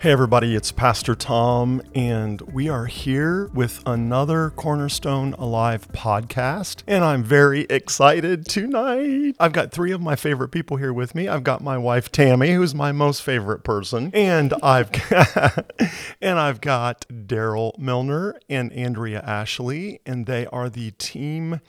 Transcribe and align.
Hey, 0.00 0.12
everybody, 0.12 0.54
it's 0.54 0.70
Pastor 0.70 1.16
Tom, 1.16 1.82
and 1.92 2.40
we 2.42 2.68
are 2.68 2.86
here 2.86 3.50
with 3.52 3.82
another 3.84 4.50
Cornerstone 4.50 5.34
Alive 5.34 5.88
podcast. 5.88 6.84
And 6.86 7.02
I'm 7.02 7.24
very 7.24 7.62
excited 7.62 8.46
tonight. 8.46 9.34
I've 9.40 9.52
got 9.52 9.72
three 9.72 9.90
of 9.90 10.00
my 10.00 10.14
favorite 10.14 10.50
people 10.50 10.76
here 10.76 10.92
with 10.92 11.16
me. 11.16 11.26
I've 11.26 11.42
got 11.42 11.64
my 11.64 11.76
wife 11.78 12.12
Tammy, 12.12 12.52
who's 12.52 12.76
my 12.76 12.92
most 12.92 13.24
favorite 13.24 13.64
person, 13.64 14.12
and 14.14 14.54
I've 14.62 14.92
got, 14.92 15.72
and 16.22 16.38
I've 16.38 16.60
got 16.60 17.04
Daryl 17.08 17.76
Milner 17.76 18.38
and 18.48 18.72
Andrea 18.74 19.20
Ashley, 19.22 20.00
and 20.06 20.26
they 20.26 20.46
are 20.46 20.70
the 20.70 20.92
team 20.92 21.60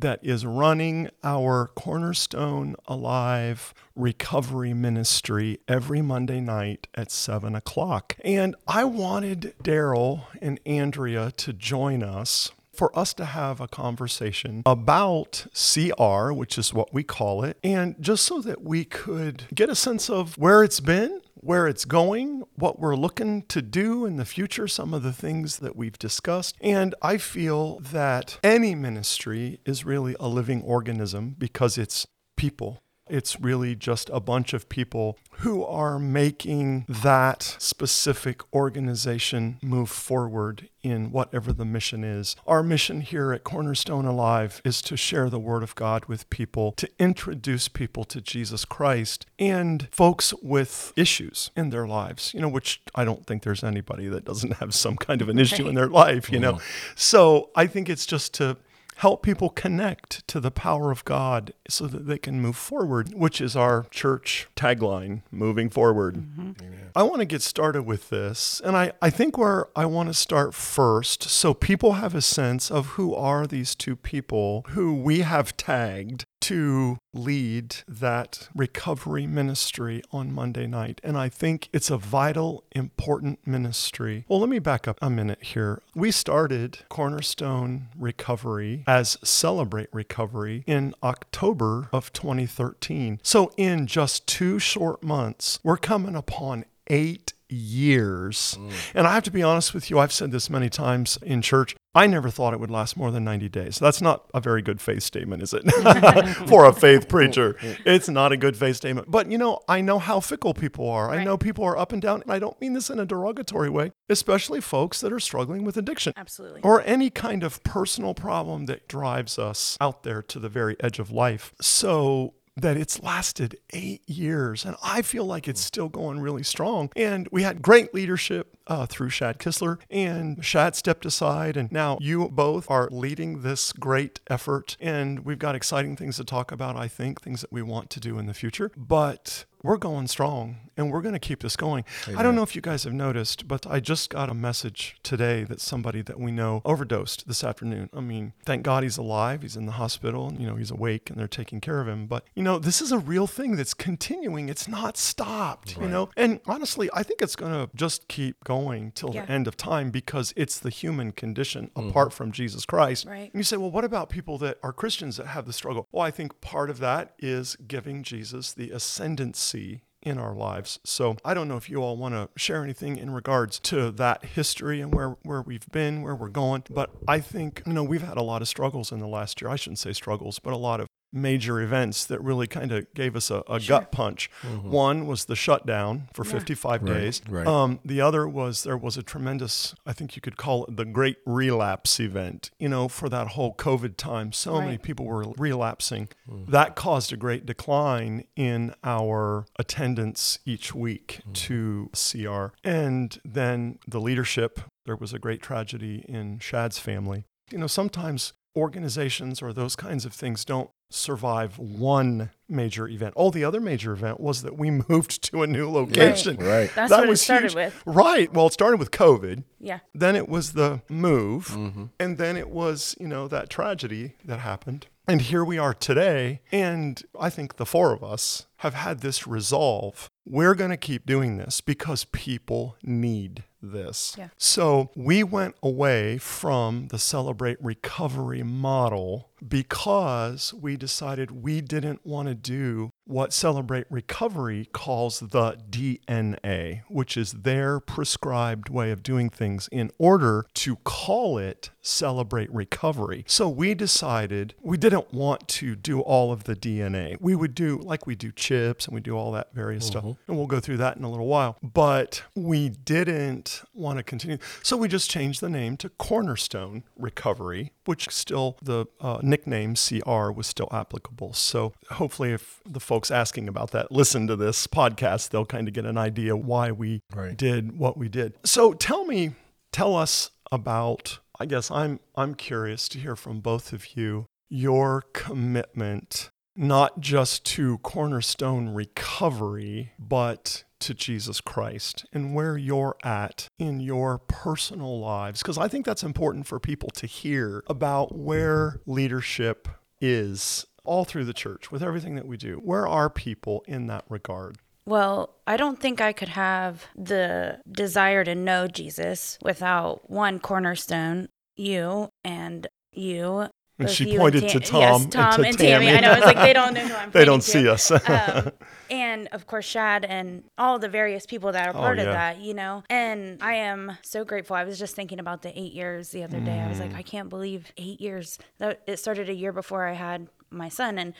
that 0.00 0.20
is 0.22 0.46
running 0.46 1.10
our 1.24 1.68
Cornerstone 1.74 2.76
Alive 2.86 3.74
recovery 3.96 4.72
ministry 4.72 5.58
every 5.66 6.00
Monday 6.00 6.40
night 6.40 6.86
at 6.94 7.10
7 7.10 7.54
o'clock. 7.54 8.16
And 8.24 8.54
I 8.66 8.84
wanted 8.84 9.54
Daryl 9.62 10.22
and 10.40 10.60
Andrea 10.64 11.32
to 11.32 11.52
join 11.52 12.02
us 12.02 12.52
for 12.72 12.96
us 12.96 13.12
to 13.12 13.24
have 13.24 13.60
a 13.60 13.66
conversation 13.66 14.62
about 14.64 15.46
CR, 15.52 16.30
which 16.30 16.56
is 16.56 16.72
what 16.72 16.94
we 16.94 17.02
call 17.02 17.42
it, 17.42 17.58
and 17.64 17.96
just 18.00 18.24
so 18.24 18.40
that 18.40 18.62
we 18.62 18.84
could 18.84 19.46
get 19.52 19.68
a 19.68 19.74
sense 19.74 20.08
of 20.08 20.38
where 20.38 20.62
it's 20.62 20.78
been, 20.78 21.20
where 21.40 21.66
it's 21.66 21.84
going, 21.84 22.42
what 22.54 22.78
we're 22.78 22.96
looking 22.96 23.42
to 23.42 23.62
do 23.62 24.06
in 24.06 24.16
the 24.16 24.24
future, 24.24 24.68
some 24.68 24.94
of 24.94 25.02
the 25.02 25.12
things 25.12 25.58
that 25.58 25.76
we've 25.76 25.98
discussed. 25.98 26.56
And 26.60 26.94
I 27.02 27.18
feel 27.18 27.80
that 27.80 28.38
any 28.42 28.74
ministry 28.74 29.60
is 29.64 29.84
really 29.84 30.16
a 30.18 30.28
living 30.28 30.62
organism 30.62 31.34
because 31.38 31.78
it's 31.78 32.06
people. 32.36 32.82
It's 33.10 33.40
really 33.40 33.74
just 33.74 34.10
a 34.12 34.20
bunch 34.20 34.52
of 34.52 34.68
people 34.68 35.18
who 35.38 35.64
are 35.64 35.98
making 35.98 36.84
that 36.88 37.42
specific 37.58 38.42
organization 38.52 39.58
move 39.62 39.88
forward 39.88 40.68
in 40.82 41.10
whatever 41.10 41.52
the 41.52 41.64
mission 41.64 42.02
is. 42.02 42.34
Our 42.46 42.62
mission 42.62 43.02
here 43.02 43.32
at 43.32 43.44
Cornerstone 43.44 44.04
Alive 44.04 44.60
is 44.64 44.80
to 44.82 44.96
share 44.96 45.28
the 45.30 45.38
Word 45.38 45.62
of 45.62 45.74
God 45.74 46.06
with 46.06 46.28
people, 46.30 46.72
to 46.72 46.88
introduce 46.98 47.68
people 47.68 48.04
to 48.04 48.20
Jesus 48.20 48.64
Christ 48.64 49.26
and 49.38 49.88
folks 49.92 50.34
with 50.42 50.92
issues 50.96 51.50
in 51.56 51.70
their 51.70 51.86
lives, 51.86 52.32
you 52.34 52.40
know, 52.40 52.48
which 52.48 52.80
I 52.94 53.04
don't 53.04 53.26
think 53.26 53.42
there's 53.42 53.64
anybody 53.64 54.08
that 54.08 54.24
doesn't 54.24 54.54
have 54.54 54.74
some 54.74 54.96
kind 54.96 55.22
of 55.22 55.28
an 55.28 55.38
issue 55.38 55.68
in 55.68 55.74
their 55.74 55.88
life, 55.88 56.32
you 56.32 56.40
know. 56.40 56.54
Mm-hmm. 56.54 56.92
So 56.96 57.50
I 57.54 57.66
think 57.66 57.88
it's 57.88 58.06
just 58.06 58.34
to 58.34 58.56
help 58.98 59.22
people 59.22 59.48
connect 59.48 60.26
to 60.26 60.40
the 60.40 60.50
power 60.50 60.90
of 60.90 61.04
God 61.04 61.52
so 61.68 61.86
that 61.86 62.06
they 62.08 62.18
can 62.18 62.40
move 62.40 62.56
forward, 62.56 63.14
which 63.14 63.40
is 63.40 63.54
our 63.54 63.86
church 63.90 64.48
tagline, 64.56 65.22
moving 65.30 65.70
forward. 65.70 66.16
Mm-hmm. 66.16 66.52
I 66.96 67.04
want 67.04 67.20
to 67.20 67.24
get 67.24 67.40
started 67.40 67.82
with 67.82 68.10
this. 68.10 68.60
And 68.64 68.76
I, 68.76 68.90
I 69.00 69.10
think 69.10 69.38
where 69.38 69.68
I 69.76 69.86
want 69.86 70.08
to 70.08 70.14
start 70.14 70.52
first, 70.52 71.22
so 71.22 71.54
people 71.54 71.92
have 71.92 72.16
a 72.16 72.20
sense 72.20 72.72
of 72.72 72.86
who 72.86 73.14
are 73.14 73.46
these 73.46 73.76
two 73.76 73.94
people 73.94 74.64
who 74.70 74.94
we 74.94 75.20
have 75.20 75.56
tagged 75.56 76.24
to 76.40 76.98
lead 77.12 77.76
that 77.86 78.48
recovery 78.54 79.26
ministry 79.26 80.02
on 80.12 80.32
Monday 80.32 80.66
night. 80.66 81.00
And 81.02 81.16
I 81.16 81.28
think 81.28 81.68
it's 81.72 81.90
a 81.90 81.96
vital, 81.96 82.64
important 82.72 83.46
ministry. 83.46 84.24
Well, 84.28 84.40
let 84.40 84.48
me 84.48 84.58
back 84.58 84.86
up 84.86 84.98
a 85.00 85.10
minute 85.10 85.42
here. 85.42 85.82
We 85.94 86.10
started 86.10 86.80
Cornerstone 86.88 87.88
Recovery 87.96 88.84
as 88.86 89.18
Celebrate 89.22 89.88
Recovery 89.92 90.64
in 90.66 90.94
October 91.02 91.88
of 91.92 92.12
2013. 92.12 93.20
So, 93.22 93.52
in 93.56 93.86
just 93.86 94.26
two 94.26 94.58
short 94.58 95.02
months, 95.02 95.58
we're 95.62 95.76
coming 95.76 96.14
upon 96.14 96.64
eight 96.88 97.32
years. 97.48 98.56
Mm. 98.58 98.72
And 98.94 99.06
I 99.06 99.14
have 99.14 99.24
to 99.24 99.30
be 99.30 99.42
honest 99.42 99.74
with 99.74 99.90
you, 99.90 99.98
I've 99.98 100.12
said 100.12 100.30
this 100.30 100.50
many 100.50 100.68
times 100.68 101.18
in 101.22 101.42
church. 101.42 101.74
I 101.98 102.06
never 102.06 102.30
thought 102.30 102.54
it 102.54 102.60
would 102.60 102.70
last 102.70 102.96
more 102.96 103.10
than 103.10 103.24
90 103.24 103.48
days. 103.48 103.80
That's 103.80 104.00
not 104.00 104.30
a 104.32 104.40
very 104.40 104.62
good 104.62 104.80
faith 104.80 105.02
statement, 105.02 105.42
is 105.42 105.52
it? 105.52 105.64
For 106.48 106.64
a 106.64 106.72
faith 106.72 107.08
preacher, 107.08 107.56
it's 107.84 108.08
not 108.08 108.30
a 108.30 108.36
good 108.36 108.56
faith 108.56 108.76
statement. 108.76 109.10
But 109.10 109.28
you 109.32 109.36
know, 109.36 109.58
I 109.68 109.80
know 109.80 109.98
how 109.98 110.20
fickle 110.20 110.54
people 110.54 110.88
are. 110.88 111.08
Right. 111.08 111.18
I 111.18 111.24
know 111.24 111.36
people 111.36 111.64
are 111.64 111.76
up 111.76 111.90
and 111.92 112.00
down, 112.00 112.22
and 112.22 112.30
I 112.30 112.38
don't 112.38 112.58
mean 112.60 112.74
this 112.74 112.88
in 112.88 113.00
a 113.00 113.04
derogatory 113.04 113.68
way, 113.68 113.90
especially 114.08 114.60
folks 114.60 115.00
that 115.00 115.12
are 115.12 115.18
struggling 115.18 115.64
with 115.64 115.76
addiction. 115.76 116.12
Absolutely. 116.16 116.60
Or 116.62 116.82
any 116.82 117.10
kind 117.10 117.42
of 117.42 117.64
personal 117.64 118.14
problem 118.14 118.66
that 118.66 118.86
drives 118.86 119.36
us 119.36 119.76
out 119.80 120.04
there 120.04 120.22
to 120.22 120.38
the 120.38 120.48
very 120.48 120.76
edge 120.78 121.00
of 121.00 121.10
life. 121.10 121.52
So 121.60 122.34
that 122.58 122.76
it's 122.76 123.00
lasted 123.00 123.56
eight 123.72 124.02
years 124.08 124.64
and 124.64 124.74
I 124.82 125.02
feel 125.02 125.24
like 125.24 125.46
it's 125.46 125.62
hmm. 125.62 125.66
still 125.66 125.88
going 125.88 126.20
really 126.20 126.42
strong. 126.42 126.90
And 126.96 127.28
we 127.30 127.42
had 127.42 127.62
great 127.62 127.94
leadership 127.94 128.56
uh, 128.68 128.86
through 128.86 129.10
Shad 129.10 129.38
Kistler, 129.38 129.78
and 129.90 130.44
Shad 130.44 130.76
stepped 130.76 131.04
aside, 131.04 131.56
and 131.56 131.72
now 131.72 131.98
you 132.00 132.28
both 132.28 132.70
are 132.70 132.88
leading 132.90 133.42
this 133.42 133.72
great 133.72 134.20
effort. 134.28 134.76
And 134.80 135.24
we've 135.24 135.38
got 135.38 135.54
exciting 135.54 135.96
things 135.96 136.16
to 136.16 136.24
talk 136.24 136.52
about, 136.52 136.76
I 136.76 136.88
think, 136.88 137.20
things 137.20 137.40
that 137.40 137.52
we 137.52 137.62
want 137.62 137.90
to 137.90 138.00
do 138.00 138.18
in 138.18 138.26
the 138.26 138.34
future. 138.34 138.70
But 138.76 139.46
we're 139.62 139.76
going 139.76 140.06
strong 140.06 140.56
and 140.76 140.92
we're 140.92 141.00
going 141.00 141.14
to 141.14 141.18
keep 141.18 141.42
this 141.42 141.56
going. 141.56 141.84
Amen. 142.06 142.18
I 142.18 142.22
don't 142.22 142.36
know 142.36 142.42
if 142.42 142.54
you 142.54 142.62
guys 142.62 142.84
have 142.84 142.92
noticed, 142.92 143.48
but 143.48 143.66
I 143.66 143.80
just 143.80 144.10
got 144.10 144.30
a 144.30 144.34
message 144.34 144.96
today 145.02 145.42
that 145.44 145.60
somebody 145.60 146.02
that 146.02 146.20
we 146.20 146.30
know 146.30 146.62
overdosed 146.64 147.26
this 147.26 147.42
afternoon. 147.42 147.90
I 147.92 148.00
mean, 148.00 148.34
thank 148.44 148.62
God 148.62 148.84
he's 148.84 148.96
alive. 148.98 149.42
He's 149.42 149.56
in 149.56 149.66
the 149.66 149.72
hospital, 149.72 150.28
and, 150.28 150.40
you 150.40 150.46
know, 150.46 150.54
he's 150.54 150.70
awake 150.70 151.10
and 151.10 151.18
they're 151.18 151.26
taking 151.26 151.60
care 151.60 151.80
of 151.80 151.88
him. 151.88 152.06
But, 152.06 152.24
you 152.36 152.42
know, 152.42 152.58
this 152.60 152.80
is 152.80 152.92
a 152.92 152.98
real 152.98 153.26
thing 153.26 153.56
that's 153.56 153.74
continuing. 153.74 154.48
It's 154.48 154.68
not 154.68 154.96
stopped, 154.96 155.76
right. 155.76 155.84
you 155.84 155.88
know? 155.90 156.10
And 156.16 156.40
honestly, 156.46 156.88
I 156.94 157.02
think 157.02 157.20
it's 157.20 157.36
going 157.36 157.52
to 157.52 157.68
just 157.74 158.06
keep 158.06 158.44
going 158.44 158.57
till 158.94 159.14
yeah. 159.14 159.24
the 159.24 159.32
end 159.32 159.46
of 159.46 159.56
time 159.56 159.90
because 159.90 160.32
it's 160.36 160.58
the 160.58 160.70
human 160.70 161.12
condition 161.12 161.70
mm-hmm. 161.74 161.88
apart 161.88 162.12
from 162.12 162.32
Jesus 162.32 162.64
Christ. 162.64 163.06
Right. 163.06 163.30
And 163.32 163.34
you 163.34 163.42
say, 163.42 163.56
well, 163.56 163.70
what 163.70 163.84
about 163.84 164.08
people 164.08 164.38
that 164.38 164.58
are 164.62 164.72
Christians 164.72 165.16
that 165.16 165.28
have 165.28 165.46
the 165.46 165.52
struggle? 165.52 165.86
Well, 165.92 166.04
I 166.04 166.10
think 166.10 166.40
part 166.40 166.70
of 166.70 166.78
that 166.78 167.14
is 167.18 167.56
giving 167.56 168.02
Jesus 168.02 168.52
the 168.52 168.70
ascendancy 168.70 169.82
in 170.02 170.18
our 170.18 170.34
lives. 170.34 170.78
So 170.84 171.16
I 171.24 171.34
don't 171.34 171.48
know 171.48 171.56
if 171.56 171.68
you 171.68 171.82
all 171.82 171.96
want 171.96 172.14
to 172.14 172.28
share 172.36 172.62
anything 172.62 172.96
in 172.96 173.10
regards 173.10 173.58
to 173.60 173.90
that 173.92 174.24
history 174.24 174.80
and 174.80 174.94
where, 174.94 175.16
where 175.22 175.42
we've 175.42 175.68
been, 175.70 176.02
where 176.02 176.14
we're 176.14 176.28
going. 176.28 176.64
But 176.70 176.90
I 177.06 177.20
think, 177.20 177.62
you 177.66 177.72
know, 177.72 177.84
we've 177.84 178.02
had 178.02 178.16
a 178.16 178.22
lot 178.22 178.42
of 178.42 178.48
struggles 178.48 178.92
in 178.92 179.00
the 179.00 179.08
last 179.08 179.40
year. 179.40 179.50
I 179.50 179.56
shouldn't 179.56 179.80
say 179.80 179.92
struggles, 179.92 180.38
but 180.38 180.52
a 180.52 180.56
lot 180.56 180.80
of 180.80 180.86
major 181.12 181.60
events 181.60 182.04
that 182.06 182.22
really 182.22 182.46
kind 182.46 182.72
of 182.72 182.92
gave 182.94 183.16
us 183.16 183.30
a, 183.30 183.42
a 183.48 183.58
sure. 183.58 183.78
gut 183.78 183.92
punch. 183.92 184.30
Mm-hmm. 184.42 184.70
One 184.70 185.06
was 185.06 185.24
the 185.24 185.36
shutdown 185.36 186.08
for 186.12 186.24
yeah. 186.24 186.32
55 186.32 186.82
right, 186.82 186.94
days. 186.94 187.22
Right. 187.28 187.46
Um, 187.46 187.80
the 187.84 188.00
other 188.00 188.28
was 188.28 188.64
there 188.64 188.76
was 188.76 188.96
a 188.96 189.02
tremendous, 189.02 189.74
I 189.86 189.92
think 189.92 190.16
you 190.16 190.22
could 190.22 190.36
call 190.36 190.64
it 190.66 190.76
the 190.76 190.84
great 190.84 191.16
relapse 191.24 191.98
event, 192.00 192.50
you 192.58 192.68
know, 192.68 192.88
for 192.88 193.08
that 193.08 193.28
whole 193.28 193.54
COVID 193.54 193.96
time. 193.96 194.32
So 194.32 194.54
right. 194.54 194.64
many 194.66 194.78
people 194.78 195.06
were 195.06 195.24
relapsing. 195.36 196.08
Mm-hmm. 196.28 196.50
That 196.50 196.76
caused 196.76 197.12
a 197.12 197.16
great 197.16 197.46
decline 197.46 198.24
in 198.36 198.74
our 198.84 199.46
attendance 199.58 200.38
each 200.44 200.74
week 200.74 201.20
mm-hmm. 201.20 201.32
to 201.32 201.90
CR. 201.94 202.54
And 202.62 203.18
then 203.24 203.78
the 203.86 204.00
leadership, 204.00 204.60
there 204.84 204.96
was 204.96 205.12
a 205.12 205.18
great 205.18 205.42
tragedy 205.42 206.04
in 206.08 206.38
Shad's 206.38 206.78
family. 206.78 207.24
You 207.50 207.58
know, 207.58 207.66
sometimes 207.66 208.34
organizations 208.56 209.40
or 209.40 209.52
those 209.52 209.76
kinds 209.76 210.04
of 210.04 210.12
things 210.12 210.44
don't 210.44 210.70
survive 210.90 211.58
one 211.58 212.30
major 212.48 212.88
event. 212.88 213.14
All 213.14 213.30
the 213.30 213.44
other 213.44 213.60
major 213.60 213.92
event 213.92 214.20
was 214.20 214.42
that 214.42 214.56
we 214.56 214.70
moved 214.88 215.22
to 215.24 215.42
a 215.42 215.46
new 215.46 215.70
location. 215.70 216.36
Right. 216.36 216.46
right. 216.46 216.70
That's 216.74 216.90
that 216.90 217.00
what 217.00 217.08
was 217.08 217.20
it 217.20 217.24
started 217.24 217.50
huge. 217.52 217.54
with. 217.54 217.82
Right. 217.86 218.32
Well, 218.32 218.46
it 218.46 218.52
started 218.52 218.78
with 218.78 218.90
COVID. 218.90 219.44
Yeah. 219.60 219.80
Then 219.94 220.16
it 220.16 220.28
was 220.28 220.52
the 220.52 220.82
move. 220.88 221.48
Mm-hmm. 221.48 221.84
And 222.00 222.18
then 222.18 222.36
it 222.36 222.50
was, 222.50 222.96
you 222.98 223.08
know, 223.08 223.28
that 223.28 223.50
tragedy 223.50 224.14
that 224.24 224.40
happened. 224.40 224.86
And 225.06 225.22
here 225.22 225.42
we 225.42 225.56
are 225.56 225.72
today. 225.72 226.42
And 226.52 227.02
I 227.18 227.30
think 227.30 227.56
the 227.56 227.64
four 227.64 227.94
of 227.94 228.04
us 228.04 228.46
have 228.58 228.74
had 228.74 229.00
this 229.00 229.26
resolve. 229.26 230.10
We're 230.26 230.54
going 230.54 230.70
to 230.70 230.76
keep 230.76 231.06
doing 231.06 231.38
this 231.38 231.62
because 231.62 232.04
people 232.04 232.76
need 232.82 233.44
this. 233.62 234.14
Yeah. 234.18 234.28
So 234.36 234.90
we 234.94 235.22
went 235.22 235.54
away 235.62 236.18
from 236.18 236.88
the 236.88 236.98
Celebrate 236.98 237.56
Recovery 237.62 238.42
model 238.42 239.30
because 239.46 240.52
we 240.54 240.76
decided 240.76 241.30
we 241.30 241.60
didn't 241.60 242.04
want 242.04 242.28
to 242.28 242.34
do 242.34 242.90
what 243.08 243.32
Celebrate 243.32 243.86
Recovery 243.88 244.68
calls 244.72 245.20
the 245.20 245.56
DNA, 245.70 246.82
which 246.88 247.16
is 247.16 247.32
their 247.32 247.80
prescribed 247.80 248.68
way 248.68 248.90
of 248.90 249.02
doing 249.02 249.30
things 249.30 249.68
in 249.72 249.90
order 249.98 250.46
to 250.54 250.76
call 250.76 251.38
it 251.38 251.70
Celebrate 251.80 252.52
Recovery. 252.52 253.24
So 253.26 253.48
we 253.48 253.74
decided 253.74 254.54
we 254.60 254.76
didn't 254.76 255.12
want 255.14 255.48
to 255.48 255.74
do 255.74 256.00
all 256.00 256.32
of 256.32 256.44
the 256.44 256.54
DNA. 256.54 257.16
We 257.18 257.34
would 257.34 257.54
do 257.54 257.78
like 257.78 258.06
we 258.06 258.14
do 258.14 258.30
chips 258.30 258.86
and 258.86 258.94
we 258.94 259.00
do 259.00 259.16
all 259.16 259.32
that 259.32 259.54
various 259.54 259.88
mm-hmm. 259.88 259.98
stuff. 259.98 260.16
And 260.26 260.36
we'll 260.36 260.46
go 260.46 260.60
through 260.60 260.76
that 260.78 260.98
in 260.98 261.04
a 261.04 261.10
little 261.10 261.26
while. 261.26 261.56
But 261.62 262.22
we 262.34 262.68
didn't 262.68 263.62
want 263.72 263.96
to 263.96 264.02
continue. 264.02 264.36
So 264.62 264.76
we 264.76 264.86
just 264.86 265.10
changed 265.10 265.40
the 265.40 265.48
name 265.48 265.78
to 265.78 265.88
Cornerstone 265.88 266.84
Recovery 266.98 267.72
which 267.88 268.10
still 268.10 268.58
the 268.62 268.84
uh, 269.00 269.18
nickname 269.22 269.74
CR 269.74 270.30
was 270.30 270.46
still 270.46 270.68
applicable. 270.70 271.32
So 271.32 271.72
hopefully, 271.92 272.32
if 272.32 272.60
the 272.66 272.80
folks 272.80 273.10
asking 273.10 273.48
about 273.48 273.70
that 273.70 273.90
listen 273.90 274.26
to 274.26 274.36
this 274.36 274.66
podcast, 274.66 275.30
they'll 275.30 275.46
kind 275.46 275.66
of 275.68 275.72
get 275.72 275.86
an 275.86 275.96
idea 275.96 276.36
why 276.36 276.70
we 276.70 277.00
Right. 277.14 277.34
did 277.34 277.78
what 277.78 277.96
we 277.96 278.08
did. 278.10 278.34
So 278.44 278.74
tell 278.74 279.06
me, 279.06 279.32
tell 279.72 279.96
us 279.96 280.30
about. 280.52 281.18
I 281.40 281.46
guess 281.46 281.70
I'm 281.70 282.00
I'm 282.14 282.34
curious 282.34 282.88
to 282.90 282.98
hear 282.98 283.16
from 283.16 283.40
both 283.40 283.72
of 283.72 283.96
you 283.96 284.26
your 284.50 285.04
commitment 285.12 286.30
not 286.56 286.98
just 287.00 287.44
to 287.46 287.78
cornerstone 287.78 288.70
recovery, 288.70 289.92
but 289.98 290.64
to 290.80 290.94
Jesus 290.94 291.40
Christ 291.40 292.06
and 292.12 292.34
where 292.34 292.56
you're 292.56 292.96
at 293.04 293.48
in 293.58 293.80
your 293.80 294.18
personal 294.18 295.00
lives. 295.00 295.42
Because 295.42 295.58
I 295.58 295.68
think 295.68 295.86
that's 295.86 296.02
important 296.02 296.46
for 296.46 296.58
people 296.58 296.90
to 296.90 297.06
hear 297.06 297.62
about 297.66 298.16
where 298.16 298.80
leadership 298.86 299.68
is 300.00 300.66
all 300.84 301.04
through 301.04 301.24
the 301.24 301.32
church 301.32 301.70
with 301.70 301.82
everything 301.82 302.14
that 302.14 302.26
we 302.26 302.36
do. 302.36 302.56
Where 302.56 302.86
are 302.86 303.10
people 303.10 303.64
in 303.66 303.86
that 303.88 304.04
regard? 304.08 304.56
Well, 304.86 305.34
I 305.46 305.58
don't 305.58 305.78
think 305.78 306.00
I 306.00 306.14
could 306.14 306.30
have 306.30 306.86
the 306.96 307.60
desire 307.70 308.24
to 308.24 308.34
know 308.34 308.66
Jesus 308.68 309.38
without 309.42 310.08
one 310.10 310.38
cornerstone, 310.38 311.28
you 311.56 312.08
and 312.24 312.66
you. 312.92 313.48
And 313.78 313.88
she 313.88 314.16
pointed 314.16 314.48
Tam- 314.48 314.50
to 314.50 314.60
Tom 314.60 314.80
Yes, 314.80 315.02
and 315.04 315.12
Tom 315.12 315.32
to 315.34 315.42
and, 315.42 315.58
Tammy. 315.58 315.86
Tammy. 315.86 315.96
I 315.98 316.00
know. 316.00 316.12
It's 316.14 316.26
like 316.26 316.36
they 316.36 316.52
don't 316.52 316.74
know 316.74 316.80
who 316.86 316.94
I'm 317.02 317.10
They 317.12 317.24
don't 317.24 317.42
see 317.42 317.62
to. 317.62 317.72
us. 317.74 317.90
um, 317.92 318.50
and 318.90 319.28
of 319.32 319.46
course 319.46 319.64
Shad 319.66 320.04
and 320.04 320.42
all 320.58 320.78
the 320.80 320.88
various 320.88 321.26
people 321.26 321.52
that 321.52 321.68
are 321.68 321.72
part 321.72 321.98
Oh, 321.98 322.02
yeah. 322.02 322.08
of 322.08 322.14
that, 322.14 322.38
you 322.40 322.54
know. 322.54 322.82
And 322.90 323.40
I 323.42 323.54
am 323.54 323.92
so 324.02 324.24
grateful. 324.24 324.56
I 324.56 324.64
was 324.64 324.78
just 324.80 324.96
thinking 324.96 325.20
about 325.20 325.42
the 325.42 325.56
eight 325.58 325.72
years 325.74 326.08
the 326.10 326.24
other 326.24 326.40
day. 326.40 326.58
I 326.58 326.68
was 326.68 326.80
like, 326.80 326.90
Mm. 326.92 326.96
I 326.96 327.02
can't 327.02 327.28
believe 327.28 327.70
eight 327.76 328.00
years. 328.00 328.38
That 328.58 328.80
it 328.86 328.98
started 328.98 329.28
a 329.28 329.34
year 329.34 329.52
before 329.52 329.86
I 329.86 329.92
had 329.92 330.26
my 330.50 330.68
son, 330.68 330.98
and 330.98 331.14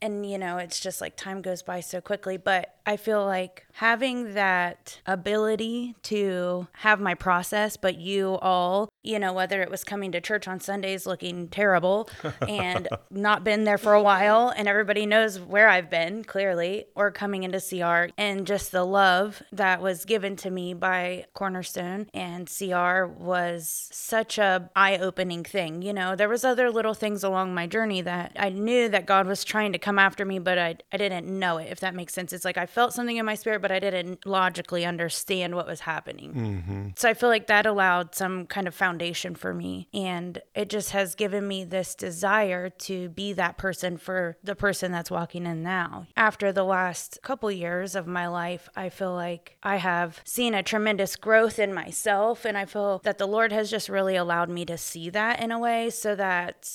and 0.00 0.28
you 0.28 0.36
know 0.36 0.58
it's 0.58 0.80
just 0.80 1.00
like 1.00 1.16
time 1.16 1.40
goes 1.40 1.62
by 1.62 1.80
so 1.80 2.00
quickly 2.00 2.36
but 2.36 2.74
i 2.86 2.96
feel 2.96 3.24
like 3.24 3.64
having 3.74 4.34
that 4.34 5.00
ability 5.06 5.94
to 6.02 6.66
have 6.72 7.00
my 7.00 7.14
process 7.14 7.76
but 7.76 7.96
you 7.96 8.38
all 8.42 8.88
you 9.02 9.18
know 9.18 9.32
whether 9.32 9.62
it 9.62 9.70
was 9.70 9.84
coming 9.84 10.12
to 10.12 10.20
church 10.20 10.46
on 10.48 10.60
sundays 10.60 11.06
looking 11.06 11.48
terrible 11.48 12.08
and 12.48 12.88
not 13.10 13.44
been 13.44 13.64
there 13.64 13.78
for 13.78 13.94
a 13.94 14.02
while 14.02 14.52
and 14.56 14.68
everybody 14.68 15.06
knows 15.06 15.38
where 15.38 15.68
i've 15.68 15.88
been 15.88 16.24
clearly 16.24 16.84
or 16.94 17.10
coming 17.10 17.44
into 17.44 17.60
cr 17.60 18.12
and 18.18 18.46
just 18.46 18.72
the 18.72 18.84
love 18.84 19.42
that 19.52 19.80
was 19.80 20.04
given 20.04 20.36
to 20.36 20.50
me 20.50 20.74
by 20.74 21.24
cornerstone 21.34 22.08
and 22.12 22.48
cr 22.48 23.04
was 23.04 23.88
such 23.92 24.38
a 24.38 24.70
eye-opening 24.74 25.44
thing 25.44 25.82
you 25.82 25.92
know? 25.92 26.14
There 26.16 26.28
was 26.28 26.44
other 26.44 26.70
little 26.70 26.94
things 26.94 27.22
along 27.24 27.54
my 27.54 27.66
journey 27.66 28.00
that 28.02 28.32
i 28.36 28.48
knew 28.48 28.88
that 28.88 29.06
god 29.06 29.26
was 29.26 29.44
trying 29.44 29.71
to 29.72 29.78
come 29.78 29.98
after 29.98 30.24
me 30.24 30.38
but 30.38 30.58
i, 30.58 30.76
I 30.92 30.96
didn't 30.96 31.26
know 31.26 31.58
it 31.58 31.68
if 31.70 31.80
that 31.80 31.94
makes 31.94 32.14
sense. 32.14 32.32
It's 32.32 32.44
like 32.44 32.58
i 32.58 32.66
felt 32.66 32.92
something 32.92 33.16
in 33.16 33.26
my 33.26 33.34
spirit 33.34 33.62
but 33.62 33.72
i 33.72 33.78
didn't 33.78 34.26
logically 34.26 34.84
understand 34.84 35.54
what 35.54 35.66
was 35.66 35.80
happening. 35.80 36.34
Mm-hmm. 36.34 36.88
So 36.96 37.08
i 37.08 37.14
feel 37.14 37.28
like 37.28 37.46
that 37.46 37.66
allowed 37.66 38.14
some 38.14 38.46
kind 38.46 38.68
of 38.68 38.74
foundation 38.74 39.34
for 39.34 39.54
me 39.54 39.88
and 39.92 40.40
it 40.54 40.68
just 40.68 40.90
has 40.90 41.14
given 41.14 41.46
me 41.46 41.64
this 41.64 41.94
desire 41.94 42.70
to 42.70 43.08
be 43.10 43.32
that 43.34 43.58
person 43.58 43.96
for 43.96 44.36
the 44.42 44.54
person 44.54 44.92
that's 44.92 45.10
walking 45.10 45.46
in 45.46 45.62
now. 45.62 46.06
After 46.16 46.52
the 46.52 46.64
last 46.64 47.18
couple 47.22 47.50
years 47.50 47.94
of 47.94 48.06
my 48.06 48.28
life 48.28 48.68
i 48.76 48.88
feel 48.88 49.14
like 49.14 49.56
i 49.62 49.76
have 49.76 50.20
seen 50.24 50.54
a 50.54 50.62
tremendous 50.62 51.16
growth 51.16 51.58
in 51.58 51.72
myself 51.72 52.44
and 52.44 52.56
i 52.56 52.64
feel 52.64 53.00
that 53.04 53.18
the 53.18 53.26
lord 53.26 53.52
has 53.52 53.70
just 53.70 53.88
really 53.88 54.16
allowed 54.16 54.48
me 54.48 54.64
to 54.64 54.76
see 54.76 55.10
that 55.10 55.40
in 55.40 55.50
a 55.50 55.58
way 55.58 55.90
so 55.90 56.14
that 56.14 56.68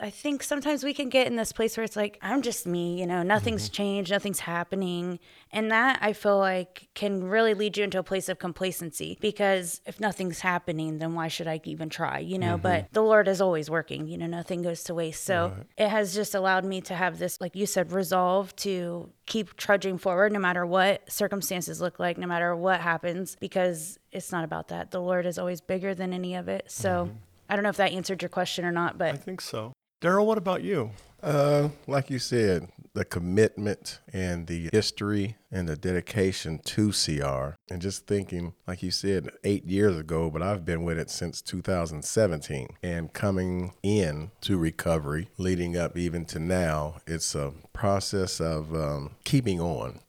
I 0.00 0.10
think 0.10 0.42
sometimes 0.42 0.82
we 0.82 0.94
can 0.94 1.08
get 1.10 1.26
in 1.26 1.36
this 1.36 1.52
place 1.52 1.76
where 1.76 1.84
it's 1.84 1.96
like, 1.96 2.18
I'm 2.22 2.40
just 2.40 2.66
me, 2.66 2.98
you 2.98 3.06
know, 3.06 3.22
nothing's 3.22 3.66
mm-hmm. 3.66 3.74
changed, 3.74 4.10
nothing's 4.10 4.40
happening. 4.40 5.18
And 5.52 5.70
that 5.70 5.98
I 6.00 6.14
feel 6.14 6.38
like 6.38 6.88
can 6.94 7.24
really 7.24 7.54
lead 7.54 7.76
you 7.76 7.84
into 7.84 7.98
a 7.98 8.02
place 8.02 8.28
of 8.28 8.38
complacency 8.38 9.18
because 9.20 9.80
if 9.84 10.00
nothing's 10.00 10.40
happening, 10.40 10.98
then 10.98 11.14
why 11.14 11.28
should 11.28 11.46
I 11.46 11.60
even 11.64 11.90
try, 11.90 12.18
you 12.20 12.38
know? 12.38 12.54
Mm-hmm. 12.54 12.62
But 12.62 12.92
the 12.92 13.02
Lord 13.02 13.28
is 13.28 13.40
always 13.40 13.68
working, 13.68 14.06
you 14.06 14.16
know, 14.16 14.26
nothing 14.26 14.62
goes 14.62 14.84
to 14.84 14.94
waste. 14.94 15.24
So 15.24 15.52
it 15.76 15.88
has 15.88 16.14
just 16.14 16.34
allowed 16.34 16.64
me 16.64 16.80
to 16.82 16.94
have 16.94 17.18
this, 17.18 17.40
like 17.40 17.54
you 17.54 17.66
said, 17.66 17.92
resolve 17.92 18.56
to 18.56 19.10
keep 19.26 19.56
trudging 19.56 19.98
forward 19.98 20.32
no 20.32 20.38
matter 20.38 20.64
what 20.64 21.10
circumstances 21.12 21.80
look 21.80 21.98
like, 21.98 22.16
no 22.16 22.26
matter 22.26 22.56
what 22.56 22.80
happens, 22.80 23.36
because 23.38 23.98
it's 24.12 24.32
not 24.32 24.44
about 24.44 24.68
that. 24.68 24.92
The 24.92 25.00
Lord 25.00 25.26
is 25.26 25.38
always 25.38 25.60
bigger 25.60 25.94
than 25.94 26.12
any 26.12 26.34
of 26.36 26.48
it. 26.48 26.70
So 26.70 27.06
mm-hmm. 27.06 27.16
I 27.50 27.56
don't 27.56 27.64
know 27.64 27.70
if 27.70 27.76
that 27.76 27.92
answered 27.92 28.22
your 28.22 28.28
question 28.28 28.64
or 28.64 28.72
not, 28.72 28.96
but 28.96 29.14
I 29.14 29.16
think 29.16 29.40
so. 29.40 29.72
Daryl, 30.00 30.24
what 30.24 30.38
about 30.38 30.62
you? 30.62 30.92
Uh, 31.22 31.68
like 31.86 32.08
you 32.08 32.18
said, 32.18 32.68
the 32.94 33.04
commitment 33.04 34.00
and 34.12 34.46
the 34.46 34.70
history 34.72 35.36
and 35.52 35.68
the 35.68 35.76
dedication 35.76 36.58
to 36.64 36.90
CR, 36.90 37.56
and 37.70 37.82
just 37.82 38.06
thinking, 38.06 38.54
like 38.66 38.82
you 38.82 38.90
said, 38.90 39.28
eight 39.44 39.66
years 39.66 39.98
ago, 39.98 40.30
but 40.30 40.40
I've 40.42 40.64
been 40.64 40.84
with 40.84 40.98
it 40.98 41.10
since 41.10 41.42
2017, 41.42 42.68
and 42.82 43.12
coming 43.12 43.74
in 43.82 44.30
to 44.40 44.56
recovery, 44.56 45.28
leading 45.36 45.76
up 45.76 45.98
even 45.98 46.24
to 46.26 46.38
now, 46.38 46.96
it's 47.06 47.34
a 47.34 47.52
process 47.74 48.40
of 48.40 48.74
um, 48.74 49.10
keeping 49.24 49.60
on, 49.60 50.00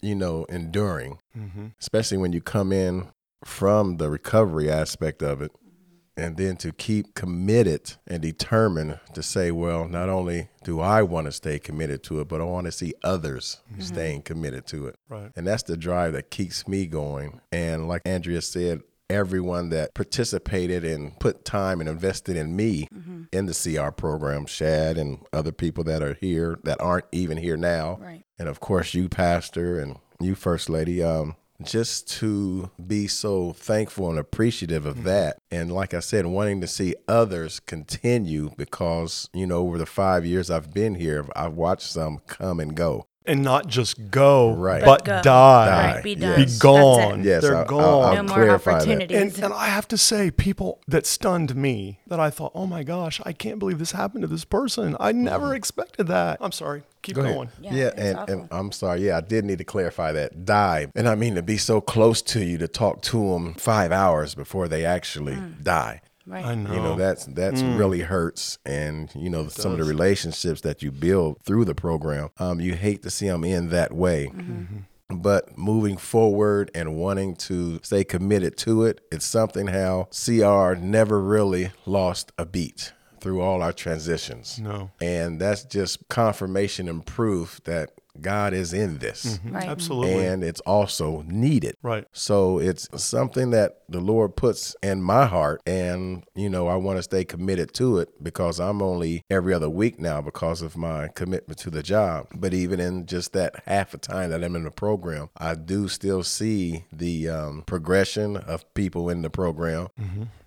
you 0.00 0.14
know, 0.14 0.44
enduring, 0.44 1.18
especially 1.80 2.18
when 2.18 2.32
you 2.32 2.40
come 2.40 2.72
in 2.72 3.08
from 3.44 3.96
the 3.96 4.08
recovery 4.08 4.70
aspect 4.70 5.22
of 5.22 5.42
it 5.42 5.50
and 6.16 6.36
then 6.36 6.56
to 6.56 6.72
keep 6.72 7.14
committed 7.14 7.94
and 8.06 8.22
determined 8.22 9.00
to 9.12 9.22
say, 9.22 9.50
well, 9.50 9.88
not 9.88 10.08
only 10.08 10.48
do 10.62 10.80
I 10.80 11.02
want 11.02 11.26
to 11.26 11.32
stay 11.32 11.58
committed 11.58 12.02
to 12.04 12.20
it, 12.20 12.28
but 12.28 12.40
I 12.40 12.44
want 12.44 12.66
to 12.66 12.72
see 12.72 12.94
others 13.02 13.60
staying 13.78 14.22
committed 14.22 14.66
to 14.68 14.86
it. 14.86 14.96
Right. 15.08 15.30
And 15.34 15.46
that's 15.46 15.64
the 15.64 15.76
drive 15.76 16.12
that 16.12 16.30
keeps 16.30 16.68
me 16.68 16.86
going. 16.86 17.40
And 17.50 17.88
like 17.88 18.02
Andrea 18.04 18.40
said, 18.42 18.82
everyone 19.10 19.68
that 19.70 19.94
participated 19.94 20.84
and 20.84 21.18
put 21.20 21.44
time 21.44 21.80
and 21.80 21.88
invested 21.88 22.36
in 22.36 22.56
me 22.56 22.88
in 23.32 23.46
the 23.46 23.52
CR 23.52 23.90
program, 23.90 24.46
Shad 24.46 24.96
and 24.96 25.18
other 25.32 25.52
people 25.52 25.84
that 25.84 26.02
are 26.02 26.14
here 26.14 26.58
that 26.64 26.80
aren't 26.80 27.06
even 27.12 27.36
here 27.36 27.56
now. 27.56 27.98
Right. 28.00 28.24
And 28.38 28.48
of 28.48 28.60
course, 28.60 28.94
you, 28.94 29.08
Pastor, 29.08 29.78
and 29.78 29.98
you, 30.20 30.34
First 30.34 30.70
Lady. 30.70 31.02
Um, 31.02 31.36
just 31.62 32.10
to 32.18 32.70
be 32.84 33.06
so 33.06 33.52
thankful 33.52 34.10
and 34.10 34.18
appreciative 34.18 34.86
of 34.86 34.96
mm-hmm. 34.96 35.06
that. 35.06 35.38
And 35.50 35.72
like 35.72 35.94
I 35.94 36.00
said, 36.00 36.26
wanting 36.26 36.60
to 36.60 36.66
see 36.66 36.94
others 37.06 37.60
continue 37.60 38.50
because, 38.56 39.28
you 39.32 39.46
know, 39.46 39.58
over 39.58 39.78
the 39.78 39.86
five 39.86 40.26
years 40.26 40.50
I've 40.50 40.74
been 40.74 40.94
here, 40.96 41.26
I've 41.36 41.54
watched 41.54 41.88
some 41.88 42.18
come 42.26 42.60
and 42.60 42.74
go. 42.74 43.06
And 43.26 43.42
not 43.42 43.68
just 43.68 44.10
go, 44.10 44.52
Right. 44.52 44.84
but 44.84 45.04
Go. 45.04 45.22
die. 45.22 45.94
Right, 45.94 46.04
be 46.04 46.10
Yes. 46.10 46.20
done. 46.20 46.44
Be 46.44 46.58
gone. 46.58 47.20
it. 47.20 47.26
Yes, 47.26 47.42
They're 47.42 47.56
I- 47.56 47.62
I- 47.62 47.64
gone. 47.64 48.16
I'll 48.16 48.22
no 48.22 48.34
more 48.34 48.50
opportunities. 48.50 49.16
And, 49.16 49.44
and 49.44 49.54
I 49.54 49.66
have 49.66 49.88
to 49.88 49.96
say, 49.96 50.30
people 50.30 50.80
that 50.88 51.06
stunned 51.06 51.56
me, 51.56 52.00
that 52.06 52.20
I 52.20 52.28
thought, 52.28 52.52
oh 52.54 52.66
my 52.66 52.82
gosh, 52.82 53.22
I 53.24 53.32
can't 53.32 53.58
believe 53.58 53.78
this 53.78 53.92
happened 53.92 54.22
to 54.22 54.28
this 54.28 54.44
person. 54.44 54.94
I 55.00 55.12
never 55.12 55.46
mm-hmm. 55.46 55.54
expected 55.54 56.06
that. 56.08 56.36
I'm 56.40 56.52
sorry. 56.52 56.82
Keep 57.02 57.16
Go 57.16 57.22
ahead. 57.22 57.34
going. 57.34 57.48
Yeah, 57.60 57.74
Yeah, 57.74 57.90
and, 57.96 58.28
and 58.28 58.48
I'm 58.50 58.72
sorry. 58.72 59.06
Yeah, 59.06 59.18
I 59.18 59.20
did 59.20 59.44
need 59.44 59.58
to 59.58 59.64
clarify 59.64 60.12
that. 60.12 60.44
Die. 60.44 60.86
And 60.94 61.08
I 61.08 61.14
mean 61.14 61.34
to 61.34 61.42
be 61.42 61.56
so 61.56 61.80
close 61.80 62.20
to 62.22 62.44
you 62.44 62.58
to 62.58 62.68
talk 62.68 63.02
to 63.02 63.32
them 63.32 63.54
five 63.54 63.92
hours 63.92 64.34
before 64.34 64.68
they 64.68 64.84
actually 64.84 65.34
mm. 65.34 65.62
die. 65.62 66.00
Right. 66.26 66.44
I 66.44 66.54
know. 66.54 66.72
You 66.72 66.80
know, 66.80 66.96
that's 66.96 67.26
that's 67.26 67.62
mm. 67.62 67.78
really 67.78 68.00
hurts, 68.00 68.58
and 68.64 69.10
you 69.14 69.30
know 69.30 69.48
some 69.48 69.72
of 69.72 69.78
the 69.78 69.84
relationships 69.84 70.60
that 70.62 70.82
you 70.82 70.90
build 70.90 71.42
through 71.44 71.64
the 71.64 71.74
program. 71.74 72.30
Um, 72.38 72.60
you 72.60 72.74
hate 72.74 73.02
to 73.02 73.10
see 73.10 73.28
them 73.28 73.44
in 73.44 73.68
that 73.70 73.92
way. 73.92 74.26
Mm-hmm. 74.26 74.52
Mm-hmm. 74.52 74.78
But 75.10 75.56
moving 75.58 75.96
forward 75.96 76.70
and 76.74 76.96
wanting 76.96 77.36
to 77.36 77.78
stay 77.82 78.04
committed 78.04 78.56
to 78.58 78.84
it, 78.84 79.00
it's 79.12 79.26
something 79.26 79.68
how 79.68 80.08
CR 80.10 80.74
never 80.74 81.20
really 81.20 81.70
lost 81.86 82.32
a 82.38 82.46
beat 82.46 82.92
through 83.20 83.40
all 83.40 83.62
our 83.62 83.72
transitions. 83.72 84.58
No. 84.58 84.90
And 85.00 85.40
that's 85.40 85.64
just 85.64 86.08
confirmation 86.08 86.88
and 86.88 87.04
proof 87.04 87.60
that 87.64 87.90
God 88.20 88.52
is 88.54 88.72
in 88.72 88.98
this. 88.98 89.38
Right. 89.44 89.68
Absolutely. 89.68 90.26
And 90.26 90.42
it's 90.44 90.60
also 90.60 91.22
needed. 91.26 91.76
right. 91.82 92.06
So 92.12 92.58
it's 92.58 92.88
something 93.02 93.50
that 93.50 93.80
the 93.88 94.00
Lord 94.00 94.36
puts 94.36 94.74
in 94.82 95.02
my 95.02 95.26
heart. 95.26 95.60
And, 95.66 96.24
you 96.34 96.48
know, 96.48 96.68
I 96.68 96.76
want 96.76 96.98
to 96.98 97.02
stay 97.02 97.24
committed 97.24 97.72
to 97.74 97.98
it 97.98 98.22
because 98.22 98.58
I'm 98.60 98.80
only 98.82 99.24
every 99.30 99.52
other 99.52 99.68
week 99.70 99.98
now 99.98 100.20
because 100.20 100.62
of 100.62 100.76
my 100.76 101.08
commitment 101.08 101.58
to 101.60 101.70
the 101.70 101.82
job. 101.82 102.28
But 102.34 102.54
even 102.54 102.80
in 102.80 103.06
just 103.06 103.32
that 103.32 103.62
half 103.66 103.94
a 103.94 103.98
time 103.98 104.30
that 104.30 104.42
I'm 104.42 104.56
in 104.56 104.64
the 104.64 104.70
program, 104.70 105.28
I 105.36 105.54
do 105.54 105.88
still 105.88 106.22
see 106.22 106.84
the 106.92 107.28
um, 107.28 107.62
progression 107.66 108.36
of 108.36 108.72
people 108.74 109.10
in 109.10 109.22
the 109.22 109.30
program. 109.30 109.88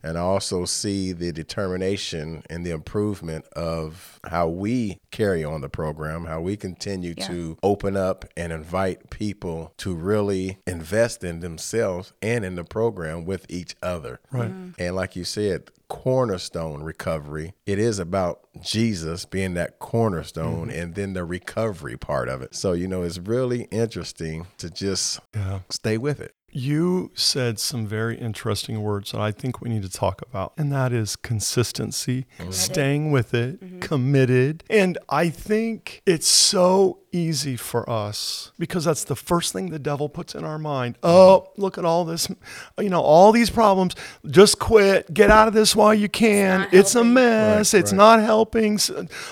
And 0.04 0.18
I 0.18 0.22
also 0.22 0.66
see 0.66 1.12
the 1.12 1.32
determination 1.32 2.44
and 2.50 2.66
the 2.66 2.72
improvement 2.72 3.46
of 3.54 4.20
how 4.30 4.48
we 4.48 5.00
carry 5.12 5.44
on 5.44 5.62
the 5.62 5.70
program, 5.70 6.26
how 6.26 6.42
we 6.42 6.56
continue 6.56 7.14
Yeah. 7.18 7.28
to 7.28 7.58
open 7.64 7.98
up 7.98 8.26
and 8.38 8.54
invite 8.54 9.10
people 9.10 9.74
to 9.78 9.96
really 9.96 10.60
invest 10.68 11.24
in 11.24 11.40
themselves 11.40 12.14
and 12.22 12.46
in 12.46 12.56
the 12.56 12.64
program 12.64 13.26
with 13.26 13.46
each 13.50 13.76
other. 13.82 14.20
Right. 14.32 14.50
Mm-hmm. 14.52 14.82
And 14.82 14.96
like 14.96 15.16
you 15.16 15.24
said, 15.24 15.72
cornerstone 15.90 16.84
recovery. 16.84 17.54
It 17.66 17.80
is 17.80 17.98
about 18.00 18.42
Jesus 18.62 19.26
being 19.26 19.54
that 19.54 19.80
cornerstone 19.80 20.68
mm-hmm. 20.68 20.80
and 20.80 20.96
then 20.96 21.14
the 21.14 21.24
recovery 21.24 21.98
part 21.98 22.28
of 22.30 22.42
it. 22.42 22.56
So, 22.56 22.74
you 22.74 22.88
know, 22.88 23.04
it's 23.04 23.18
really 23.20 23.64
interesting 23.72 24.48
to 24.58 24.70
just 24.70 25.20
Yeah. 25.34 25.60
stay 25.70 25.98
with 25.98 26.20
it. 26.20 26.34
You 26.50 27.12
said 27.14 27.60
some 27.60 27.86
very 27.86 28.18
interesting 28.18 28.82
words 28.82 29.12
that 29.12 29.20
I 29.20 29.32
think 29.32 29.62
we 29.62 29.70
need 29.70 29.84
to 29.84 29.90
talk 29.90 30.22
about, 30.22 30.54
and 30.58 30.72
that 30.72 30.94
is 30.94 31.16
consistency, 31.18 32.26
staying 32.52 33.12
with 33.12 33.34
it, 33.34 33.82
committed. 33.82 34.64
And 34.70 34.98
I 35.10 35.30
think 35.30 36.02
it's 36.06 36.28
so 36.28 37.00
easy 37.14 37.56
for 37.56 37.90
us 37.90 38.52
because 38.60 38.86
that's 38.86 39.04
the 39.06 39.16
first 39.16 39.52
thing 39.52 39.70
the 39.70 39.80
devil 39.80 40.08
puts 40.08 40.36
in 40.36 40.44
our 40.44 40.58
mind. 40.60 40.98
Oh, 41.04 41.50
look 41.58 41.78
at 41.78 41.86
all 41.86 42.06
this, 42.06 42.28
you 42.80 42.90
know, 42.90 43.02
all 43.02 43.32
these 43.32 43.50
problems. 43.50 43.96
Just 44.26 44.60
quit. 44.60 45.14
Get 45.14 45.30
out 45.32 45.48
of 45.48 45.54
this 45.54 45.76
while 45.76 45.94
you 45.94 46.10
can. 46.10 46.62
not 46.62 46.74
It's, 46.74 46.96
a 46.96 47.04
mess. 47.04 47.74
Right, 47.74 47.80
it's 47.80 47.92
right. 47.92 47.98
not 47.98 48.20
helping. 48.22 48.80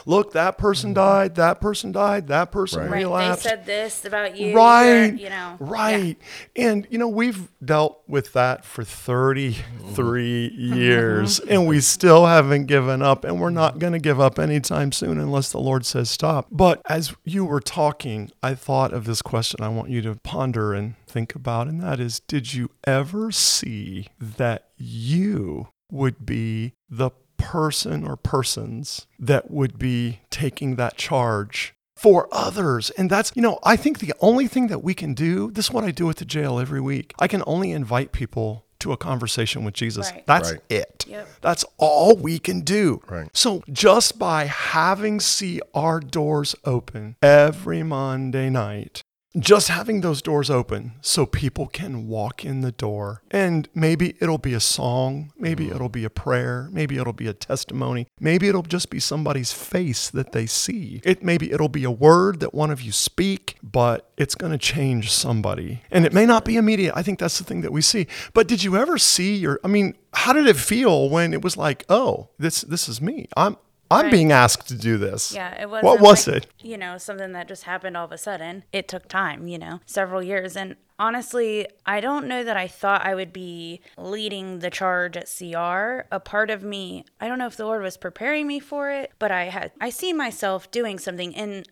Look, 0.05 0.33
that 0.33 0.57
person 0.57 0.93
died. 0.93 1.35
That 1.35 1.61
person 1.61 1.91
died. 1.91 2.27
That 2.27 2.51
person 2.51 2.89
Right. 2.89 3.05
Right. 3.05 3.35
They 3.35 3.41
said 3.41 3.65
this 3.65 4.03
about 4.05 4.35
you. 4.37 4.55
right 4.55 5.05
you're- 5.07 5.23
You 5.23 5.29
know. 5.29 5.35
yeah. 5.35 5.57
right 5.59 6.17
and 6.55 6.87
you 6.89 6.97
know 6.97 7.04
we've 7.07 7.49
dealt 7.63 8.01
with 8.07 8.33
that 8.33 8.65
for 8.65 8.83
33 8.83 9.55
Mm-hmm. 9.95 10.73
years 10.73 11.39
and 11.39 11.67
we 11.67 11.79
still 11.79 12.25
haven't 12.25 12.65
given 12.65 13.01
up 13.01 13.23
and 13.23 13.39
we're 13.39 13.49
not 13.49 13.79
going 13.79 13.93
to 13.93 13.99
give 13.99 14.19
up 14.19 14.37
anytime 14.39 14.91
soon 14.91 15.19
unless 15.19 15.51
the 15.51 15.59
lord 15.59 15.85
says 15.85 16.09
stop 16.09 16.47
but 16.51 16.81
as 16.89 17.13
you 17.23 17.45
were 17.45 17.59
talking 17.59 18.29
i 18.43 18.53
thought 18.53 18.93
of 18.93 19.05
this 19.05 19.21
question 19.21 19.61
i 19.63 19.67
want 19.69 19.89
you 19.89 20.01
to 20.01 20.15
ponder 20.23 20.73
and 20.73 20.95
think 21.07 21.35
about 21.35 21.67
and 21.67 21.81
that 21.81 21.99
is 21.99 22.19
did 22.21 22.53
you 22.53 22.69
ever 22.85 23.31
see 23.31 24.07
that 24.19 24.67
you 24.77 25.67
would 25.91 26.25
be 26.25 26.73
the 26.89 27.11
person 27.37 28.05
or 28.05 28.15
persons 28.15 29.07
that 29.19 29.51
would 29.51 29.77
be 29.77 30.19
taking 30.29 30.75
that 30.75 30.97
charge 30.97 31.73
for 31.95 32.27
others. 32.31 32.89
And 32.91 33.09
that's, 33.09 33.31
you 33.35 33.41
know, 33.41 33.59
I 33.63 33.75
think 33.75 33.99
the 33.99 34.13
only 34.19 34.47
thing 34.47 34.67
that 34.67 34.83
we 34.83 34.93
can 34.93 35.13
do, 35.13 35.51
this 35.51 35.65
is 35.65 35.71
what 35.71 35.83
I 35.83 35.91
do 35.91 36.09
at 36.09 36.17
the 36.17 36.25
jail 36.25 36.59
every 36.59 36.81
week. 36.81 37.13
I 37.19 37.27
can 37.27 37.43
only 37.47 37.71
invite 37.71 38.11
people 38.11 38.65
to 38.79 38.91
a 38.91 38.97
conversation 38.97 39.63
with 39.63 39.73
Jesus. 39.73 40.11
Right. 40.11 40.27
That's 40.27 40.51
Right. 40.51 40.61
it. 40.69 41.05
Yep. 41.07 41.27
That's 41.41 41.65
all 41.77 42.15
we 42.17 42.37
can 42.37 42.61
do. 42.61 43.01
Right. 43.07 43.29
So 43.33 43.63
just 43.71 44.19
by 44.19 44.45
having 44.45 45.19
CR 45.19 45.99
doors 45.99 46.55
open 46.65 47.15
every 47.23 47.81
Monday 47.83 48.49
night, 48.49 49.01
just 49.37 49.67
having 49.67 50.01
those 50.01 50.21
doors 50.21 50.49
open 50.49 50.93
so 51.01 51.25
people 51.25 51.67
can 51.67 52.07
walk 52.07 52.45
in 52.45 52.61
the 52.61 52.71
door 52.71 53.21
and 53.31 53.67
maybe 53.73 54.15
it'll 54.19 54.37
be 54.37 54.53
a 54.53 54.59
song, 54.59 55.31
maybe 55.37 55.67
mm. 55.67 55.75
it'll 55.75 55.89
be 55.89 56.03
a 56.03 56.09
prayer, 56.09 56.69
maybe 56.71 56.97
it'll 56.97 57.13
be 57.13 57.27
a 57.27 57.33
testimony, 57.33 58.07
maybe 58.19 58.47
it'll 58.47 58.61
just 58.61 58.89
be 58.89 58.99
somebody's 58.99 59.51
face 59.51 60.09
that 60.09 60.31
they 60.31 60.45
see. 60.45 61.01
It 61.03 61.23
maybe 61.23 61.51
it'll 61.51 61.69
be 61.69 61.83
a 61.83 61.91
word 61.91 62.39
that 62.39 62.53
one 62.53 62.71
of 62.71 62.81
you 62.81 62.91
speak, 62.91 63.57
but 63.61 64.09
it's 64.17 64.35
going 64.35 64.51
to 64.51 64.57
change 64.57 65.11
somebody. 65.11 65.81
And 65.91 66.05
it 66.05 66.13
may 66.13 66.25
not 66.25 66.45
be 66.45 66.57
immediate. 66.57 66.93
I 66.95 67.03
think 67.03 67.19
that's 67.19 67.37
the 67.37 67.43
thing 67.43 67.61
that 67.61 67.71
we 67.71 67.81
see. 67.81 68.07
But 68.33 68.47
did 68.47 68.63
you 68.63 68.77
ever 68.77 68.97
see 68.97 69.35
your 69.35 69.59
I 69.63 69.67
mean, 69.67 69.95
how 70.13 70.33
did 70.33 70.47
it 70.47 70.55
feel 70.55 71.09
when 71.09 71.33
it 71.33 71.41
was 71.41 71.57
like, 71.57 71.83
"Oh, 71.89 72.29
this 72.39 72.61
this 72.61 72.87
is 72.87 73.01
me. 73.01 73.27
I'm 73.35 73.57
I'm 73.91 74.03
Right. 74.05 74.11
being 74.11 74.31
asked 74.31 74.67
to 74.69 74.75
do 74.75 74.97
this." 74.97 75.33
Yeah, 75.33 75.59
it 75.61 75.69
was. 75.69 75.83
What 75.83 75.99
was 75.99 76.27
it? 76.27 76.47
You 76.59 76.77
know, 76.77 76.97
something 76.97 77.31
that 77.33 77.47
just 77.47 77.63
happened 77.63 77.95
all 77.95 78.05
of 78.05 78.11
a 78.11 78.17
sudden. 78.17 78.63
It 78.73 78.87
took 78.87 79.07
time, 79.07 79.47
you 79.47 79.57
know, 79.57 79.79
several 79.85 80.23
years. 80.23 80.55
And 80.57 80.75
honestly, 80.97 81.67
I 81.85 81.99
don't 81.99 82.27
know 82.27 82.43
that 82.43 82.57
I 82.57 82.67
thought 82.67 83.05
I 83.05 83.15
would 83.15 83.31
be 83.33 83.81
leading 83.97 84.59
the 84.59 84.69
charge 84.69 85.15
at 85.17 85.27
CR. 85.27 86.07
A 86.11 86.19
part 86.19 86.49
of 86.49 86.63
me, 86.63 87.05
I 87.19 87.27
don't 87.27 87.37
know 87.37 87.47
if 87.47 87.57
the 87.57 87.65
Lord 87.65 87.81
was 87.81 87.97
preparing 87.97 88.47
me 88.47 88.59
for 88.59 88.89
it, 88.89 89.11
but 89.19 89.31
I 89.31 89.45
had, 89.45 89.71
I 89.79 89.89
see 89.89 90.13
myself 90.13 90.71
doing 90.71 90.97
something 90.99 91.31
in 91.33 91.63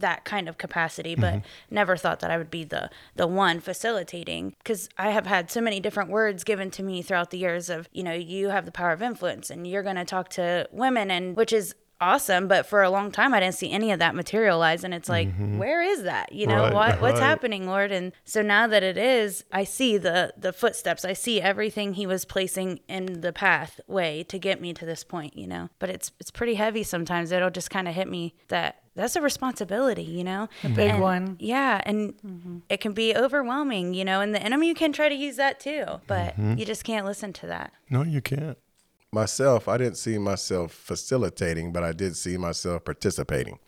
that 0.00 0.24
kind 0.24 0.48
of 0.48 0.58
capacity 0.58 1.14
but 1.14 1.34
mm-hmm. 1.34 1.74
never 1.74 1.96
thought 1.96 2.20
that 2.20 2.30
I 2.30 2.38
would 2.38 2.50
be 2.50 2.64
the 2.64 2.90
the 3.16 3.26
one 3.26 3.60
facilitating 3.60 4.54
cuz 4.64 4.88
I 4.98 5.10
have 5.10 5.26
had 5.26 5.50
so 5.50 5.60
many 5.60 5.80
different 5.80 6.10
words 6.10 6.44
given 6.44 6.70
to 6.72 6.82
me 6.82 7.02
throughout 7.02 7.30
the 7.30 7.38
years 7.38 7.70
of 7.70 7.88
you 7.92 8.02
know 8.02 8.12
you 8.12 8.48
have 8.48 8.66
the 8.66 8.72
power 8.72 8.92
of 8.92 9.02
influence 9.02 9.50
and 9.50 9.66
you're 9.66 9.82
going 9.82 9.96
to 9.96 10.04
talk 10.04 10.28
to 10.30 10.68
women 10.72 11.10
and 11.10 11.36
which 11.36 11.52
is 11.52 11.74
awesome 12.00 12.48
but 12.48 12.66
for 12.66 12.82
a 12.82 12.90
long 12.90 13.10
time 13.10 13.34
i 13.34 13.40
didn't 13.40 13.54
see 13.54 13.70
any 13.70 13.90
of 13.92 13.98
that 13.98 14.14
materialize 14.14 14.84
and 14.84 14.94
it's 14.94 15.08
like 15.08 15.28
mm-hmm. 15.28 15.58
where 15.58 15.82
is 15.82 16.02
that? 16.04 16.32
You 16.32 16.46
know 16.46 16.64
Right, 16.64 16.72
what 16.72 17.00
what's 17.00 17.20
right. 17.20 17.26
happening 17.26 17.66
lord? 17.66 17.92
And 17.92 18.12
so 18.24 18.42
now 18.42 18.66
that 18.66 18.82
it 18.82 18.96
is 18.96 19.44
i 19.52 19.64
see 19.64 19.96
the 19.98 20.32
the 20.36 20.52
footsteps. 20.52 21.04
I 21.04 21.12
see 21.12 21.40
everything 21.40 21.94
he 21.94 22.06
was 22.06 22.24
placing 22.24 22.80
in 22.88 23.20
the 23.20 23.32
pathway 23.32 24.22
to 24.24 24.38
get 24.38 24.60
me 24.60 24.72
to 24.74 24.84
this 24.86 25.04
point 25.04 25.36
you 25.36 25.46
know? 25.46 25.68
But 25.78 25.90
it's 25.90 26.12
it's 26.20 26.30
pretty 26.30 26.54
heavy 26.54 26.82
sometimes. 26.82 27.32
It'll 27.32 27.50
just 27.50 27.70
kind 27.70 27.88
of 27.88 27.94
hit 27.94 28.08
me 28.08 28.34
that 28.48 28.82
that's 28.94 29.16
a 29.16 29.20
responsibility 29.20 30.02
you 30.02 30.24
know? 30.24 30.48
A 30.64 30.68
big 30.68 30.98
one. 31.00 31.36
yeah 31.38 31.80
and 31.84 32.14
mm-hmm. 32.22 32.58
it 32.68 32.80
can 32.80 32.92
be 32.92 33.14
overwhelming 33.14 33.94
you 33.94 34.04
know? 34.04 34.20
And 34.20 34.34
the 34.34 34.42
enemy 34.42 34.72
can 34.74 34.92
try 34.92 35.08
to 35.08 35.14
use 35.14 35.36
that 35.36 35.60
too 35.60 35.84
but 36.06 36.32
mm-hmm. 36.34 36.56
you 36.58 36.64
just 36.64 36.84
can't 36.84 37.06
listen 37.06 37.32
to 37.34 37.46
that. 37.46 37.72
No, 37.88 38.02
you 38.02 38.20
can't. 38.20 38.56
Myself, 39.12 39.68
I 39.68 39.76
didn't 39.76 39.96
see 39.96 40.18
myself 40.18 40.72
facilitating, 40.72 41.72
but 41.72 41.82
I 41.82 41.92
did 41.92 42.16
see 42.16 42.36
myself 42.36 42.84
participating. 42.84 43.58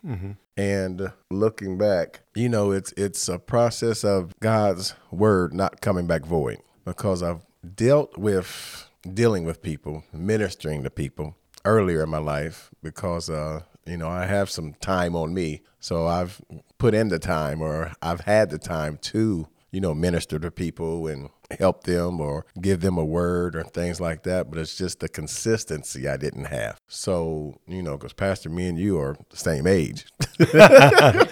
And 0.56 1.12
looking 1.30 1.78
back, 1.78 2.20
you 2.34 2.48
know, 2.48 2.70
it's 2.72 2.92
it's 2.96 3.28
a 3.28 3.38
process 3.38 4.04
of 4.04 4.38
God's 4.40 4.94
word 5.10 5.54
not 5.54 5.80
coming 5.80 6.06
back 6.06 6.24
void 6.24 6.58
because 6.84 7.22
I've 7.22 7.44
dealt 7.74 8.18
with 8.18 8.88
dealing 9.14 9.44
with 9.44 9.62
people, 9.62 10.04
ministering 10.12 10.82
to 10.84 10.90
people 10.90 11.36
earlier 11.64 12.02
in 12.02 12.10
my 12.10 12.18
life 12.18 12.70
because 12.82 13.30
uh 13.30 13.62
you 13.84 13.96
know, 13.96 14.08
I 14.08 14.26
have 14.26 14.48
some 14.48 14.74
time 14.74 15.16
on 15.16 15.34
me. 15.34 15.62
So 15.80 16.06
I've 16.06 16.40
put 16.78 16.94
in 16.94 17.08
the 17.08 17.18
time 17.18 17.60
or 17.60 17.92
I've 18.00 18.20
had 18.20 18.50
the 18.50 18.58
time 18.58 18.96
to 18.98 19.48
you 19.72 19.80
know, 19.80 19.94
minister 19.94 20.38
to 20.38 20.50
people 20.50 21.06
and 21.06 21.30
help 21.58 21.84
them 21.84 22.20
or 22.20 22.44
give 22.60 22.80
them 22.80 22.98
a 22.98 23.04
word 23.04 23.54
or 23.56 23.62
things 23.64 24.00
like 24.00 24.22
that. 24.24 24.50
But 24.50 24.58
it's 24.58 24.76
just 24.76 25.00
the 25.00 25.08
consistency 25.08 26.08
I 26.08 26.16
didn't 26.16 26.46
have. 26.46 26.80
So, 26.88 27.58
you 27.66 27.82
know, 27.82 27.96
because 27.96 28.12
Pastor, 28.12 28.48
me 28.50 28.68
and 28.68 28.78
you 28.78 28.98
are 28.98 29.16
the 29.30 29.36
same 29.36 29.66
age. 29.66 30.06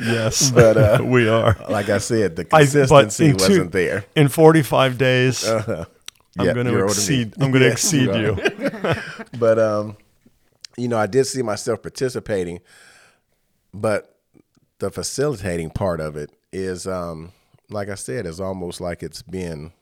Yes, 0.00 0.50
But, 0.54 0.76
uh, 0.76 1.04
we 1.04 1.28
are. 1.28 1.56
like 1.68 1.88
I 1.88 1.98
said, 1.98 2.36
the 2.36 2.46
I- 2.52 2.60
consistency 2.60 3.32
two- 3.32 3.34
wasn't 3.34 3.72
there. 3.72 4.04
In 4.16 4.28
45 4.28 4.96
days, 4.98 5.46
I'm 5.46 5.58
Uh-huh. 5.58 5.84
Yeah, 6.38 6.54
going 6.54 6.66
to 6.66 6.72
you're 6.72 6.82
older 6.88 6.94
than 6.94 7.08
me. 7.14 7.22
exceed. 7.22 7.34
I'm 7.42 7.50
going 7.50 7.60
to 7.62 7.66
Yeah, 7.66 7.72
exceed 7.72 8.08
you 8.14 8.36
you. 8.36 8.94
But 9.38 9.58
um, 9.58 9.96
you 10.78 10.88
know, 10.88 10.96
I 10.98 11.06
did 11.06 11.26
see 11.26 11.42
myself 11.42 11.82
participating, 11.82 12.60
but 13.74 14.16
the 14.78 14.90
facilitating 14.90 15.70
part 15.70 16.00
of 16.00 16.16
it 16.16 16.30
is 16.52 16.86
um, 16.86 17.32
like 17.72 17.88
I 17.88 17.94
said, 17.94 18.26
it's 18.26 18.40
almost 18.40 18.80
like 18.80 19.02
it's 19.02 19.22
been 19.22 19.72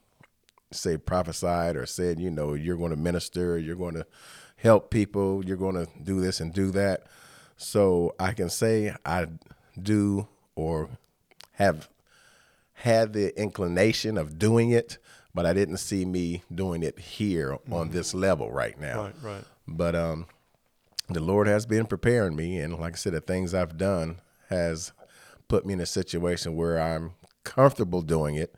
say 0.73 0.97
prophesied 0.97 1.76
or 1.76 1.87
said, 1.87 2.20
you 2.20 2.30
know, 2.30 2.54
you're 2.54 2.76
going 2.76 2.90
to 2.90 2.97
minister, 2.97 3.59
you're 3.59 3.76
going 3.76 3.94
to 3.94 4.06
help 4.56 4.90
people, 4.90 5.44
you're 5.44 5.56
going 5.56 5.75
to 5.75 5.88
do 6.02 6.20
this 6.20 6.40
and 6.40 6.52
do 6.52 6.70
that. 6.70 7.06
So 7.56 8.14
I 8.18 8.32
can 8.32 8.49
say 8.49 8.94
I 9.04 9.26
do 9.80 10.28
or 10.54 10.88
have 11.52 11.88
had 12.75 13.12
the 13.12 13.38
inclination 13.40 14.16
of 14.16 14.38
doing 14.38 14.70
it, 14.70 14.99
but 15.35 15.44
I 15.44 15.52
didn't 15.52 15.78
see 15.78 16.04
me 16.04 16.42
doing 16.54 16.82
it 16.82 16.99
here 16.99 17.59
on 17.70 17.90
this 17.90 18.14
level 18.14 18.50
right 18.50 18.78
now. 18.80 19.02
Right, 19.02 19.14
right. 19.23 19.44
But 19.66 19.94
um, 19.94 20.26
the 21.09 21.20
Lord 21.20 21.47
has 21.47 21.66
been 21.66 21.87
preparing 21.87 22.35
me, 22.35 22.59
and 22.59 22.78
like 22.78 22.94
I 22.94 22.97
said, 22.97 23.12
the 23.12 23.20
things 23.20 23.54
I've 23.54 23.76
done 23.76 24.20
has 24.49 24.92
put 25.49 25.66
me 25.66 25.75
in 25.75 25.80
a 25.80 25.87
situation 25.87 26.56
where 26.56 26.80
I'm 26.80 27.12
comfortable 27.44 28.02
doing 28.02 28.37
it. 28.37 28.54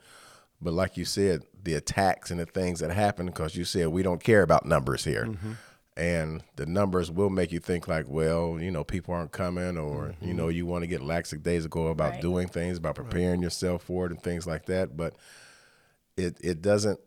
But 0.60 0.74
like 0.74 0.96
you 0.96 1.04
said, 1.04 1.42
the 1.62 1.74
attacks 1.74 2.30
and 2.30 2.38
the 2.40 2.46
things 2.46 2.80
that 2.80 2.90
happen, 2.90 3.26
because 3.26 3.56
you 3.56 3.64
said 3.64 3.88
we 3.88 4.02
don't 4.02 4.22
care 4.22 4.42
about 4.42 4.64
numbers 4.66 5.04
here. 5.04 5.26
Mm-hmm. 5.26 5.52
And 5.94 6.42
the 6.56 6.64
numbers 6.64 7.10
will 7.10 7.28
make 7.28 7.52
you 7.52 7.60
think 7.60 7.86
like, 7.86 8.06
well, 8.08 8.58
you 8.58 8.70
know, 8.70 8.82
people 8.82 9.12
aren't 9.12 9.32
coming, 9.32 9.76
or 9.76 10.14
you 10.20 10.28
mm-hmm. 10.28 10.36
know, 10.36 10.48
you 10.48 10.64
want 10.64 10.84
to 10.84 10.86
get 10.86 11.02
lackadaisical 11.02 11.90
about 11.90 12.12
Right. 12.12 12.22
doing 12.22 12.48
things, 12.48 12.78
about 12.78 12.94
preparing 12.94 13.42
yourself 13.42 13.82
for 13.82 14.06
it, 14.06 14.12
and 14.12 14.22
things 14.22 14.46
like 14.46 14.64
that. 14.66 14.96
But 14.96 15.16
it 16.16 16.38
it 16.40 16.62
doesn't 16.62 16.98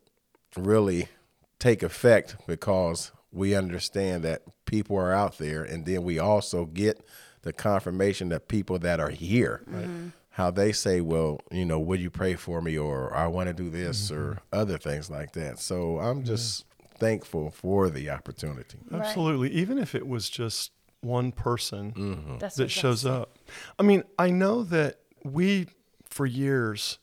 really 0.55 1.07
take 1.59 1.83
effect 1.83 2.35
because 2.47 3.11
we 3.31 3.55
understand 3.55 4.23
that 4.23 4.43
people 4.65 4.97
are 4.97 5.13
out 5.13 5.37
there 5.37 5.63
and 5.63 5.85
then 5.85 6.03
we 6.03 6.19
also 6.19 6.65
get 6.65 7.05
the 7.41 7.53
confirmation 7.53 8.29
that 8.29 8.47
people 8.47 8.79
that 8.79 8.99
are 8.99 9.09
here 9.09 9.61
mm-hmm. 9.69 10.07
How 10.35 10.51
they 10.51 10.71
say 10.71 10.99
well 11.01 11.39
you 11.49 11.63
know 11.65 11.79
would 11.79 11.99
you 11.99 12.09
pray 12.09 12.35
for 12.35 12.61
me? 12.61 12.77
or 12.77 13.13
i 13.15 13.25
want 13.25 13.47
to 13.47 13.53
do 13.53 13.69
this 13.69 14.11
or 14.11 14.39
other 14.51 14.77
things 14.77 15.09
like 15.09 15.31
that. 15.33 15.59
So 15.59 15.99
i'm 15.99 16.23
just 16.23 16.65
thankful 16.97 17.51
for 17.51 17.89
the 17.89 18.09
opportunity. 18.09 18.77
Absolutely. 18.91 19.49
Even 19.51 19.77
if 19.77 19.95
it 19.95 20.07
was 20.07 20.29
just 20.29 20.71
one 21.01 21.31
person 21.31 21.91
Mm-hmm. 21.93 22.37
That 22.57 22.71
shows 22.71 23.05
up. 23.05 23.37
I 23.77 23.83
mean, 23.83 24.03
I 24.17 24.29
know 24.29 24.63
that 24.63 24.99
we, 25.23 25.67
for 26.09 26.25
years, 26.25 26.99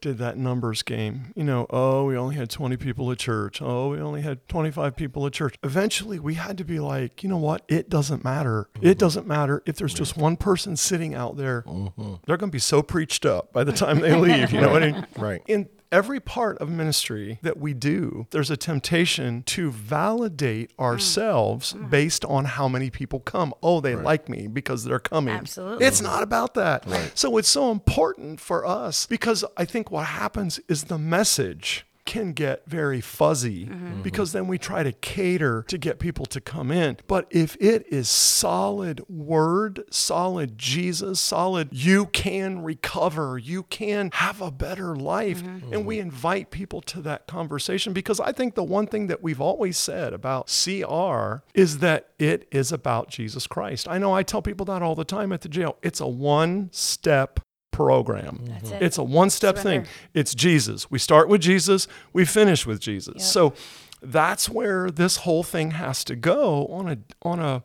did 0.00 0.18
that 0.18 0.36
numbers 0.36 0.82
game. 0.82 1.32
You 1.34 1.44
know, 1.44 1.66
oh, 1.70 2.04
we 2.04 2.16
only 2.16 2.36
had 2.36 2.50
20 2.50 2.76
people 2.76 3.10
at 3.10 3.18
church. 3.18 3.60
Oh, 3.62 3.90
we 3.90 3.98
only 3.98 4.22
had 4.22 4.46
25 4.48 4.96
people 4.96 5.26
at 5.26 5.32
church. 5.32 5.56
Eventually, 5.62 6.18
we 6.18 6.34
had 6.34 6.58
to 6.58 6.64
be 6.64 6.78
like, 6.78 7.22
you 7.22 7.28
know 7.28 7.36
what? 7.36 7.64
It 7.68 7.88
doesn't 7.88 8.24
matter. 8.24 8.68
It 8.76 8.80
mm-hmm. 8.80 8.98
doesn't 8.98 9.26
matter 9.26 9.62
if 9.66 9.76
there's 9.76 9.94
just 9.94 10.16
one 10.16 10.36
person 10.36 10.76
sitting 10.76 11.14
out 11.14 11.36
there. 11.36 11.62
Mm-hmm. 11.62 12.14
They're 12.26 12.36
going 12.36 12.50
to 12.50 12.54
be 12.54 12.58
so 12.58 12.82
preached 12.82 13.24
up 13.26 13.52
by 13.52 13.64
the 13.64 13.72
time 13.72 14.00
they 14.00 14.14
leave. 14.20 14.52
You 14.52 14.60
know 14.60 14.70
what 14.70 14.82
I 14.82 14.92
mean? 14.92 15.06
Right. 15.16 15.42
In 15.46 15.68
every 15.90 16.20
part 16.20 16.58
of 16.58 16.68
ministry 16.68 17.38
that 17.42 17.58
we 17.58 17.74
do, 17.74 18.26
there's 18.30 18.50
a 18.50 18.56
temptation 18.56 19.42
to 19.44 19.70
validate 19.70 20.76
mm. 20.76 20.82
ourselves 20.82 21.72
mm. 21.72 21.88
based 21.90 22.24
on 22.24 22.44
how 22.44 22.68
many 22.68 22.90
people 22.90 23.20
come. 23.20 23.54
Oh, 23.62 23.80
they 23.80 23.94
like 23.94 24.28
me 24.28 24.46
because 24.46 24.84
they're 24.84 24.98
coming. 24.98 25.34
Absolutely. 25.34 25.86
It's 25.86 26.00
not 26.00 26.22
about 26.22 26.54
that. 26.54 26.86
So 27.14 27.36
it's 27.38 27.48
so 27.48 27.70
important 27.70 28.40
for 28.40 28.66
us 28.66 29.06
because 29.06 29.44
I 29.56 29.64
think 29.64 29.90
what 29.90 30.06
happens 30.06 30.60
is 30.68 30.84
the 30.84 30.98
message 30.98 31.85
can 32.06 32.32
get 32.32 32.62
very 32.66 33.00
fuzzy 33.00 33.66
mm-hmm. 33.66 34.02
because 34.02 34.32
then 34.32 34.46
we 34.46 34.56
try 34.56 34.82
to 34.82 34.92
cater 34.92 35.64
to 35.68 35.76
get 35.76 35.98
people 35.98 36.24
to 36.26 36.40
come 36.40 36.70
in. 36.70 36.96
But 37.06 37.26
if 37.30 37.56
it 37.60 37.86
is 37.92 38.08
solid 38.08 39.02
word, 39.08 39.82
solid 39.90 40.56
Jesus, 40.56 41.20
solid, 41.20 41.68
you 41.72 42.06
can 42.06 42.62
recover, 42.62 43.36
you 43.36 43.64
can 43.64 44.10
have 44.14 44.40
a 44.40 44.50
better 44.50 44.96
life. 44.96 45.42
Mm-hmm. 45.42 45.72
And 45.72 45.86
we 45.86 45.98
invite 45.98 46.50
people 46.50 46.80
to 46.82 47.02
that 47.02 47.26
conversation 47.26 47.92
because 47.92 48.20
I 48.20 48.32
think 48.32 48.54
the 48.54 48.64
one 48.64 48.86
thing 48.86 49.08
that 49.08 49.22
we've 49.22 49.40
always 49.40 49.76
said 49.76 50.12
about 50.12 50.46
CR 50.46 51.42
is 51.54 51.78
that 51.78 52.10
it 52.18 52.48
is 52.50 52.72
about 52.72 53.08
Jesus 53.10 53.46
Christ. 53.46 53.88
I 53.88 53.98
know 53.98 54.14
I 54.14 54.22
tell 54.22 54.42
people 54.42 54.66
that 54.66 54.82
all 54.82 54.94
the 54.94 55.04
time 55.04 55.32
at 55.32 55.40
the 55.40 55.48
jail. 55.48 55.76
It's 55.82 56.00
a 56.00 56.06
one 56.06 56.70
step 56.72 57.40
program. 57.76 58.40
That's 58.48 58.70
it. 58.70 58.82
It's 58.82 58.98
a 58.98 59.02
one 59.02 59.28
step 59.28 59.58
thing. 59.58 59.86
It's 60.14 60.34
Jesus. 60.34 60.90
We 60.90 60.98
start 60.98 61.28
with 61.28 61.42
Jesus, 61.42 61.86
we 62.12 62.24
finish 62.24 62.66
with 62.66 62.80
Jesus. 62.80 63.16
Yep. 63.16 63.22
So 63.22 63.52
that's 64.00 64.48
where 64.48 64.90
this 64.90 65.18
whole 65.18 65.42
thing 65.42 65.72
has 65.72 66.02
to 66.04 66.16
go 66.16 66.66
on 66.68 66.88
a 66.88 66.98
on 67.22 67.38
a 67.38 67.62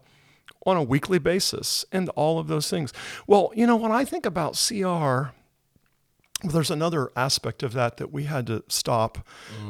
on 0.65 0.77
a 0.77 0.83
weekly 0.83 1.17
basis 1.17 1.85
and 1.91 2.09
all 2.09 2.39
of 2.39 2.47
those 2.47 2.69
things. 2.69 2.91
Well, 3.25 3.51
you 3.55 3.65
know, 3.65 3.77
when 3.77 3.91
I 3.91 4.03
think 4.05 4.25
about 4.25 4.61
CR, 4.67 4.83
well, 4.83 5.31
there's 6.43 6.71
another 6.71 7.09
aspect 7.15 7.63
of 7.63 7.73
that 7.73 7.97
that 7.97 8.11
we 8.11 8.25
had 8.25 8.47
to 8.47 8.63
stop 8.67 9.25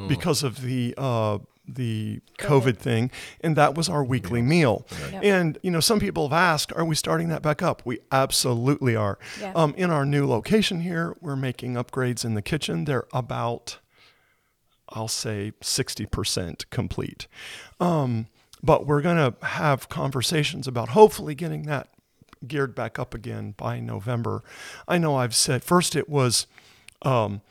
because 0.07 0.41
of 0.43 0.61
the 0.61 0.93
uh, 0.97 1.37
the 1.75 2.21
COVID 2.37 2.77
thing, 2.77 3.11
and 3.41 3.55
that 3.55 3.75
was 3.75 3.89
our 3.89 4.03
weekly 4.03 4.41
meal. 4.41 4.85
Yep. 5.11 5.23
And 5.23 5.57
you 5.63 5.71
know, 5.71 5.79
some 5.79 5.99
people 5.99 6.29
have 6.29 6.33
asked, 6.33 6.73
"Are 6.73 6.85
we 6.85 6.95
starting 6.95 7.29
that 7.29 7.41
back 7.41 7.61
up?" 7.61 7.81
We 7.85 7.99
absolutely 8.11 8.95
are. 8.95 9.17
Yeah. 9.39 9.53
Um, 9.55 9.73
in 9.75 9.89
our 9.89 10.05
new 10.05 10.27
location 10.27 10.81
here, 10.81 11.15
we're 11.21 11.35
making 11.35 11.73
upgrades 11.73 12.25
in 12.25 12.33
the 12.33 12.41
kitchen. 12.41 12.85
They're 12.85 13.07
about, 13.13 13.79
I'll 14.89 15.07
say, 15.07 15.53
sixty 15.61 16.05
percent 16.05 16.69
complete. 16.69 17.27
Um, 17.79 18.27
but 18.63 18.85
we're 18.85 19.01
going 19.01 19.17
to 19.17 19.45
have 19.45 19.89
conversations 19.89 20.67
about 20.67 20.89
hopefully 20.89 21.33
getting 21.33 21.63
that 21.63 21.89
geared 22.47 22.75
back 22.75 22.99
up 22.99 23.13
again 23.13 23.53
by 23.57 23.79
November. 23.79 24.43
I 24.87 24.97
know 24.97 25.15
I've 25.15 25.35
said 25.35 25.63
first 25.63 25.95
it 25.95 26.09
was 26.09 26.47
um, 27.03 27.41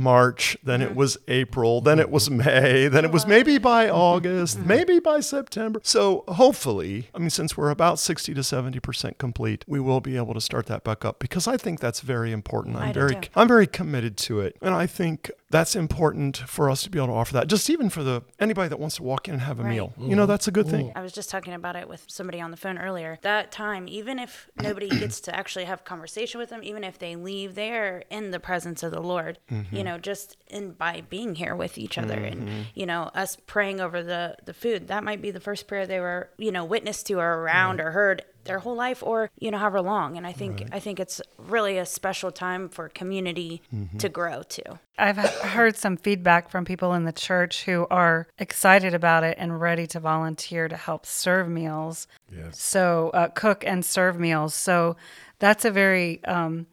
March, 0.00 0.56
then 0.62 0.82
it 0.82 0.94
was 0.94 1.18
April, 1.28 1.80
then 1.80 1.98
it 1.98 2.10
was 2.10 2.30
May, 2.30 2.88
then 2.88 3.04
it 3.04 3.12
was 3.12 3.24
oh, 3.24 3.28
maybe 3.28 3.58
by 3.58 3.88
August, 3.88 4.60
maybe 4.60 4.98
by 4.98 5.20
September. 5.20 5.80
So 5.82 6.24
hopefully, 6.28 7.10
I 7.14 7.18
mean, 7.18 7.30
since 7.30 7.56
we're 7.56 7.70
about 7.70 7.98
60 7.98 8.34
to 8.34 8.40
70% 8.40 9.18
complete, 9.18 9.64
we 9.66 9.80
will 9.80 10.00
be 10.00 10.16
able 10.16 10.34
to 10.34 10.40
start 10.40 10.66
that 10.66 10.84
back 10.84 11.04
up 11.04 11.18
because 11.18 11.46
I 11.46 11.56
think 11.56 11.80
that's 11.80 12.00
very 12.00 12.32
important. 12.32 12.76
I'm 12.76 12.94
very, 12.94 13.14
too. 13.14 13.28
I'm 13.36 13.48
very 13.48 13.66
committed 13.66 14.16
to 14.18 14.40
it. 14.40 14.56
And 14.60 14.74
I 14.74 14.86
think 14.86 15.30
that's 15.50 15.74
important 15.74 16.36
for 16.36 16.70
us 16.70 16.82
to 16.84 16.90
be 16.90 16.98
able 16.98 17.08
to 17.08 17.12
offer 17.12 17.32
that. 17.34 17.48
Just 17.48 17.68
even 17.68 17.90
for 17.90 18.04
the 18.04 18.22
anybody 18.38 18.68
that 18.68 18.78
wants 18.78 18.96
to 18.96 19.02
walk 19.02 19.26
in 19.26 19.34
and 19.34 19.42
have 19.42 19.58
a 19.58 19.64
Right. 19.64 19.70
meal. 19.70 19.92
You 19.96 20.04
mm-hmm. 20.04 20.14
know, 20.14 20.26
that's 20.26 20.46
a 20.46 20.52
good 20.52 20.68
thing. 20.68 20.88
Mm-hmm. 20.88 20.98
I 20.98 21.02
was 21.02 21.12
just 21.12 21.28
talking 21.28 21.52
about 21.52 21.74
it 21.74 21.88
with 21.88 22.04
somebody 22.06 22.40
on 22.40 22.52
the 22.52 22.56
phone 22.56 22.78
earlier. 22.78 23.18
That 23.22 23.50
time, 23.50 23.88
even 23.88 24.18
if 24.18 24.48
nobody 24.62 24.88
gets 24.88 25.20
to 25.22 25.36
actually 25.36 25.64
have 25.64 25.84
conversation 25.84 26.38
with 26.38 26.50
them, 26.50 26.62
even 26.62 26.84
if 26.84 26.98
they 26.98 27.16
leave, 27.16 27.56
they're 27.56 28.04
in 28.10 28.30
the 28.30 28.40
presence 28.40 28.82
of 28.84 28.92
the 28.92 29.00
Lord. 29.00 29.38
Mm-hmm. 29.50 29.74
You 29.74 29.84
know, 29.84 29.98
just 29.98 30.36
in 30.48 30.72
by 30.72 31.02
being 31.08 31.34
here 31.34 31.56
with 31.56 31.78
each 31.78 31.98
other, 31.98 32.18
and 32.18 32.66
you 32.74 32.86
know, 32.86 33.10
us 33.14 33.36
praying 33.46 33.80
over 33.80 34.02
the 34.02 34.36
the 34.44 34.54
food. 34.54 34.86
That 34.88 35.02
might 35.02 35.20
be 35.20 35.32
the 35.32 35.40
first 35.40 35.66
prayer 35.66 35.86
they 35.86 36.00
were, 36.00 36.30
you 36.38 36.52
know, 36.52 36.64
witness 36.64 37.02
to 37.04 37.14
or 37.14 37.38
around 37.42 37.80
or 37.80 37.90
heard 37.90 38.24
their 38.44 38.58
whole 38.58 38.74
life, 38.74 39.02
or 39.02 39.30
you 39.38 39.50
know, 39.50 39.58
however 39.58 39.80
long. 39.80 40.16
And 40.16 40.26
I 40.26 40.32
think 40.32 40.68
I 40.72 40.80
think 40.80 41.00
it's 41.00 41.20
really 41.38 41.78
a 41.78 41.86
special 41.86 42.30
time 42.30 42.68
for 42.68 42.88
community 42.88 43.62
to 43.98 44.08
grow 44.08 44.42
too. 44.42 44.78
I've 44.98 45.16
heard 45.16 45.76
some 45.76 45.96
feedback 45.96 46.50
from 46.50 46.64
people 46.64 46.92
in 46.94 47.04
the 47.04 47.12
church 47.12 47.64
who 47.64 47.86
are 47.90 48.26
excited 48.38 48.94
about 48.94 49.24
it 49.24 49.36
and 49.40 49.60
ready 49.60 49.86
to 49.88 50.00
volunteer 50.00 50.68
to 50.68 50.76
help 50.76 51.06
serve 51.06 51.48
meals. 51.48 52.06
Yes. 52.30 52.60
So, 52.60 53.10
uh, 53.14 53.28
cook 53.28 53.64
and 53.66 53.84
serve 53.84 54.18
meals. 54.18 54.54
So, 54.54 54.96
that's 55.38 55.64
a 55.64 55.70
very 55.70 56.22
um, 56.24 56.66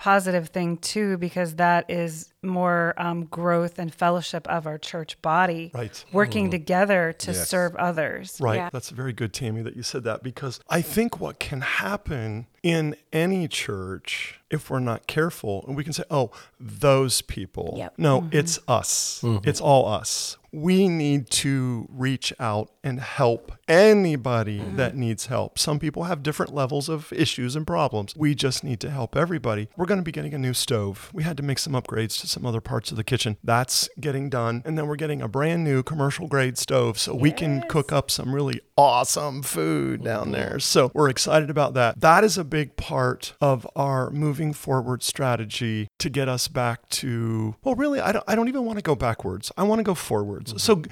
positive 0.00 0.48
thing, 0.48 0.78
too, 0.78 1.18
because 1.18 1.56
that 1.56 1.84
is 1.90 2.32
more 2.42 2.94
um, 2.96 3.26
growth 3.26 3.78
and 3.78 3.94
fellowship 3.94 4.48
of 4.48 4.66
our 4.66 4.78
church 4.78 5.20
body. 5.20 5.70
Right. 5.74 6.02
Working 6.10 6.46
mm-hmm. 6.46 6.52
together 6.52 7.12
to 7.18 7.32
Yes. 7.32 7.48
serve 7.48 7.76
others. 7.76 8.38
Right. 8.40 8.56
Yeah. 8.56 8.70
That's 8.72 8.88
very 8.88 9.12
good, 9.12 9.34
Tammy, 9.34 9.60
that 9.60 9.76
you 9.76 9.82
said 9.82 10.02
that 10.04 10.22
because 10.22 10.58
I 10.70 10.80
think 10.80 11.20
what 11.20 11.38
can 11.38 11.60
happen 11.60 12.46
in 12.62 12.96
any 13.12 13.46
church, 13.46 14.40
if 14.50 14.70
we're 14.70 14.80
not 14.80 15.06
careful, 15.06 15.64
and 15.66 15.76
we 15.76 15.84
can 15.84 15.92
say, 15.92 16.04
oh, 16.10 16.30
those 16.58 17.20
people. 17.20 17.74
Yep. 17.76 17.94
No, 17.98 18.22
mm-hmm. 18.22 18.36
it's 18.36 18.58
us. 18.66 19.20
Mm-hmm. 19.22 19.46
It's 19.48 19.60
all 19.60 19.86
us. 19.86 20.38
We 20.52 20.88
need 20.88 21.30
to 21.30 21.86
reach 21.90 22.32
out 22.38 22.70
and 22.82 23.00
help 23.00 23.52
anybody 23.68 24.58
mm-hmm. 24.58 24.76
that 24.76 24.96
needs 24.96 25.26
help. 25.26 25.58
Some 25.58 25.78
people 25.78 26.04
have 26.04 26.22
different 26.22 26.54
levels 26.54 26.88
of 26.88 27.12
issues 27.12 27.56
and 27.56 27.66
problems. 27.66 28.14
We 28.16 28.34
just 28.34 28.64
need 28.64 28.80
to 28.80 28.90
help 28.90 29.16
everybody. 29.16 29.68
We're 29.76 29.86
going 29.86 30.00
to 30.00 30.04
be 30.04 30.12
getting 30.12 30.34
a 30.34 30.38
new 30.38 30.54
stove. 30.54 31.10
We 31.12 31.22
had 31.22 31.36
to 31.36 31.42
make 31.42 31.58
some 31.58 31.74
upgrades 31.74 32.20
to 32.20 32.26
some 32.26 32.44
other 32.46 32.60
parts 32.60 32.90
of 32.90 32.96
the 32.96 33.04
kitchen. 33.04 33.36
That's 33.44 33.88
getting 34.00 34.30
done. 34.30 34.62
And 34.64 34.76
then 34.76 34.86
we're 34.86 34.96
getting 34.96 35.22
a 35.22 35.28
brand 35.28 35.64
new 35.64 35.82
commercial 35.82 36.26
grade 36.26 36.58
stove 36.58 36.98
so 36.98 37.14
we 37.14 37.32
can 37.32 37.62
cook 37.68 37.92
up 37.92 38.10
some 38.10 38.34
really 38.34 38.60
awesome 38.80 39.42
food 39.42 40.02
down 40.02 40.24
mm-hmm. 40.24 40.32
there. 40.32 40.58
So 40.58 40.90
we're 40.94 41.10
excited 41.10 41.50
about 41.50 41.74
that. 41.74 42.00
That 42.00 42.24
is 42.24 42.38
a 42.38 42.44
big 42.44 42.76
part 42.76 43.34
of 43.40 43.66
our 43.76 44.10
moving 44.10 44.52
forward 44.52 45.02
strategy 45.02 45.88
to 45.98 46.10
get 46.10 46.28
us 46.28 46.48
back 46.48 46.88
to, 46.90 47.54
well, 47.62 47.74
really, 47.74 48.00
I 48.00 48.12
don't, 48.12 48.24
I 48.26 48.34
don't 48.34 48.48
even 48.48 48.64
want 48.64 48.78
to 48.78 48.82
go 48.82 48.94
backwards. 48.94 49.52
I 49.56 49.62
want 49.62 49.78
to 49.78 49.84
go 49.84 49.94
forwards. 49.94 50.52
Mm-hmm. 50.52 50.58
So, 50.58 50.82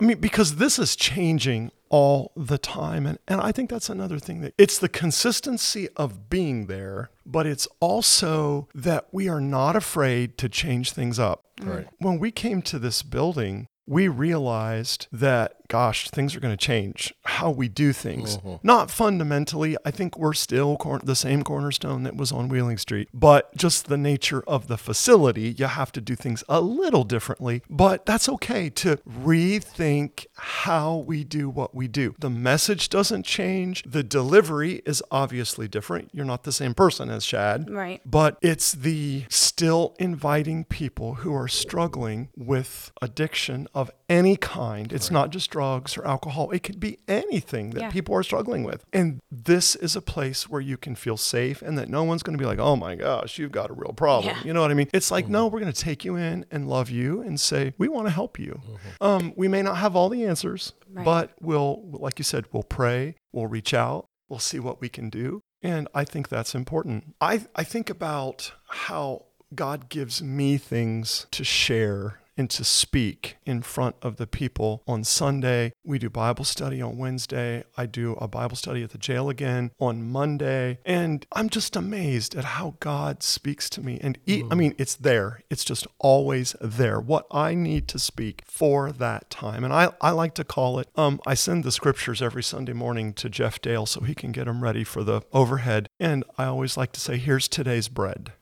I 0.00 0.04
mean, 0.04 0.18
because 0.18 0.56
this 0.56 0.78
is 0.78 0.96
changing 0.96 1.70
all 1.88 2.32
the 2.36 2.58
time. 2.58 3.06
And, 3.06 3.18
and 3.28 3.40
I 3.40 3.52
think 3.52 3.70
that's 3.70 3.88
another 3.88 4.18
thing 4.18 4.40
that 4.40 4.54
it's 4.58 4.78
the 4.78 4.88
consistency 4.88 5.88
of 5.96 6.28
being 6.28 6.66
there, 6.66 7.10
but 7.24 7.46
it's 7.46 7.68
also 7.78 8.68
that 8.74 9.06
we 9.12 9.28
are 9.28 9.40
not 9.40 9.76
afraid 9.76 10.36
to 10.38 10.48
change 10.48 10.92
things 10.92 11.18
up. 11.18 11.44
Right. 11.62 11.86
When 11.98 12.18
we 12.18 12.32
came 12.32 12.60
to 12.62 12.80
this 12.80 13.02
building, 13.02 13.68
we 13.86 14.08
realized 14.08 15.06
that, 15.12 15.54
gosh, 15.68 16.10
things 16.10 16.34
are 16.34 16.40
going 16.40 16.56
to 16.56 16.66
change 16.66 17.14
how 17.24 17.50
we 17.50 17.68
do 17.68 17.92
things. 17.92 18.38
Mm-hmm. 18.38 18.66
Not 18.66 18.90
fundamentally. 18.90 19.76
I 19.84 19.90
think 19.90 20.18
we're 20.18 20.32
still 20.32 20.76
cor- 20.76 21.00
the 21.02 21.14
same 21.14 21.42
cornerstone 21.42 22.02
that 22.04 22.16
was 22.16 22.32
on 22.32 22.48
Wheeling 22.48 22.78
Street, 22.78 23.08
but 23.12 23.54
just 23.56 23.86
the 23.86 23.96
nature 23.96 24.42
of 24.46 24.68
the 24.68 24.78
facility, 24.78 25.54
you 25.56 25.66
have 25.66 25.92
to 25.92 26.00
do 26.00 26.16
things 26.16 26.42
a 26.48 26.60
little 26.60 27.04
differently. 27.04 27.62
But 27.68 28.06
that's 28.06 28.28
okay 28.28 28.70
to 28.70 28.96
rethink 29.08 30.26
how 30.34 30.96
we 30.96 31.24
do 31.24 31.48
what 31.48 31.74
we 31.74 31.88
do. 31.88 32.14
The 32.18 32.30
message 32.30 32.88
doesn't 32.88 33.24
change. 33.24 33.82
The 33.84 34.02
delivery 34.02 34.82
is 34.86 35.02
obviously 35.10 35.68
different. 35.68 36.10
You're 36.12 36.24
not 36.24 36.44
the 36.44 36.52
same 36.52 36.74
person 36.74 37.10
as 37.10 37.24
Shad. 37.24 37.70
Right. 37.70 38.00
But 38.04 38.38
it's 38.40 38.72
the 38.72 39.24
still 39.28 39.94
inviting 39.98 40.64
people 40.64 41.16
who 41.16 41.34
are 41.34 41.48
struggling 41.48 42.28
with 42.36 42.92
addiction 43.02 43.68
of 43.74 43.90
any 44.08 44.36
kind. 44.36 44.92
It's 44.92 45.10
not 45.10 45.30
just 45.30 45.50
drugs 45.50 45.65
or 45.98 46.06
alcohol, 46.06 46.50
it 46.50 46.62
could 46.62 46.78
be 46.80 46.98
anything 47.08 47.70
that 47.70 47.80
Yeah. 47.80 47.90
people 47.90 48.14
are 48.14 48.22
struggling 48.22 48.62
with. 48.64 48.84
And 48.92 49.20
this 49.30 49.74
is 49.76 49.96
a 49.96 50.00
place 50.02 50.48
where 50.48 50.60
you 50.60 50.76
can 50.76 50.94
feel 50.94 51.16
safe 51.16 51.62
and 51.62 51.76
that 51.78 51.88
no 51.88 52.02
one's 52.04 52.22
going 52.22 52.36
to 52.38 52.42
be 52.42 52.46
like, 52.46 52.58
oh 52.58 52.76
my 52.76 52.94
gosh, 52.94 53.38
you've 53.38 53.52
got 53.52 53.70
a 53.70 53.74
real 53.74 53.92
problem. 53.92 54.34
Yeah. 54.36 54.42
You 54.44 54.52
know 54.52 54.60
what 54.62 54.70
I 54.70 54.74
mean? 54.74 54.88
It's 54.92 55.10
like, 55.10 55.28
no, 55.28 55.46
we're 55.46 55.60
going 55.60 55.72
to 55.72 55.80
take 55.80 56.04
you 56.04 56.16
in 56.16 56.44
and 56.50 56.68
love 56.68 56.90
you 56.90 57.20
and 57.20 57.38
say, 57.40 57.74
we 57.78 57.88
want 57.88 58.06
to 58.06 58.12
help 58.12 58.38
you. 58.38 58.60
Um, 59.00 59.32
we 59.36 59.48
may 59.48 59.62
not 59.62 59.76
have 59.78 59.94
all 59.96 60.08
the 60.08 60.24
answers, 60.24 60.72
Right. 60.90 61.04
but 61.04 61.32
we'll, 61.40 61.82
like 61.92 62.18
you 62.18 62.24
said, 62.24 62.44
we'll 62.52 62.62
pray, 62.62 63.16
we'll 63.32 63.46
reach 63.46 63.74
out, 63.74 64.06
we'll 64.28 64.38
see 64.38 64.58
what 64.58 64.80
we 64.80 64.88
can 64.88 65.10
do. 65.10 65.40
And 65.62 65.88
I 65.94 66.04
think 66.04 66.28
that's 66.28 66.54
important. 66.54 67.14
I, 67.20 67.42
I 67.54 67.64
think 67.64 67.90
about 67.90 68.52
how 68.68 69.24
God 69.54 69.88
gives 69.88 70.22
me 70.22 70.58
things 70.58 71.26
to 71.30 71.42
share 71.44 72.20
and 72.36 72.50
to 72.50 72.64
speak 72.64 73.36
in 73.44 73.62
front 73.62 73.96
of 74.02 74.16
the 74.16 74.26
people 74.26 74.82
on 74.86 75.04
Sunday. 75.04 75.72
We 75.84 75.98
do 75.98 76.10
Bible 76.10 76.44
study 76.44 76.82
on 76.82 76.98
Wednesday. 76.98 77.64
I 77.76 77.86
do 77.86 78.12
a 78.14 78.28
Bible 78.28 78.56
study 78.56 78.82
at 78.82 78.90
the 78.90 78.98
jail 78.98 79.28
again 79.28 79.70
on 79.78 80.08
Monday. 80.10 80.78
And 80.84 81.26
I'm 81.32 81.48
just 81.48 81.76
amazed 81.76 82.34
at 82.34 82.44
how 82.44 82.76
God 82.80 83.22
speaks 83.22 83.70
to 83.70 83.80
me. 83.80 83.98
And 84.02 84.18
e- 84.26 84.44
I 84.50 84.54
mean, 84.54 84.74
it's 84.78 84.94
there, 84.94 85.40
it's 85.50 85.64
just 85.64 85.86
always 85.98 86.54
there. 86.60 87.00
What 87.00 87.26
I 87.30 87.54
need 87.54 87.88
to 87.88 87.98
speak 87.98 88.42
for 88.46 88.92
that 88.92 89.30
time. 89.30 89.64
And 89.64 89.72
I, 89.72 89.92
I 90.00 90.10
like 90.10 90.34
to 90.34 90.44
call 90.44 90.78
it, 90.78 90.88
um, 90.96 91.20
I 91.26 91.34
send 91.34 91.64
the 91.64 91.72
scriptures 91.72 92.20
every 92.20 92.42
Sunday 92.42 92.72
morning 92.72 93.12
to 93.14 93.28
Jeff 93.28 93.60
Dale 93.60 93.86
so 93.86 94.00
he 94.00 94.14
can 94.14 94.32
get 94.32 94.44
them 94.46 94.62
ready 94.62 94.84
for 94.84 95.02
the 95.02 95.22
overhead. 95.32 95.88
And 95.98 96.24
I 96.36 96.44
always 96.44 96.76
like 96.76 96.92
to 96.92 97.00
say, 97.00 97.16
here's 97.16 97.48
today's 97.48 97.88
bread. 97.88 98.32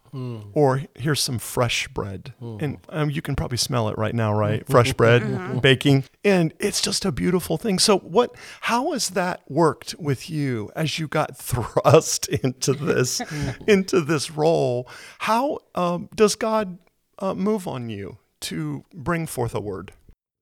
Or 0.53 0.83
here's 0.95 1.21
some 1.21 1.39
fresh 1.39 1.89
bread. 1.89 2.35
And 2.41 2.79
um, 2.89 3.11
you 3.11 3.21
can 3.21 3.35
probably 3.35 3.59
smell 3.59 3.89
it 3.89 3.99
right 3.99 4.15
now, 4.15 4.33
right? 4.33 4.67
Fresh 4.69 4.95
bread, 4.95 5.61
baking. 5.61 6.05
And 6.25 6.55
it's 6.59 6.81
just 6.81 7.05
a 7.05 7.13
beautiful 7.13 7.59
thing. 7.59 7.79
So, 7.79 7.99
what, 7.99 8.35
how 8.63 8.93
has 8.93 9.11
that 9.11 9.43
worked 9.49 9.95
with 9.99 10.31
you 10.31 10.71
as 10.77 10.99
you 10.99 11.09
got 11.09 11.37
thrust 11.37 12.29
into 12.29 12.73
this, 12.73 13.21
into 13.67 14.01
this 14.01 14.31
role? 14.31 14.89
How 15.19 15.59
um, 15.75 16.09
does 16.15 16.37
God 16.37 16.79
uh, 17.19 17.35
move 17.35 17.67
on 17.67 17.91
you 17.91 18.19
to 18.41 18.85
bring 18.95 19.27
forth 19.27 19.55
a 19.55 19.61
word? 19.61 19.93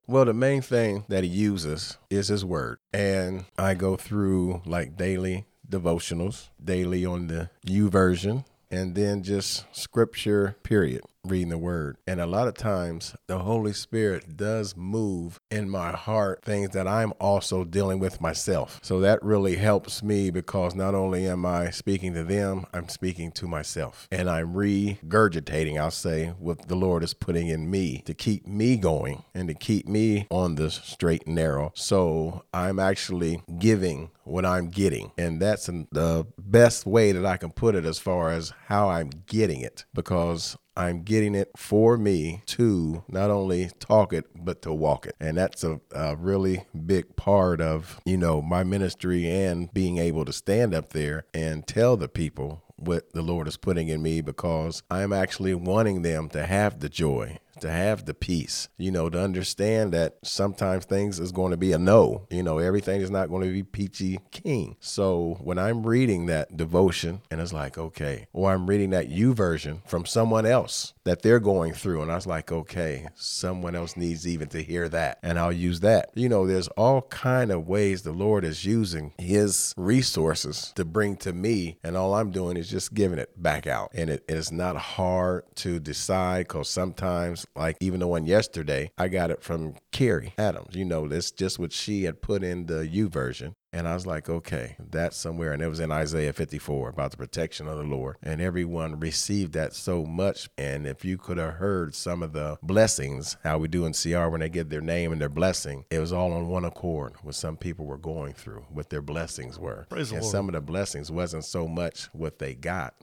Well, 0.06 0.24
the 0.24 0.34
main 0.34 0.60
thing 0.62 1.04
that 1.08 1.24
he 1.24 1.30
uses 1.30 1.96
is 2.10 2.28
his 2.28 2.44
word. 2.44 2.78
And 2.92 3.46
I 3.56 3.74
go 3.74 3.96
through 3.96 4.62
like 4.66 4.96
daily 4.96 5.46
devotionals, 5.68 6.48
daily 6.62 7.06
on 7.06 7.28
the 7.28 7.50
YouVersion, 7.66 8.44
and 8.72 8.94
then 8.94 9.22
just 9.22 9.64
scripture, 9.70 10.56
period, 10.64 11.02
reading 11.24 11.50
the 11.50 11.58
word. 11.58 11.96
And 12.04 12.20
a 12.20 12.26
lot 12.26 12.48
of 12.48 12.54
times 12.54 13.14
the 13.28 13.38
Holy 13.38 13.72
Spirit 13.72 14.36
does 14.36 14.76
move 14.76 15.38
in 15.52 15.70
my 15.70 15.92
heart 15.92 16.44
things 16.44 16.70
that 16.70 16.88
I'm 16.88 17.12
also 17.20 17.62
dealing 17.62 18.00
with 18.00 18.20
myself. 18.20 18.80
So 18.82 18.98
that 19.00 19.22
really 19.22 19.54
helps 19.54 20.02
me 20.02 20.30
because 20.30 20.74
not 20.74 20.96
only 20.96 21.28
am 21.28 21.46
I 21.46 21.70
speaking 21.70 22.12
to 22.14 22.24
them, 22.24 22.66
I'm 22.74 22.88
speaking 22.88 23.30
to 23.32 23.46
myself. 23.46 24.08
And 24.10 24.28
I'm 24.28 24.52
regurgitating, 24.52 25.80
I'll 25.80 25.92
say, 25.92 26.28
what 26.40 26.66
the 26.66 26.74
Lord 26.74 27.04
is 27.04 27.14
putting 27.14 27.46
in 27.46 27.70
me 27.70 28.02
to 28.06 28.14
keep 28.14 28.44
me 28.44 28.76
going 28.76 29.22
and 29.32 29.46
to 29.46 29.54
keep 29.54 29.86
me 29.86 30.26
on 30.28 30.56
the 30.56 30.70
straight 30.72 31.26
and 31.26 31.36
narrow. 31.36 31.70
So 31.76 32.42
I'm 32.52 32.80
actually 32.80 33.42
giving 33.60 34.10
what 34.24 34.44
I'm 34.44 34.70
getting. 34.70 35.12
And 35.16 35.40
that's 35.40 35.66
the 35.66 36.26
best 36.36 36.84
way 36.84 37.12
that 37.12 37.24
I 37.24 37.36
can 37.36 37.50
put 37.50 37.76
it 37.76 37.84
as 37.84 38.00
far 38.00 38.32
as 38.32 38.52
how 38.66 38.88
I'm 38.90 39.10
getting 39.26 39.60
it 39.60 39.84
because 39.94 40.56
I'm 40.76 41.02
getting 41.02 41.34
it 41.34 41.50
for 41.56 41.96
me 41.96 42.42
to 42.46 43.04
not 43.08 43.30
only 43.30 43.70
talk 43.78 44.12
it, 44.12 44.26
but 44.34 44.62
to 44.62 44.72
walk 44.72 45.06
it. 45.06 45.16
And 45.20 45.36
that's 45.36 45.64
a, 45.64 45.80
a 45.94 46.16
really 46.16 46.64
big 46.86 47.16
part 47.16 47.60
of, 47.60 48.00
you 48.04 48.16
know, 48.16 48.40
my 48.40 48.64
ministry 48.64 49.28
and 49.30 49.72
being 49.72 49.98
able 49.98 50.24
to 50.24 50.32
stand 50.32 50.74
up 50.74 50.90
there 50.90 51.26
and 51.34 51.66
tell 51.66 51.96
the 51.96 52.08
people 52.08 52.62
what 52.76 53.12
the 53.12 53.22
Lord 53.22 53.46
is 53.46 53.56
putting 53.56 53.88
in 53.88 54.02
me 54.02 54.20
because 54.20 54.82
I'm 54.90 55.12
actually 55.12 55.54
wanting 55.54 56.02
them 56.02 56.28
to 56.30 56.46
have 56.46 56.80
the 56.80 56.88
joy 56.88 57.38
to 57.62 57.70
have 57.70 58.04
the 58.04 58.14
peace, 58.14 58.68
you 58.76 58.90
know, 58.90 59.08
to 59.08 59.20
understand 59.20 59.92
that 59.92 60.18
sometimes 60.22 60.84
things 60.84 61.18
is 61.18 61.32
going 61.32 61.50
to 61.50 61.56
be 61.56 61.72
a 61.72 61.78
no. 61.78 62.26
You 62.30 62.42
know, 62.42 62.58
everything 62.58 63.00
is 63.00 63.10
not 63.10 63.28
going 63.28 63.46
to 63.46 63.52
be 63.52 63.62
peachy 63.62 64.20
keen. 64.30 64.76
So 64.80 65.38
when 65.40 65.58
I'm 65.58 65.86
reading 65.86 66.26
that 66.26 66.56
devotion 66.56 67.22
and 67.30 67.40
it's 67.40 67.52
like, 67.52 67.78
okay, 67.78 68.26
or 68.32 68.52
I'm 68.52 68.66
reading 68.66 68.90
that 68.90 69.10
YouVersion 69.10 69.86
from 69.88 70.04
someone 70.04 70.46
else 70.46 70.94
that 71.04 71.22
they're 71.22 71.40
going 71.40 71.72
through, 71.72 72.02
and 72.02 72.12
I 72.12 72.14
was 72.14 72.26
like, 72.26 72.52
okay, 72.52 73.06
someone 73.14 73.74
else 73.74 73.96
needs 73.96 74.26
even 74.26 74.48
to 74.48 74.62
hear 74.62 74.88
that, 74.88 75.18
and 75.22 75.38
I'll 75.38 75.52
use 75.52 75.80
that. 75.80 76.10
You 76.14 76.28
know, 76.28 76.46
there's 76.46 76.68
all 76.68 77.02
kind 77.02 77.50
of 77.50 77.66
ways 77.66 78.02
the 78.02 78.12
Lord 78.12 78.44
is 78.44 78.64
using 78.64 79.12
His 79.18 79.74
resources 79.76 80.72
to 80.76 80.84
bring 80.84 81.16
to 81.18 81.32
me, 81.32 81.78
and 81.82 81.96
all 81.96 82.14
I'm 82.14 82.30
doing 82.30 82.56
is 82.56 82.68
just 82.68 82.94
giving 82.94 83.18
it 83.18 83.40
back 83.40 83.66
out, 83.66 83.90
and 83.94 84.10
it 84.10 84.24
is 84.28 84.52
not 84.52 84.76
hard 84.76 85.44
to 85.56 85.80
decide 85.80 86.48
because 86.48 86.68
sometimes 86.68 87.46
like 87.54 87.76
even 87.80 88.00
the 88.00 88.06
one 88.06 88.26
yesterday, 88.26 88.90
I 88.96 89.08
got 89.08 89.30
it 89.30 89.42
from 89.42 89.74
Carrie 89.90 90.34
Adams. 90.38 90.74
You 90.74 90.84
know, 90.84 91.08
that's 91.08 91.30
just 91.30 91.58
what 91.58 91.72
she 91.72 92.04
had 92.04 92.22
put 92.22 92.42
in 92.42 92.66
the 92.66 92.86
YouVersion. 92.86 93.54
And 93.74 93.88
I 93.88 93.94
was 93.94 94.06
like, 94.06 94.28
okay, 94.28 94.76
that's 94.78 95.16
somewhere. 95.16 95.52
And 95.52 95.62
it 95.62 95.68
was 95.68 95.80
in 95.80 95.90
Isaiah 95.90 96.34
54 96.34 96.90
about 96.90 97.10
the 97.10 97.16
protection 97.16 97.68
of 97.68 97.78
the 97.78 97.84
Lord. 97.84 98.16
And 98.22 98.40
everyone 98.42 99.00
received 99.00 99.54
that 99.54 99.72
so 99.72 100.04
much. 100.04 100.50
And 100.58 100.86
if 100.86 101.06
you 101.06 101.16
could 101.16 101.38
have 101.38 101.54
heard 101.54 101.94
some 101.94 102.22
of 102.22 102.34
the 102.34 102.58
blessings, 102.62 103.38
how 103.42 103.56
we 103.58 103.68
do 103.68 103.86
in 103.86 103.94
CR 103.94 104.28
when 104.28 104.40
they 104.40 104.50
get 104.50 104.68
their 104.68 104.82
name 104.82 105.10
and 105.10 105.20
their 105.20 105.30
blessing, 105.30 105.86
it 105.90 106.00
was 106.00 106.12
all 106.12 106.34
on 106.34 106.48
one 106.48 106.66
accord 106.66 107.14
what 107.22 107.34
some 107.34 107.56
people 107.56 107.86
were 107.86 107.96
going 107.96 108.34
through, 108.34 108.66
what 108.68 108.90
their 108.90 109.00
blessings 109.00 109.58
were. 109.58 109.86
Praise 109.88 110.12
and 110.12 110.24
some 110.24 110.48
of 110.48 110.52
the 110.52 110.60
blessings 110.60 111.10
wasn't 111.10 111.44
so 111.44 111.66
much 111.66 112.10
what 112.12 112.38
they 112.38 112.54
got. 112.54 112.94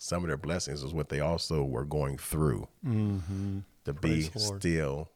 Some 0.00 0.22
of 0.22 0.28
their 0.28 0.36
blessings 0.36 0.82
was 0.82 0.92
what 0.92 1.08
they 1.08 1.20
also 1.20 1.62
were 1.62 1.84
going 1.84 2.18
through 2.18 2.68
to 2.84 3.92
be 3.92 4.00
Praise 4.00 4.30
the 4.30 4.38
Lord. 4.40 4.60
still 4.60 5.08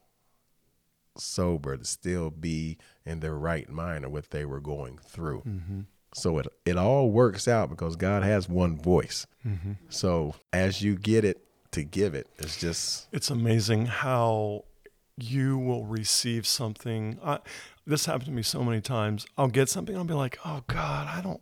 sober, 1.17 1.77
to 1.77 1.85
still 1.85 2.29
be 2.29 2.77
in 3.05 3.19
their 3.19 3.35
right 3.35 3.69
mind 3.69 4.05
of 4.05 4.11
what 4.11 4.29
they 4.29 4.45
were 4.45 4.61
going 4.61 4.97
through. 4.99 5.41
Mm-hmm. 5.41 5.81
So 6.13 6.39
it 6.39 6.47
it 6.65 6.77
all 6.77 7.11
works 7.11 7.47
out 7.47 7.69
because 7.69 7.95
God 7.95 8.23
has 8.23 8.49
one 8.49 8.77
voice. 8.77 9.27
Mm-hmm. 9.45 9.73
So 9.89 10.35
as 10.53 10.81
you 10.81 10.95
get 10.95 11.23
it 11.25 11.43
to 11.71 11.83
give 11.83 12.15
it, 12.15 12.27
it's 12.37 12.57
just 12.57 13.07
It's 13.11 13.29
amazing 13.29 13.87
how 13.87 14.63
you 15.17 15.57
will 15.57 15.85
receive 15.85 16.47
something. 16.47 17.19
I, 17.23 17.39
this 17.85 18.05
happened 18.05 18.25
to 18.25 18.31
me 18.31 18.41
so 18.41 18.63
many 18.63 18.81
times. 18.81 19.27
I'll 19.37 19.49
get 19.49 19.69
something, 19.69 19.95
I'll 19.95 20.03
be 20.03 20.13
like, 20.13 20.39
oh 20.45 20.63
God, 20.67 21.07
I 21.07 21.21
don't, 21.21 21.41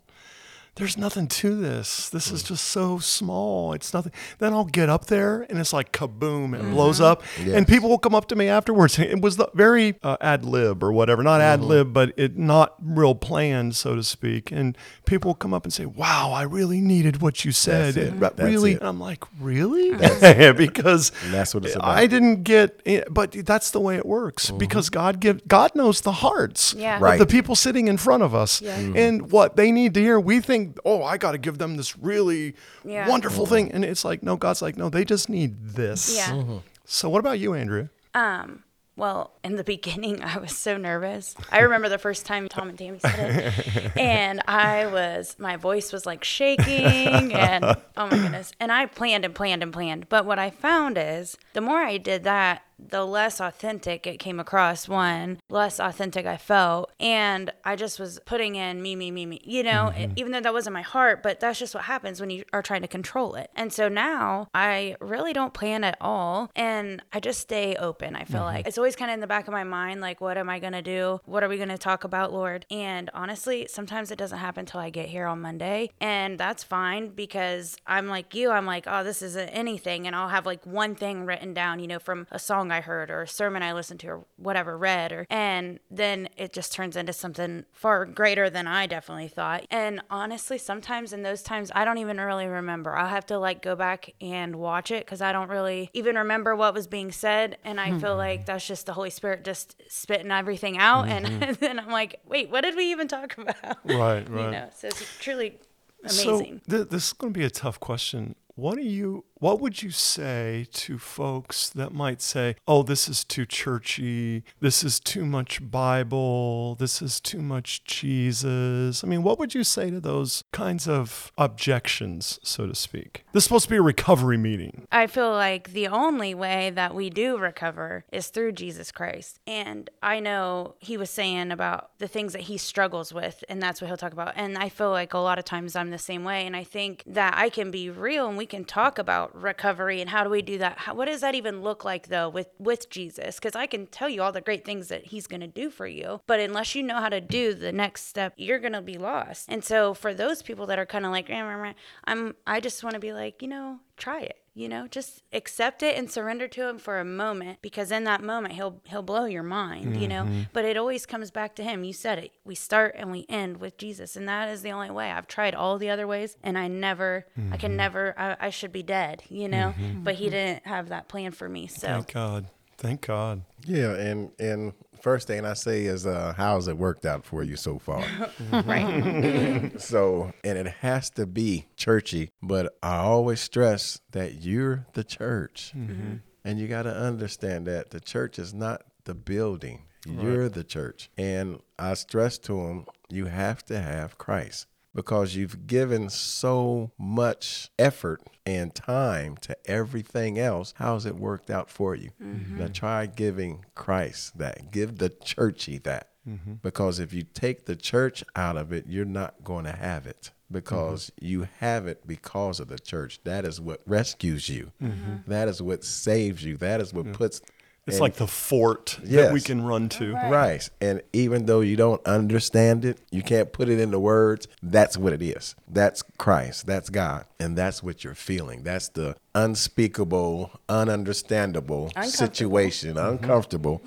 there's 0.78 0.98
nothing 0.98 1.28
to 1.28 1.56
this. 1.56 2.10
This 2.10 2.32
is 2.32 2.44
mm. 2.44 2.48
just 2.48 2.66
so 2.66 3.00
small. 3.00 3.74
It's 3.74 3.94
nothing. 3.94 4.12
Then 4.40 4.54
I'll 4.54 4.66
get 4.66 4.90
up 4.90 5.06
there 5.06 5.46
and 5.50 5.60
it's 5.60 5.74
like 5.74 5.92
kaboom, 5.92 6.58
it 6.58 6.64
blows 6.72 6.98
mm-hmm. 6.98 7.06
up. 7.06 7.24
Yes. 7.40 7.56
And 7.56 7.68
people 7.68 7.90
will 7.90 7.98
come 7.98 8.16
up 8.16 8.28
to 8.30 8.36
me 8.36 8.48
afterwards. 8.48 9.00
It 9.00 9.22
was 9.22 9.38
the 9.38 9.50
very 9.54 9.96
uh, 10.04 10.18
ad 10.22 10.46
lib 10.46 10.84
or 10.84 10.92
whatever, 10.92 11.24
not 11.24 11.42
ad 11.42 11.60
mm-hmm. 11.60 11.70
lib, 11.70 11.94
but 11.94 12.14
it 12.18 12.38
not 12.38 12.76
real 12.82 13.16
planned, 13.16 13.76
so 13.76 13.96
to 13.96 14.04
speak. 14.04 14.52
And 14.52 14.78
people 15.06 15.30
will 15.30 15.36
come 15.36 15.54
up 15.54 15.64
and 15.64 15.74
say, 15.74 15.86
wow, 15.86 16.32
I 16.32 16.44
really 16.44 16.82
needed 16.82 17.22
what 17.22 17.46
you 17.46 17.52
said. 17.52 17.96
That's 17.96 17.98
it. 17.98 18.40
It- 18.40 18.44
really. 18.44 18.72
it. 18.74 18.80
And 18.80 18.88
I'm 18.88 19.00
like, 19.00 19.24
really? 19.40 19.92
because 20.54 21.12
that's 21.32 21.54
what 21.54 21.66
it's 21.66 21.76
about. 21.76 21.88
I 21.88 22.08
didn't 22.08 22.44
get 22.44 22.82
it, 22.86 23.14
but 23.14 23.32
that's 23.32 23.72
the 23.72 23.80
way 23.80 23.96
it 23.96 24.06
works 24.06 24.48
mm-hmm. 24.48 24.58
because 24.58 24.90
God 24.90 25.20
give 25.20 25.48
God 25.48 25.76
knows 25.76 26.02
the 26.02 26.12
hearts 26.12 26.74
Yeah. 26.78 26.98
of 26.98 27.02
Right. 27.02 27.20
the 27.20 27.26
people 27.26 27.56
sitting 27.56 27.88
in 27.88 27.98
front 27.98 28.24
of 28.24 28.36
us 28.36 28.62
Yeah. 28.62 28.78
and 28.78 29.32
what 29.32 29.56
they 29.56 29.72
need 29.72 29.94
to 29.96 30.02
hear. 30.02 30.20
We 30.20 30.40
think, 30.40 30.67
oh, 30.86 31.04
I 31.04 31.18
got 31.18 31.32
to 31.34 31.38
give 31.38 31.58
them 31.58 31.78
this 31.78 31.98
really 31.98 32.56
Yeah. 32.84 33.08
wonderful 33.10 33.46
thing, 33.46 33.72
and 33.72 33.84
it's 33.86 34.04
like, 34.06 34.24
no, 34.24 34.36
God's 34.36 34.62
like, 34.62 34.78
no, 34.78 34.90
they 34.90 35.06
just 35.06 35.30
need 35.30 35.70
this. 35.70 36.16
Yeah. 36.16 36.60
So 36.86 37.10
what 37.10 37.20
about 37.20 37.40
you, 37.40 37.54
Andrea? 37.54 37.90
Um, 38.14 38.64
well, 38.96 39.32
in 39.44 39.56
the 39.58 39.64
beginning, 39.76 40.24
I 40.24 40.38
was 40.40 40.58
so 40.58 40.78
nervous. 40.78 41.36
I 41.52 41.60
remember 41.60 41.88
the 41.90 41.98
first 42.00 42.26
time 42.26 42.48
Tom 42.50 42.70
and 42.70 42.78
Tammy 42.78 43.00
said 43.00 43.20
it, 43.20 43.92
and 43.98 44.42
I 44.48 44.88
was, 44.88 45.36
my 45.38 45.56
voice 45.58 45.92
was 45.94 46.06
like 46.06 46.24
shaking, 46.24 47.34
and 47.34 47.64
oh 47.66 48.08
my 48.08 48.10
goodness. 48.10 48.52
And 48.60 48.72
I 48.72 48.86
planned 48.88 49.26
and 49.26 49.36
planned 49.36 49.62
and 49.64 49.72
planned. 49.74 50.10
But 50.10 50.26
what 50.26 50.40
I 50.40 50.50
found 50.50 50.98
is 50.98 51.38
the 51.54 51.62
more 51.62 51.78
I 51.80 51.98
did 51.98 52.24
that, 52.24 52.64
the 52.80 53.06
less 53.06 53.40
authentic 53.40 54.06
it 54.08 54.18
came 54.18 54.40
across. 54.40 54.88
One, 54.88 55.40
less 55.50 55.80
authentic 55.80 56.26
I 56.26 56.38
felt. 56.38 56.92
And 57.00 57.52
I 57.64 57.76
just 57.76 58.00
was 58.00 58.20
putting 58.26 58.56
in 58.56 58.82
me, 58.82 58.96
me, 58.96 59.12
me, 59.12 59.26
me, 59.26 59.42
you 59.44 59.64
know, 59.64 59.92
mm-hmm. 59.96 60.14
even 60.16 60.32
though 60.32 60.42
that 60.42 60.54
wasn't 60.54 60.74
my 60.74 60.82
heart, 60.82 61.24
but 61.24 61.40
that's 61.40 61.60
just 61.60 61.76
what 61.76 61.86
happens 61.86 62.22
when 62.22 62.30
you 62.30 62.44
are 62.54 62.62
trying 62.62 62.82
to 62.82 62.88
control 62.88 63.36
it. 63.36 63.50
And 63.56 63.74
so 63.74 63.88
now 63.88 64.48
I 64.54 64.96
really 65.00 65.34
don't 65.34 65.54
plan 65.54 65.84
at 65.84 65.98
all. 66.00 66.52
And 66.56 67.02
I 67.12 67.20
just 67.20 67.42
stay 67.42 67.76
open. 67.76 68.16
I 68.16 68.24
feel 68.24 68.38
mm-hmm. 68.38 68.46
like 68.46 68.68
it's 68.68 68.78
always 68.78 68.96
kind 68.96 69.12
of 69.12 69.16
in 69.16 69.22
the 69.22 69.28
back 69.28 69.48
of 69.48 69.54
my 69.54 69.64
mind, 69.64 70.02
like, 70.02 70.22
what 70.22 70.38
am 70.38 70.50
I 70.50 70.60
going 70.60 70.74
to 70.74 70.82
do? 70.82 71.20
What 71.26 71.44
are 71.44 71.50
we 71.50 71.58
going 71.58 71.70
to 71.70 71.78
talk 71.78 72.04
about, 72.04 72.32
Lord? 72.34 72.66
And 72.70 73.10
honestly, 73.14 73.68
sometimes 73.70 74.12
it 74.12 74.18
doesn't 74.18 74.38
happen 74.38 74.62
until 74.62 74.80
I 74.80 74.90
get 74.90 75.08
here 75.08 75.26
on 75.26 75.42
Monday. 75.42 75.92
And 76.00 76.38
that's 76.38 76.64
fine 76.64 77.10
because 77.10 77.78
I'm 77.88 78.08
like 78.08 78.36
you. 78.36 78.52
I'm 78.52 78.66
like, 78.66 78.86
oh, 78.88 79.04
this 79.04 79.22
isn't 79.22 79.50
anything. 79.50 80.08
And 80.08 80.16
I'll 80.16 80.30
have 80.30 80.46
like 80.46 80.66
one 80.66 80.96
thing 80.96 81.26
written 81.26 81.54
down, 81.54 81.80
you 81.80 81.88
know, 81.88 82.00
from 82.00 82.28
a 82.32 82.40
song 82.40 82.67
I 82.72 82.82
heard 82.82 83.10
or 83.10 83.24
a 83.24 83.28
sermon 83.28 83.64
I 83.64 83.74
listened 83.74 84.00
to 84.02 84.08
or 84.08 84.26
whatever 84.38 84.78
read 84.78 85.12
or 85.12 85.28
and 85.30 85.80
then 85.90 86.30
it 86.38 86.54
just 86.54 86.74
turns 86.74 86.96
into 86.96 87.14
something 87.14 87.66
far 87.72 88.06
greater 88.06 88.50
than 88.50 88.68
I 88.68 88.88
definitely 88.88 89.28
thought. 89.28 89.66
And 89.70 90.02
honestly, 90.10 90.58
sometimes 90.58 91.14
in 91.14 91.24
those 91.24 91.42
times 91.42 91.72
I 91.76 91.86
don't 91.86 91.98
even 91.98 92.20
really 92.20 92.48
remember. 92.48 92.96
I'll 92.96 93.08
have 93.08 93.26
to 93.28 93.38
like 93.38 93.62
go 93.62 93.76
back 93.76 94.14
and 94.22 94.56
watch 94.56 94.92
it 94.92 95.06
cuz 95.06 95.22
I 95.22 95.32
don't 95.32 95.50
really 95.50 95.90
even 95.94 96.18
remember 96.18 96.56
what 96.56 96.74
was 96.74 96.88
being 96.88 97.12
said 97.12 97.58
and 97.64 97.80
I 97.80 97.98
feel 98.00 98.14
hmm. 98.14 98.20
like 98.20 98.46
that's 98.46 98.68
just 98.68 98.86
the 98.86 98.94
Holy 98.94 99.10
Spirit 99.10 99.44
just 99.44 99.82
spitting 99.88 100.32
everything 100.32 100.78
out 100.78 101.08
and 101.08 101.26
mm-hmm. 101.26 101.54
then 101.60 101.80
I'm 101.80 101.90
like, 101.90 102.20
"Wait, 102.26 102.50
what 102.50 102.62
did 102.62 102.76
we 102.76 102.92
even 102.92 103.08
talk 103.08 103.38
about?" 103.38 103.78
Right, 103.86 104.28
you 104.28 104.36
right. 104.36 104.52
know. 104.52 104.70
So 104.76 104.88
it's 104.88 105.18
truly 105.20 105.60
amazing. 106.04 106.62
So 106.68 106.78
th- 106.78 106.90
this 106.90 107.08
is 107.08 107.14
going 107.14 107.34
to 107.34 107.40
be 107.40 107.46
a 107.46 107.50
tough 107.50 107.80
question. 107.80 108.36
What 108.58 108.76
do 108.76 108.82
you 108.82 109.24
what 109.40 109.62
would 109.62 109.84
you 109.84 109.92
say 109.92 110.66
to 110.72 110.98
folks 110.98 111.70
that 111.70 111.94
might 111.94 112.24
say, 112.24 112.56
"Oh, 112.68 112.82
this 112.82 113.08
is 113.08 113.24
too 113.24 113.46
churchy. 113.46 114.44
This 114.60 114.84
is 114.84 115.00
too 115.00 115.28
much 115.28 115.70
Bible. 115.70 116.74
This 116.74 117.04
is 117.04 117.20
too 117.20 117.44
much 117.44 117.84
Jesus." 117.84 119.04
I 119.04 119.08
mean, 119.08 119.22
what 119.22 119.38
would 119.38 119.54
you 119.54 119.64
say 119.64 119.92
to 119.92 120.00
those 120.00 120.44
kinds 120.52 120.88
of 120.88 121.32
objections, 121.38 122.40
so 122.42 122.66
to 122.66 122.74
speak? 122.74 123.26
This 123.32 123.42
is 123.42 123.44
supposed 123.44 123.66
to 123.66 123.70
be 123.70 123.78
a 123.78 123.82
recovery 123.82 124.38
meeting. 124.38 124.88
I 124.92 125.06
feel 125.06 125.32
like 125.32 125.74
the 125.74 125.88
only 125.88 126.34
way 126.34 126.72
that 126.72 126.96
we 126.96 127.12
do 127.12 127.38
recover 127.38 128.06
is 128.12 128.30
through 128.30 128.54
Jesus 128.54 128.92
Christ. 128.92 129.40
And 129.46 129.88
I 130.02 130.20
know 130.20 130.74
he 130.80 130.98
was 130.98 131.12
saying 131.12 131.52
about 131.52 131.92
the 132.00 132.08
things 132.08 132.34
that 132.34 132.44
he 132.44 132.58
struggles 132.58 133.14
with, 133.14 133.44
and 133.48 133.62
that's 133.62 133.82
what 133.82 133.88
he'll 133.88 133.98
talk 133.98 134.14
about. 134.14 134.34
And 134.36 134.58
I 134.58 134.70
feel 134.70 134.90
like 134.90 135.14
a 135.14 135.20
lot 135.20 135.38
of 135.38 135.46
times 135.46 135.76
I'm 135.76 135.92
the 135.92 136.00
same 136.00 136.24
way. 136.24 136.48
And 136.48 136.56
I 136.56 136.64
think 136.64 137.04
that 137.06 137.36
I 137.38 137.50
can 137.50 137.70
be 137.70 137.92
real 137.92 138.28
and 138.28 138.36
we 138.36 138.47
can 138.48 138.66
talk 138.66 138.98
about 138.98 139.40
recovery 139.40 140.02
and 140.02 140.10
how 140.10 140.24
do 140.24 140.30
we 140.30 140.42
do 140.42 140.58
that? 140.58 140.80
How, 140.80 140.96
what 140.96 141.06
does 141.06 141.22
that 141.22 141.36
even 141.36 141.62
look 141.62 141.86
like 141.86 142.08
though 142.08 142.30
with, 142.30 142.50
with 142.58 142.90
Jesus? 142.90 143.36
Because 143.36 143.56
I 143.56 143.68
can 143.68 143.88
tell 143.88 144.10
you 144.10 144.22
all 144.22 144.32
the 144.32 144.42
great 144.42 144.66
things 144.66 144.88
that 144.88 145.06
he's 145.06 145.28
going 145.28 145.42
to 145.42 145.48
do 145.48 145.70
for 145.70 145.86
you. 145.86 146.22
But 146.26 146.40
unless 146.40 146.74
you 146.74 146.84
know 146.84 147.00
how 147.00 147.10
to 147.10 147.22
do 147.22 147.54
the 147.54 147.72
next 147.72 148.08
step, 148.08 148.34
you're 148.38 148.60
going 148.60 148.74
to 148.74 148.82
be 148.82 148.98
lost. 148.98 149.46
And 149.50 149.64
so 149.64 149.94
for 149.94 150.14
those 150.14 150.42
people 150.42 150.66
that 150.68 150.80
are 150.80 150.86
kind 150.86 151.06
of 151.06 151.12
like, 151.12 151.30
I'm, 151.30 152.36
I 152.48 152.60
just 152.60 152.84
want 152.84 152.96
to 152.96 153.00
be 153.00 153.14
like, 153.14 153.42
you 153.42 153.48
know, 153.48 153.80
try 153.98 154.22
it 154.22 154.40
you 154.58 154.68
know 154.68 154.88
just 154.88 155.22
accept 155.32 155.84
it 155.84 155.96
and 155.96 156.10
surrender 156.10 156.48
to 156.48 156.68
him 156.68 156.80
for 156.80 157.00
a 157.00 157.06
moment 157.06 157.60
because 157.62 157.92
in 157.92 158.04
that 158.06 158.24
moment 158.24 158.56
he'll 158.56 158.82
he'll 158.86 159.04
blow 159.04 159.26
your 159.26 159.44
mind 159.44 159.86
mm-hmm. 159.86 160.02
you 160.02 160.08
know 160.08 160.24
mm-hmm. 160.24 160.42
but 160.52 160.66
it 160.66 160.76
always 160.76 161.06
comes 161.06 161.30
back 161.30 161.56
to 161.56 161.64
him 161.64 161.84
you 161.84 161.94
said 161.94 162.18
it 162.18 162.32
we 162.44 162.56
start 162.56 162.96
and 162.98 163.12
we 163.12 163.26
end 163.30 163.58
with 163.58 163.78
jesus 163.78 164.16
and 164.16 164.28
that 164.28 164.50
is 164.50 164.64
the 164.64 164.72
only 164.72 164.90
way 164.90 165.12
i've 165.12 165.28
tried 165.28 165.54
all 165.54 165.78
the 165.78 165.90
other 165.90 166.08
ways 166.08 166.38
and 166.42 166.58
i 166.58 166.68
never 166.68 167.28
mm-hmm. 167.38 167.54
i 167.54 167.58
can 167.58 167.72
mm-hmm. 167.72 167.78
never 167.78 168.16
I, 168.18 168.36
I, 168.40 168.50
should 168.50 168.72
be 168.72 168.84
dead 168.84 169.22
you 169.30 169.48
know 169.48 169.76
mm-hmm. 169.78 170.04
but 170.04 170.16
he 170.16 170.30
didn't 170.30 170.66
have 170.66 170.90
that 170.90 171.08
plan 171.08 171.32
for 171.32 171.48
me 171.48 171.68
so 171.68 171.88
thank 171.88 172.14
god 172.14 172.48
thank 172.78 173.02
god 173.06 173.44
yeah 173.66 173.94
and 173.94 174.32
and 174.40 174.74
first 174.98 175.28
thing 175.28 175.46
I 175.46 175.54
say 175.54 175.86
is, 175.86 176.06
uh, 176.06 176.34
how's 176.36 176.68
it 176.68 176.78
worked 176.78 177.06
out 177.06 177.26
for 177.26 177.44
you 177.44 177.56
so 177.56 177.80
far? 177.80 178.04
right. 178.52 179.72
so, 179.82 180.34
and 180.44 180.58
it 180.58 180.68
has 180.80 181.10
to 181.12 181.26
be 181.26 181.68
churchy, 181.76 182.32
but 182.42 182.78
I 182.84 182.98
always 182.98 183.40
stress 183.40 184.00
that 184.12 184.42
you're 184.44 184.86
the 184.94 185.04
church. 185.04 185.74
Mm-hmm. 185.76 186.18
And 186.44 186.60
you 186.60 186.68
got 186.68 186.84
to 186.84 186.96
understand 186.96 187.68
that 187.68 187.90
the 187.90 188.00
church 188.00 188.40
is 188.40 188.54
not 188.54 188.84
the 189.04 189.14
building, 189.14 189.84
you're 190.06 190.44
right. 190.44 190.54
the 190.54 190.64
church. 190.64 191.10
And 191.18 191.60
I 191.78 191.94
stress 191.96 192.38
to 192.40 192.54
them, 192.54 192.86
you 193.10 193.26
have 193.26 193.66
to 193.66 193.80
have 193.80 194.18
Christ 194.18 194.68
because 194.98 195.36
you've 195.36 195.68
given 195.68 196.10
so 196.10 196.90
much 196.98 197.70
effort 197.78 198.20
and 198.48 198.74
time 198.74 199.38
to 199.38 199.56
everything 199.70 200.40
else. 200.40 200.74
How's 200.78 201.06
it 201.06 201.18
worked 201.18 201.52
out 201.52 201.70
for 201.70 201.94
you? 201.94 202.10
Mm-hmm. 202.20 202.58
Now 202.58 202.68
try 202.74 203.06
giving 203.06 203.64
Christ 203.76 204.40
that. 204.40 204.72
Give 204.72 204.98
the 204.98 205.10
churchy 205.10 205.78
that. 205.78 206.10
Mm-hmm. 206.28 206.54
Because 206.64 206.98
if 206.98 207.14
you 207.14 207.22
take 207.22 207.68
the 207.68 207.76
church 207.76 208.24
out 208.36 208.58
of 208.58 208.74
it, 208.74 208.86
you're 208.88 209.06
not 209.06 209.44
going 209.44 209.66
to 209.66 209.72
have 209.72 210.08
it 210.08 210.32
because 210.52 211.12
mm-hmm. 211.12 211.26
you 211.28 211.48
have 211.60 211.86
it 211.86 212.08
because 212.08 212.60
of 212.60 212.68
the 212.68 212.80
church. 212.80 213.20
That 213.24 213.46
is 213.46 213.62
what 213.62 213.82
rescues 213.86 214.50
you. 214.50 214.72
Mm-hmm. 214.82 215.30
That 215.30 215.48
is 215.48 215.62
what 215.62 215.84
saves 215.84 216.44
you. 216.44 216.58
That 216.58 216.82
is 216.82 216.92
what 216.92 217.06
yeah. 217.06 217.14
puts 217.14 217.40
it's 217.88 217.96
and, 217.96 218.02
like 218.02 218.16
the 218.16 218.28
fort 218.28 219.00
yes, 219.04 219.28
that 219.28 219.34
we 219.34 219.40
can 219.40 219.64
run 219.64 219.88
to. 219.90 220.14
Right. 220.14 220.30
right. 220.30 220.70
And 220.82 221.02
even 221.14 221.46
though 221.46 221.62
you 221.62 221.78
don't 221.78 222.06
understand 222.06 222.84
it, 222.84 223.00
you 223.12 223.24
can't 223.24 223.54
put 223.54 223.70
it 223.70 223.80
into 223.80 223.98
words, 223.98 224.48
that's 224.62 224.98
what 224.98 225.14
it 225.14 225.22
is. 225.22 225.56
That's 225.70 226.04
Christ. 226.18 226.66
That's 226.66 226.90
God. 226.90 227.26
And 227.40 227.58
that's 227.58 227.82
what 227.82 228.04
you're 228.04 228.14
feeling. 228.14 228.64
That's 228.64 228.90
the 228.90 229.16
unspeakable, 229.34 230.60
ununderstandable 230.68 232.04
situation, 232.04 232.96
mm-hmm. 232.96 233.24
uncomfortable 233.24 233.82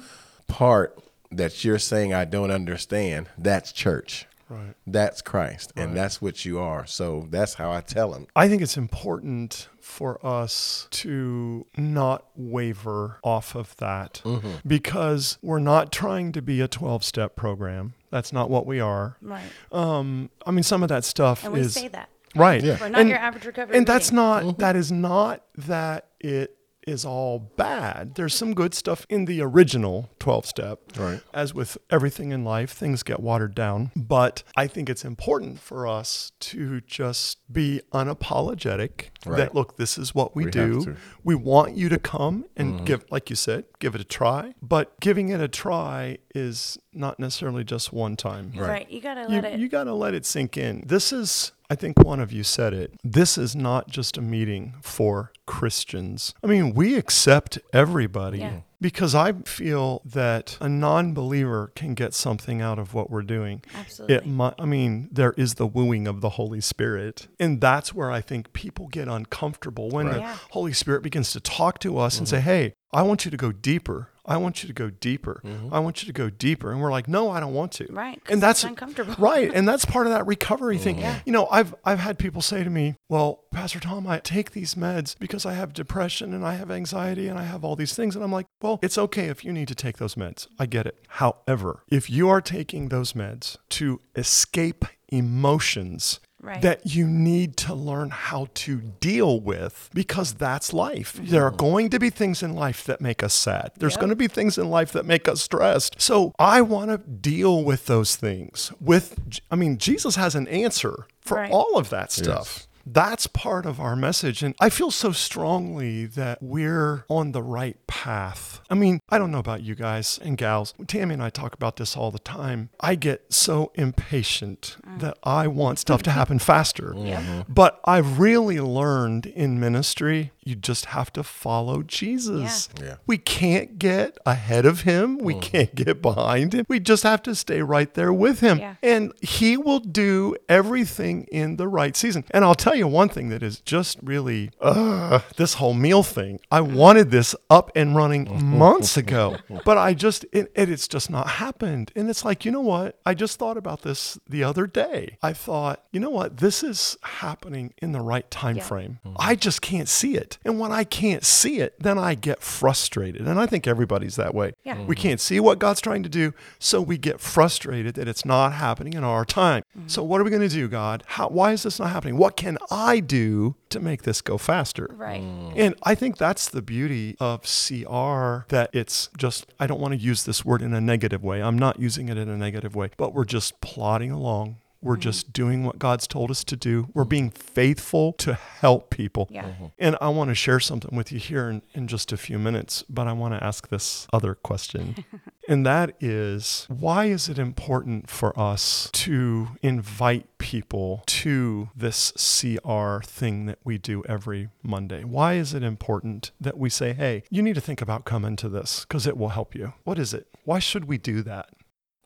part 0.47 0.99
that 1.31 1.63
you're 1.63 1.79
saying 1.79 2.15
I 2.15 2.25
don't 2.25 2.51
understand. 2.51 3.29
That's 3.37 3.71
church. 3.71 4.27
Right. 4.51 4.75
That's 4.85 5.23
Christ, 5.23 5.73
and 5.77 5.97
that's 5.97 6.21
what 6.21 6.45
you 6.45 6.59
are. 6.59 6.85
So 6.85 7.29
that's 7.31 7.55
how 7.55 7.71
I 7.71 7.83
tell 7.83 8.11
them. 8.11 8.27
I 8.35 8.49
think 8.49 8.63
it's 8.63 8.77
important 8.77 9.69
for 9.81 10.25
us 10.27 10.89
to 10.91 11.67
not 11.77 12.27
waver 12.35 13.21
off 13.23 13.55
of 13.55 13.77
that 13.77 14.21
mm-hmm. 14.25 14.67
because 14.67 15.39
we're 15.41 15.61
not 15.61 15.93
trying 15.93 16.33
to 16.33 16.43
be 16.43 16.61
a 16.61 16.67
12 16.67 17.05
step 17.05 17.37
program. 17.37 17.95
That's 18.11 18.33
not 18.33 18.51
what 18.51 18.67
we 18.67 18.81
are. 18.81 19.17
Right. 19.23 19.45
Um, 19.71 20.31
I 20.45 20.51
mean, 20.51 20.65
some 20.65 20.83
of 20.83 20.89
that 20.89 21.05
stuff 21.05 21.45
and 21.45 21.53
we 21.53 21.61
is. 21.61 21.75
say 21.75 21.87
that. 21.89 22.09
Right. 22.35 22.63
Yeah. 22.63 22.77
We're 22.81 22.89
not 22.89 23.01
and, 23.03 23.09
your 23.09 23.19
average 23.19 23.47
recovery. 23.47 23.77
And 23.77 23.83
meeting. 23.83 23.95
that's 23.95 24.11
not, 24.11 24.43
mm-hmm. 24.43 24.61
that 24.61 24.75
is 24.75 24.91
not 24.91 25.45
that 25.57 26.09
it 26.19 26.57
is 26.87 27.05
all 27.05 27.39
bad. 27.39 28.15
There's 28.15 28.35
some 28.35 28.55
good 28.55 28.75
stuff 28.75 29.07
in 29.09 29.25
the 29.27 29.41
original 29.43 30.11
12 30.19 30.47
step. 30.47 30.81
Right. 30.97 31.21
As 31.33 31.55
with 31.55 31.79
everything 31.91 32.33
in 32.33 32.45
life, 32.45 32.71
things 32.71 33.03
get 33.03 33.21
watered 33.21 33.55
down. 33.55 33.93
But 33.95 34.43
I 34.57 34.67
think 34.67 34.89
it's 34.89 35.05
important 35.05 35.61
for 35.61 35.87
us 35.87 36.33
to 36.41 36.81
just 36.83 37.39
be 37.53 37.81
unapologetic 37.93 39.09
right. 39.27 39.37
that, 39.37 39.55
look, 39.55 39.77
this 39.77 39.99
is 39.99 40.15
what 40.15 40.35
we, 40.35 40.47
we 40.47 40.51
do. 40.51 40.97
We 41.23 41.35
want 41.35 41.77
you 41.77 41.89
to 41.89 41.99
come 41.99 42.47
and 42.57 42.75
mm-hmm. 42.75 42.85
give, 42.85 43.05
like 43.11 43.31
you 43.31 43.37
said, 43.37 43.65
give 43.79 43.95
it 43.95 44.01
a 44.01 44.05
try. 44.05 44.55
But 44.63 44.99
giving 45.01 45.29
it 45.29 45.41
a 45.41 45.49
try 45.49 46.19
is 46.35 46.79
not 46.93 47.19
necessarily 47.19 47.65
just 47.65 47.93
one 47.93 48.17
time. 48.17 48.53
Right. 48.55 48.69
right. 48.69 48.91
You 48.91 49.01
got 49.01 49.15
to 49.15 49.27
let 49.27 49.45
you, 49.45 49.51
it. 49.51 49.61
You 49.61 49.69
got 49.69 49.85
to 49.85 49.95
let 49.95 50.15
it 50.15 50.27
sink 50.27 50.57
in. 50.57 50.83
This 50.87 51.13
is 51.13 51.53
I 51.71 51.77
think 51.77 52.01
one 52.01 52.19
of 52.19 52.33
you 52.33 52.43
said 52.43 52.75
it. 52.75 52.95
This 53.05 53.39
is 53.39 53.55
not 53.55 53.89
just 53.89 54.19
a 54.19 54.21
meeting 54.21 54.75
for 54.83 55.31
Christians. 55.47 56.35
I 56.43 56.49
mean, 56.49 56.75
we 56.75 56.97
accept 56.97 57.61
everybody. 57.73 58.41
Yeah. 58.41 58.61
Because 58.81 59.15
I 59.15 59.33
feel 59.45 60.03
that 60.05 60.57
a 60.61 60.69
non 60.69 61.13
believer 61.15 61.71
can 61.77 61.95
get 61.95 62.13
something 62.13 62.61
out 62.61 62.79
of 62.81 62.93
what 62.93 63.09
we're 63.09 63.23
doing. 63.23 63.63
Absolutely. 63.75 64.17
It 64.17 64.27
might, 64.27 64.55
I 64.59 64.65
mean, 64.65 65.11
there 65.13 65.33
is 65.37 65.55
the 65.55 65.67
wooing 65.67 66.09
of 66.09 66.23
the 66.23 66.31
Holy 66.31 66.63
Spirit. 66.63 67.29
And 67.39 67.61
that's 67.61 67.95
where 67.95 68.11
I 68.11 68.21
think 68.21 68.53
people 68.53 68.89
get 68.89 69.07
uncomfortable 69.07 69.91
when 69.91 70.07
right. 70.07 70.15
the 70.15 70.21
yeah. 70.21 70.39
Holy 70.51 70.73
Spirit 70.73 71.03
begins 71.03 71.31
to 71.33 71.41
talk 71.41 71.79
to 71.81 71.99
us 71.99 72.15
mm-hmm. 72.15 72.23
and 72.23 72.29
say, 72.29 72.41
hey, 72.41 72.75
I 72.93 73.03
want 73.03 73.25
you 73.25 73.31
to 73.31 73.37
go 73.37 73.53
deeper. 73.53 74.09
I 74.27 74.37
want 74.37 74.63
you 74.63 74.69
to 74.69 74.73
go 74.73 74.91
deeper. 74.91 75.41
Mm-hmm. 75.45 75.75
I 75.75 75.81
want 75.81 76.03
you 76.03 76.07
to 76.07 76.13
go 76.13 76.31
deeper. 76.31 76.71
And 76.71 76.81
we're 76.81 76.93
like, 76.93 77.09
no, 77.09 77.31
I 77.31 77.41
don't 77.41 77.55
want 77.55 77.73
to. 77.73 77.87
Right. 77.91 78.21
And 78.29 78.41
that's 78.41 78.63
uncomfortable. 78.63 79.15
right. 79.19 79.51
And 79.61 79.69
that's 79.69 79.85
part 79.85 80.07
of 80.07 80.13
that 80.13 80.27
recovery 80.27 80.79
thing. 80.79 80.99
Yeah. 80.99 81.19
You 81.25 81.33
know, 81.33 81.49
I've 81.51 81.75
I've 81.85 81.99
had 81.99 82.19
people 82.19 82.41
say 82.41 82.63
to 82.63 82.71
me, 82.71 82.95
Well, 83.09 83.43
Pastor 83.51 83.81
Tom, 83.81 84.07
I 84.07 84.19
take 84.19 84.53
these 84.53 84.75
meds 84.75 85.19
because 85.19 85.45
I 85.45 85.55
have 85.55 85.73
depression 85.73 86.33
and 86.33 86.47
I 86.47 86.55
have 86.55 86.71
anxiety 86.71 87.27
and 87.29 87.39
I 87.39 87.45
have 87.45 87.65
all 87.65 87.75
these 87.77 87.95
things. 87.95 88.15
And 88.15 88.25
I'm 88.25 88.33
like, 88.33 88.47
Well, 88.63 88.79
it's 88.83 88.99
okay 88.99 89.27
if 89.27 89.45
you 89.45 89.53
need 89.53 89.69
to 89.69 89.75
take 89.75 89.97
those 89.99 90.15
meds. 90.15 90.47
I 90.59 90.67
get 90.67 90.87
it. 90.87 90.97
However, 91.09 91.83
if 91.91 92.09
you 92.09 92.29
are 92.29 92.41
taking 92.41 92.89
those 92.89 93.15
meds 93.15 93.57
to 93.71 94.01
escape 94.15 94.85
emotions 95.09 96.21
right. 96.41 96.63
that 96.63 96.87
you 96.87 97.07
need 97.07 97.57
to 97.59 97.75
learn 97.75 98.11
how 98.11 98.49
to 98.55 98.77
deal 98.81 99.41
with 99.41 99.91
because 99.95 100.35
that's 100.35 100.73
life. 100.73 101.15
Mm-hmm. 101.15 101.27
There 101.27 101.45
are 101.45 101.51
going 101.51 101.91
to 101.91 101.99
be 101.99 102.11
things 102.11 102.43
in 102.43 102.55
life 102.55 102.85
that 102.85 103.01
make 103.01 103.23
us 103.23 103.35
sad. 103.35 103.73
There's 103.77 103.95
yep. 103.95 104.01
going 104.01 104.11
to 104.11 104.17
be 104.17 104.29
things 104.29 104.59
in 104.59 104.71
life 104.71 104.93
that 104.93 105.07
make 105.07 105.29
us 105.29 105.41
stressed. 105.43 106.01
So 106.01 106.33
I 106.39 106.61
want 106.63 106.91
to 106.91 106.99
deal 106.99 107.65
with 107.65 107.87
those 107.87 108.17
things 108.17 108.73
with 108.81 109.41
I 109.51 109.57
mean 109.57 109.79
Jesus 109.79 110.17
has 110.17 110.35
an 110.35 110.49
answer 110.49 111.07
for 111.21 111.37
right. 111.37 111.51
all 111.51 111.77
of 111.77 111.91
that 111.91 112.13
stuff. 112.13 112.53
Yes. 112.57 112.67
That's 112.93 113.27
part 113.27 113.67
of 113.67 113.81
our 113.81 113.95
message. 113.95 114.43
And 114.43 114.55
I 114.61 114.69
feel 114.69 114.91
so 114.91 115.13
strongly 115.13 116.07
that 116.07 116.43
we're 116.43 117.05
on 117.09 117.33
the 117.33 117.43
right 117.43 117.77
path. 117.87 118.61
I 118.69 118.75
mean, 118.75 119.01
I 119.09 119.19
don't 119.19 119.31
know 119.31 119.39
about 119.39 119.63
you 119.63 119.75
guys 119.75 120.19
and 120.23 120.37
gals. 120.37 120.75
Tammy 120.87 121.15
and 121.15 121.23
I 121.23 121.31
talk 121.31 121.55
about 121.55 121.77
this 121.77 121.97
all 121.97 122.11
the 122.11 122.19
time. 122.19 122.71
I 122.81 122.95
get 122.95 123.33
so 123.33 123.71
impatient 123.75 124.77
mm. 124.87 125.01
that 125.01 125.19
I 125.23 125.47
want 125.47 125.79
stuff 125.79 126.03
to 126.05 126.11
happen 126.11 126.39
faster. 126.39 126.93
Mm-hmm. 126.95 127.53
But 127.53 127.81
I've 127.85 128.19
really 128.19 128.61
learned 128.61 129.27
in 129.27 129.61
ministry 129.61 130.33
you 130.51 130.57
just 130.57 130.87
have 130.87 131.13
to 131.13 131.23
follow 131.23 131.83
Jesus. 131.83 132.69
Yeah. 132.79 132.85
yeah. 132.85 132.95
We 133.07 133.17
can't 133.17 133.79
get 133.79 134.19
ahead 134.27 134.67
of 134.67 134.83
him. 134.83 135.19
We 135.19 135.35
mm. 135.35 135.41
can't 135.41 135.75
get 135.75 136.03
behind 136.03 136.53
him. 136.53 136.67
We 136.69 136.81
just 136.81 137.05
have 137.05 137.23
to 137.23 137.35
stay 137.35 137.63
right 137.63 137.95
there 137.95 138.13
with 138.13 138.41
him. 138.41 138.59
Yeah. 138.59 138.75
And 138.83 139.13
he 139.23 139.57
will 139.57 139.79
do 139.79 140.37
everything 140.49 141.25
in 141.31 141.57
the 141.57 141.69
right 141.69 141.97
season. 141.97 142.25
And 142.33 142.45
I'll 142.45 142.57
tell 142.57 142.75
you 142.75 142.89
one 142.89 143.09
thing 143.09 143.29
that 143.29 143.43
is 143.43 143.61
just 143.61 143.99
really 144.03 144.51
uh, 144.61 145.21
this 145.37 145.55
whole 145.55 145.75
meal 145.75 146.03
thing. 146.03 146.41
I 146.51 146.61
wanted 146.61 147.11
this 147.11 147.35
up 147.49 147.71
and 147.77 147.95
running 147.95 148.45
months 148.59 148.97
ago, 148.97 149.37
but 149.65 149.79
I 149.79 149.95
just, 149.95 150.25
it, 150.33 150.51
it, 150.57 150.69
it's 150.69 150.89
just 150.89 151.11
not 151.11 151.29
happened. 151.29 151.93
And 151.95 152.11
it's 152.11 152.25
like, 152.25 152.45
you 152.45 152.51
know 152.51 152.61
what? 152.61 152.99
I 153.07 153.15
just 153.15 153.39
thought 153.39 153.57
about 153.57 153.83
this 153.83 154.19
the 154.29 154.43
other 154.43 154.67
day. 154.67 155.17
I 155.23 155.33
thought, 155.33 155.85
you 155.93 156.01
know 156.01 156.11
what? 156.11 156.39
This 156.39 156.65
is 156.65 156.99
happening 157.03 157.73
in 157.79 157.93
the 157.93 158.01
right 158.01 158.29
time 158.31 158.57
yeah. 158.57 158.65
frame. 158.65 158.99
Mm. 159.07 159.15
I 159.17 159.37
just 159.37 159.63
can't 159.63 159.89
see 159.89 160.17
it. 160.17 160.39
And 160.45 160.59
when 160.59 160.73
I 160.73 160.85
can't 160.85 161.25
see 161.25 161.61
it, 161.61 161.75
then 161.79 161.99
I 161.99 162.15
get 162.15 162.43
frustrated. 162.43 163.27
And 163.27 163.39
I 163.39 163.47
think 163.47 163.67
everybody's 163.67 164.17
that 164.17 164.35
way. 164.35 164.53
Yeah. 164.65 164.75
We 164.75 164.95
mm-hmm. 164.95 165.03
can't 165.03 165.21
see 165.21 165.39
what 165.41 165.59
God's 165.59 165.81
trying 165.81 166.03
to 166.03 166.09
do, 166.09 166.33
so 166.59 166.81
we 166.81 166.97
get 166.97 167.21
frustrated 167.21 167.95
that 167.97 168.09
it's 168.09 168.25
not 168.25 168.55
happening 168.55 168.95
in 168.95 169.05
our 169.05 169.25
time. 169.25 169.63
Mm-hmm. 169.77 169.89
So 169.89 170.03
what 170.03 170.21
are 170.21 170.25
we 170.25 170.31
going 170.31 170.43
to 170.43 170.49
do, 170.49 170.69
God? 170.69 171.05
How, 171.07 171.29
why 171.29 171.53
is 171.53 171.65
this 171.65 171.79
not 171.79 171.91
happening? 171.91 172.17
What 172.17 172.37
can 172.37 172.57
I 172.71 173.01
do 173.01 173.57
to 173.69 173.81
make 173.81 174.03
this 174.03 174.21
go 174.21 174.39
faster? 174.39 174.89
Right. 174.93 175.23
Mm. 175.23 175.53
And 175.57 175.75
I 175.83 175.95
think 175.95 176.17
that's 176.17 176.49
the 176.49 176.63
beauty 176.63 177.17
of 177.21 177.43
CR 177.43 178.47
that 178.49 178.71
it's 178.73 179.11
just, 179.17 179.53
I 179.59 179.67
don't 179.67 179.81
want 179.81 179.93
to 179.93 180.01
use 180.01 180.25
this 180.25 180.45
word 180.45 180.63
in 180.63 180.73
a 180.73 180.81
negative 180.81 181.23
way. 181.23 181.43
I'm 181.43 181.59
not 181.59 181.79
using 181.79 182.09
it 182.09 182.17
in 182.17 182.29
a 182.29 182.37
negative 182.37 182.75
way, 182.75 182.91
but 182.97 183.15
we're 183.15 183.25
just 183.25 183.61
plodding 183.61 184.11
along. 184.11 184.57
We're 184.83 184.95
mm-hmm. 184.95 185.03
just 185.03 185.33
doing 185.33 185.65
what 185.65 185.79
God's 185.79 186.07
told 186.07 186.31
us 186.31 186.45
to 186.45 186.57
do. 186.57 186.89
We're 186.95 187.05
being 187.05 187.31
faithful 187.31 188.13
to 188.15 188.35
help 188.35 188.91
people. 188.91 189.29
Yeah. 189.31 189.45
Mm-hmm. 189.45 189.67
And 189.79 189.97
I 190.01 190.09
want 190.09 190.29
to 190.29 190.35
share 190.35 190.61
something 190.61 190.97
with 190.97 191.13
you 191.13 191.19
here 191.19 191.49
in, 191.49 191.63
in 191.75 191.87
just 191.87 192.13
a 192.13 192.17
few 192.17 192.39
minutes, 192.39 192.85
but 192.89 193.07
I 193.07 193.13
want 193.13 193.35
to 193.35 193.45
ask 193.45 193.69
this 193.69 194.07
other 194.13 194.35
question. 194.35 195.05
and 195.49 195.67
that 195.67 195.95
is 196.01 196.67
why 196.69 197.07
is 197.07 197.29
it 197.29 197.39
important 197.39 198.09
for 198.09 198.39
us 198.39 198.89
to 198.93 199.49
invite 199.63 200.39
people 200.39 201.03
to 201.07 201.69
this 201.77 202.13
CR 202.13 203.01
thing 203.03 203.47
that 203.47 203.59
we 203.65 203.79
do 203.79 204.03
every 204.09 204.49
Monday? 204.63 205.05
Why 205.05 205.35
is 205.35 205.55
it 205.55 205.63
important 205.63 206.33
that 206.41 206.57
we 206.57 206.71
say, 206.71 206.93
hey, 206.93 207.23
you 207.31 207.43
need 207.43 207.55
to 207.55 207.61
think 207.61 207.83
about 207.83 208.05
coming 208.05 208.37
to 208.37 208.49
this 208.49 208.85
because 208.89 209.07
it 209.07 209.17
will 209.17 209.31
help 209.31 209.55
you? 209.55 209.75
What 209.85 209.99
is 209.99 210.15
it? 210.15 210.27
Why 210.45 210.59
should 210.59 210.87
we 210.87 210.99
do 210.99 211.23
that? 211.23 211.51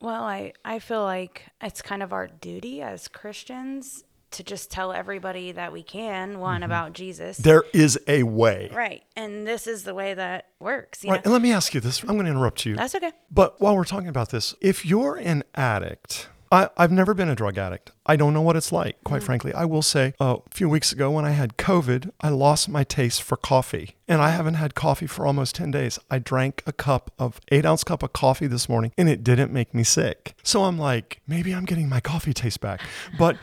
Well, 0.04 0.24
I, 0.24 0.52
I 0.66 0.80
feel 0.80 1.02
like 1.02 1.46
it's 1.62 1.80
kind 1.80 2.02
of 2.02 2.12
our 2.12 2.26
duty 2.26 2.82
as 2.82 3.08
Christians 3.08 4.04
to 4.32 4.44
just 4.44 4.70
tell 4.70 4.92
everybody 4.92 5.52
that 5.52 5.72
we 5.72 5.82
can, 5.82 6.40
one, 6.40 6.56
mm-hmm. 6.56 6.64
about 6.64 6.92
Jesus. 6.92 7.38
There 7.38 7.64
is 7.72 7.98
a 8.06 8.22
way. 8.24 8.70
right. 8.74 9.02
And 9.16 9.46
this 9.46 9.66
is 9.66 9.84
the 9.84 9.94
way 9.94 10.12
that 10.12 10.48
works. 10.60 11.04
You 11.04 11.10
Right. 11.10 11.16
know? 11.16 11.22
And 11.24 11.32
let 11.32 11.40
me 11.40 11.52
ask 11.52 11.72
you 11.72 11.80
this. 11.80 12.02
I'm 12.02 12.16
going 12.16 12.26
to 12.26 12.32
interrupt 12.32 12.66
you. 12.66 12.76
That's 12.76 12.94
okay. 12.94 13.12
But 13.30 13.58
while 13.62 13.74
we're 13.76 13.84
talking 13.84 14.08
about 14.08 14.28
this, 14.28 14.54
if 14.60 14.84
you're 14.84 15.16
an 15.16 15.42
addict, 15.54 16.28
I, 16.54 16.68
I've 16.76 16.92
never 16.92 17.14
been 17.14 17.28
a 17.28 17.34
drug 17.34 17.58
addict. 17.58 17.90
I 18.06 18.14
don't 18.14 18.32
know 18.32 18.40
what 18.40 18.54
it's 18.54 18.70
like, 18.70 19.02
quite 19.02 19.24
frankly. 19.24 19.52
I 19.52 19.64
will 19.64 19.82
say 19.82 20.14
uh, 20.20 20.36
a 20.46 20.54
few 20.54 20.68
weeks 20.68 20.92
ago 20.92 21.10
when 21.10 21.24
I 21.24 21.30
had 21.30 21.56
COVID, 21.56 22.12
I 22.20 22.28
lost 22.28 22.68
my 22.68 22.84
taste 22.84 23.22
for 23.22 23.36
coffee. 23.36 23.96
And 24.06 24.22
I 24.22 24.30
haven't 24.30 24.54
had 24.54 24.74
coffee 24.74 25.06
for 25.06 25.26
almost 25.26 25.56
10 25.56 25.72
days. 25.72 25.98
I 26.10 26.18
drank 26.20 26.62
a 26.66 26.72
cup 26.72 27.10
of 27.18 27.40
eight 27.50 27.64
ounce 27.64 27.82
cup 27.82 28.02
of 28.04 28.12
coffee 28.12 28.46
this 28.46 28.68
morning 28.68 28.92
and 28.96 29.08
it 29.08 29.24
didn't 29.24 29.52
make 29.52 29.74
me 29.74 29.82
sick. 29.82 30.34
So 30.44 30.64
I'm 30.64 30.78
like, 30.78 31.20
maybe 31.26 31.52
I'm 31.52 31.64
getting 31.64 31.88
my 31.88 32.00
coffee 32.00 32.34
taste 32.34 32.60
back. 32.60 32.82
But 33.18 33.36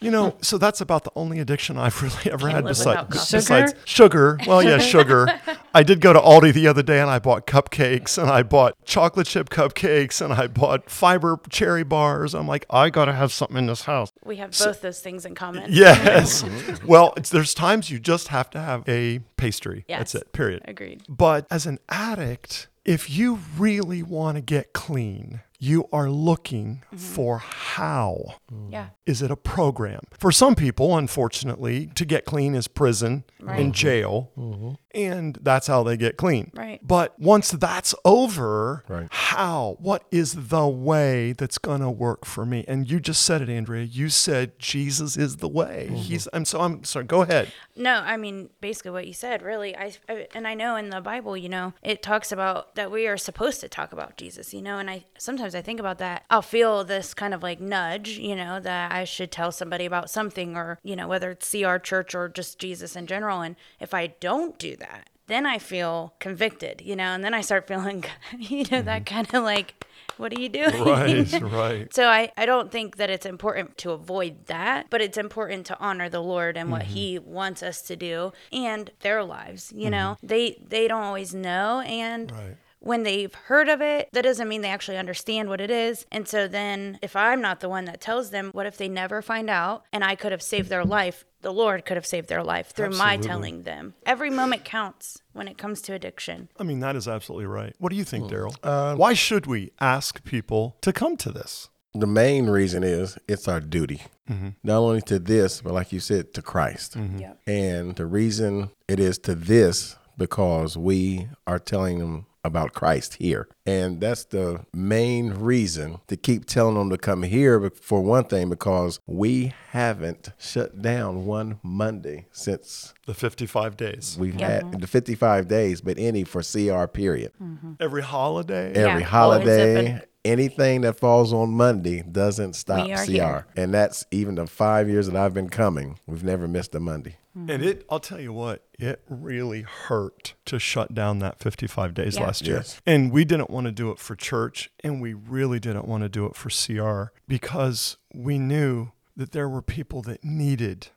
you 0.00 0.10
know, 0.10 0.36
so 0.40 0.58
that's 0.58 0.80
about 0.80 1.04
the 1.04 1.12
only 1.16 1.38
addiction 1.38 1.78
I've 1.78 2.00
really 2.02 2.32
ever 2.32 2.48
had 2.48 2.64
besides, 2.64 3.16
coffee. 3.16 3.36
besides 3.36 3.74
sugar. 3.84 4.38
Well, 4.46 4.62
yeah, 4.62 4.78
sugar. 4.94 5.28
I 5.72 5.82
did 5.82 6.00
go 6.00 6.12
to 6.12 6.20
Aldi 6.20 6.52
the 6.52 6.68
other 6.68 6.82
day 6.82 7.00
and 7.00 7.10
I 7.10 7.18
bought 7.18 7.46
cupcakes 7.46 8.20
and 8.20 8.30
I 8.30 8.42
bought 8.42 8.76
chocolate 8.84 9.26
chip 9.26 9.50
cupcakes 9.50 10.24
and 10.24 10.32
I 10.32 10.46
bought 10.46 10.90
fiber 10.90 11.40
cherry 11.50 11.84
bars. 11.84 12.34
I'm 12.34 12.46
like, 12.46 12.66
I 12.70 12.90
got 12.90 13.06
to 13.06 13.12
have 13.12 13.32
something 13.32 13.56
in 13.56 13.66
this 13.66 13.82
house. 13.82 14.12
We 14.24 14.36
have 14.36 14.56
both 14.56 14.80
those 14.80 15.00
things 15.00 15.24
in 15.24 15.34
common. 15.34 15.70
Yes. 15.72 16.44
well, 16.86 17.14
it's, 17.16 17.30
there's 17.30 17.54
times 17.54 17.90
you 17.90 17.98
just 17.98 18.28
have 18.28 18.50
to 18.50 18.60
have 18.60 18.88
a 18.88 19.20
pastry. 19.36 19.84
Yes. 19.88 19.98
That's 19.98 20.14
it, 20.14 20.32
period. 20.32 20.62
Agreed. 20.66 21.02
But 21.08 21.46
as 21.50 21.66
an 21.66 21.78
addict, 21.88 22.68
if 22.84 23.08
you 23.10 23.38
really 23.56 24.02
want 24.02 24.36
to 24.36 24.42
get 24.42 24.72
clean, 24.72 25.40
you 25.58 25.88
are 25.92 26.10
looking 26.10 26.82
mm-hmm. 26.86 26.96
for 26.96 27.38
how. 27.38 28.36
Yeah. 28.70 28.88
Is 29.06 29.22
it 29.22 29.30
a 29.30 29.36
program? 29.36 30.00
For 30.18 30.32
some 30.32 30.54
people, 30.54 30.96
unfortunately, 30.96 31.86
to 31.94 32.04
get 32.04 32.24
clean 32.24 32.54
is 32.54 32.68
prison 32.68 33.24
and 33.40 33.48
mm-hmm. 33.48 33.70
jail. 33.70 34.30
Mm-hmm. 34.36 34.72
And 34.94 35.38
that's 35.42 35.66
how 35.66 35.82
they 35.82 35.96
get 35.96 36.16
clean. 36.16 36.50
Right. 36.54 36.80
But 36.86 37.18
once 37.18 37.50
that's 37.50 37.94
over, 38.04 38.84
Right. 38.88 39.08
how? 39.10 39.76
What 39.80 40.04
is 40.10 40.48
the 40.48 40.66
way 40.66 41.32
that's 41.32 41.58
going 41.58 41.80
to 41.80 41.90
work 41.90 42.24
for 42.24 42.46
me? 42.46 42.64
And 42.68 42.88
you 42.90 43.00
just 43.00 43.22
said 43.24 43.42
it, 43.42 43.48
Andrea. 43.48 43.84
You 43.84 44.08
said 44.08 44.58
Jesus 44.58 45.16
is 45.16 45.36
the 45.38 45.48
way. 45.48 45.86
Mm-hmm. 45.88 45.96
He's 45.96 46.28
I'm 46.32 46.44
so 46.44 46.60
I'm 46.60 46.84
sorry. 46.84 47.04
Go 47.06 47.22
ahead. 47.22 47.52
No, 47.76 47.94
I 47.94 48.16
mean 48.16 48.50
basically 48.60 48.92
what 48.92 49.06
you 49.06 49.12
said. 49.14 49.42
Really, 49.42 49.76
I, 49.76 49.92
I 50.08 50.28
and 50.34 50.46
I 50.46 50.54
know 50.54 50.76
in 50.76 50.90
the 50.90 51.00
Bible, 51.00 51.36
you 51.36 51.48
know, 51.48 51.72
it 51.82 52.02
talks 52.02 52.30
about 52.30 52.74
that 52.76 52.90
we 52.90 53.06
are 53.06 53.16
supposed 53.16 53.60
to 53.62 53.68
talk 53.68 53.92
about 53.92 54.16
Jesus. 54.16 54.54
You 54.54 54.62
know, 54.62 54.78
and 54.78 54.88
I 54.88 55.04
sometimes 55.18 55.54
I 55.54 55.62
think 55.62 55.80
about 55.80 55.98
that. 55.98 56.24
I'll 56.30 56.42
feel 56.42 56.84
this 56.84 57.14
kind 57.14 57.34
of 57.34 57.42
like 57.42 57.60
nudge, 57.60 58.10
you 58.10 58.36
know, 58.36 58.60
that 58.60 58.92
I 58.92 59.04
should 59.04 59.32
tell 59.32 59.50
somebody 59.50 59.84
about 59.86 60.10
something, 60.10 60.56
or 60.56 60.78
you 60.82 60.94
know, 60.94 61.08
whether 61.08 61.32
it's 61.32 61.50
CR 61.50 61.78
Church 61.78 62.14
or 62.14 62.28
just 62.28 62.58
Jesus 62.58 62.94
in 62.94 63.06
general. 63.06 63.40
And 63.40 63.56
if 63.80 63.92
I 63.92 64.06
don't 64.06 64.58
do 64.58 64.76
that, 64.76 64.83
then 65.26 65.46
I 65.46 65.58
feel 65.58 66.14
convicted, 66.18 66.82
you 66.82 66.96
know, 66.96 67.04
and 67.04 67.24
then 67.24 67.34
I 67.34 67.40
start 67.40 67.66
feeling, 67.68 68.04
you 68.38 68.64
know, 68.70 68.82
that 68.82 69.04
mm-hmm. 69.04 69.14
kind 69.14 69.34
of 69.34 69.42
like, 69.42 69.84
what 70.16 70.36
are 70.36 70.40
you 70.40 70.48
doing? 70.48 70.84
Right, 70.84 71.42
right. 71.42 71.94
So 71.94 72.06
I, 72.06 72.30
I 72.36 72.46
don't 72.46 72.70
think 72.70 72.96
that 72.96 73.10
it's 73.10 73.26
important 73.26 73.76
to 73.78 73.90
avoid 73.90 74.46
that, 74.46 74.86
but 74.90 75.00
it's 75.00 75.18
important 75.18 75.66
to 75.66 75.78
honor 75.80 76.08
the 76.08 76.22
Lord 76.22 76.56
and 76.56 76.70
what 76.70 76.82
mm-hmm. 76.82 76.92
he 76.92 77.18
wants 77.18 77.62
us 77.62 77.82
to 77.82 77.96
do 77.96 78.32
and 78.52 78.90
their 79.00 79.24
lives. 79.24 79.72
You 79.74 79.90
know, 79.90 80.16
mm-hmm. 80.16 80.26
they 80.26 80.62
they 80.66 80.88
don't 80.88 81.02
always 81.02 81.34
know 81.34 81.80
and 81.80 82.30
Right. 82.30 82.56
when 82.78 83.02
they've 83.02 83.34
heard 83.34 83.68
of 83.68 83.80
it, 83.80 84.08
that 84.12 84.22
doesn't 84.22 84.48
mean 84.48 84.60
they 84.60 84.68
actually 84.68 84.98
understand 84.98 85.48
what 85.48 85.60
it 85.60 85.70
is. 85.70 86.06
And 86.12 86.28
so 86.28 86.46
then 86.46 86.98
if 87.02 87.16
I'm 87.16 87.40
not 87.40 87.60
the 87.60 87.68
one 87.68 87.86
that 87.86 88.00
tells 88.00 88.30
them, 88.30 88.50
what 88.52 88.66
if 88.66 88.76
they 88.76 88.88
never 88.88 89.20
find 89.20 89.50
out 89.50 89.84
and 89.92 90.04
I 90.04 90.14
could 90.14 90.32
have 90.32 90.42
saved 90.42 90.68
their 90.68 90.84
life? 90.84 91.24
The 91.44 91.52
Lord 91.52 91.84
could 91.84 91.98
have 91.98 92.06
saved 92.06 92.30
their 92.30 92.42
life 92.42 92.70
through 92.70 92.92
my 92.92 93.18
telling 93.18 93.64
them. 93.64 93.92
Every 94.06 94.30
moment 94.30 94.64
counts 94.64 95.20
when 95.34 95.46
it 95.46 95.58
comes 95.58 95.82
to 95.82 95.92
addiction. 95.92 96.48
I 96.58 96.62
mean, 96.62 96.80
that 96.80 96.96
is 96.96 97.06
absolutely 97.06 97.44
right. 97.44 97.74
What 97.78 97.90
do 97.90 97.96
you 97.96 98.04
think, 98.04 98.24
hmm. 98.24 98.34
Daryl? 98.34 98.56
Uh, 98.62 98.94
why 98.96 99.12
should 99.12 99.46
we 99.46 99.70
ask 99.78 100.24
people 100.24 100.78
to 100.80 100.90
come 100.90 101.18
to 101.18 101.30
this? 101.30 101.68
The 101.92 102.06
main 102.06 102.46
reason 102.46 102.82
is 102.82 103.18
it's 103.28 103.46
our 103.46 103.60
duty, 103.60 104.00
mm-hmm. 104.28 104.48
not 104.62 104.78
only 104.78 105.02
to 105.02 105.18
this, 105.18 105.60
but 105.60 105.74
like 105.74 105.92
you 105.92 106.00
said, 106.00 106.32
to 106.32 106.40
Christ. 106.40 106.96
Mm-hmm. 106.96 107.18
Yeah. 107.18 107.34
And 107.46 107.94
the 107.94 108.06
reason 108.06 108.70
it 108.88 108.98
is 108.98 109.18
to 109.18 109.34
this 109.34 109.96
because 110.16 110.78
we 110.78 111.28
are 111.46 111.58
telling 111.58 111.98
them 111.98 112.24
about 112.44 112.72
Christ 112.74 113.14
here. 113.14 113.48
And 113.66 114.00
that's 114.00 114.24
the 114.26 114.64
main 114.72 115.30
reason 115.32 115.98
to 116.08 116.16
keep 116.16 116.44
telling 116.44 116.74
them 116.74 116.90
to 116.90 116.98
come 116.98 117.22
here 117.22 117.58
but 117.58 117.76
for 117.76 118.00
one 118.02 118.24
thing 118.24 118.50
because 118.50 119.00
we 119.06 119.54
haven't 119.70 120.28
shut 120.38 120.82
down 120.82 121.24
one 121.26 121.58
Monday 121.62 122.26
since 122.32 122.92
The 123.06 123.14
55 123.14 123.76
days. 123.76 124.16
we've 124.18 124.38
had 124.38 124.80
the 124.80 124.86
55 124.86 125.48
days 125.48 125.80
but 125.80 125.98
any 125.98 126.24
for 126.24 126.42
CR 126.42 126.86
period. 126.86 127.32
Mm-hmm. 127.42 127.72
Every 127.80 128.02
holiday. 128.02 128.72
Every 128.74 128.90
always 128.90 129.04
holiday, 129.06 129.80
open. 129.96 130.02
Anything 130.24 130.82
that 130.82 130.98
falls 130.98 131.32
on 131.32 131.50
Monday 131.50 132.02
doesn't 132.02 132.54
stop 132.54 132.88
CR. 132.88 133.10
here. 133.10 133.46
And 133.56 133.72
that's 133.74 134.06
even 134.10 134.36
the 134.36 134.46
5 134.46 134.88
years 134.88 135.06
that 135.06 135.16
I've 135.16 135.34
been 135.34 135.48
coming. 135.50 135.98
We've 136.06 136.24
never 136.24 136.48
missed 136.48 136.74
a 136.74 136.80
Monday. 136.80 137.16
And 137.34 137.48
mm-hmm. 137.48 137.62
it, 137.64 137.86
I'll 137.90 138.00
tell 138.00 138.20
you 138.20 138.32
what, 138.32 138.64
it 138.78 139.02
really 139.08 139.62
hurt 139.62 140.34
to 140.46 140.60
shut 140.60 140.94
down 140.94 141.18
that 141.18 141.40
55 141.40 141.92
days 141.92 142.16
Yeah. 142.16 142.26
last 142.26 142.46
year. 142.46 142.56
Yes. 142.56 142.80
And 142.86 143.10
we 143.10 143.24
didn't 143.24 143.50
want 143.50 143.66
to 143.66 143.72
do 143.72 143.90
it 143.90 143.98
for 143.98 144.14
church, 144.14 144.70
and 144.84 145.02
we 145.02 145.14
really 145.14 145.58
didn't 145.58 145.88
want 145.88 146.04
to 146.04 146.08
do 146.08 146.26
it 146.26 146.36
for 146.36 146.48
CR 146.48 147.12
because 147.26 147.96
we 148.14 148.38
knew 148.38 148.92
that 149.16 149.32
there 149.32 149.48
were 149.48 149.62
people 149.62 150.00
that 150.02 150.22
needed 150.24 150.88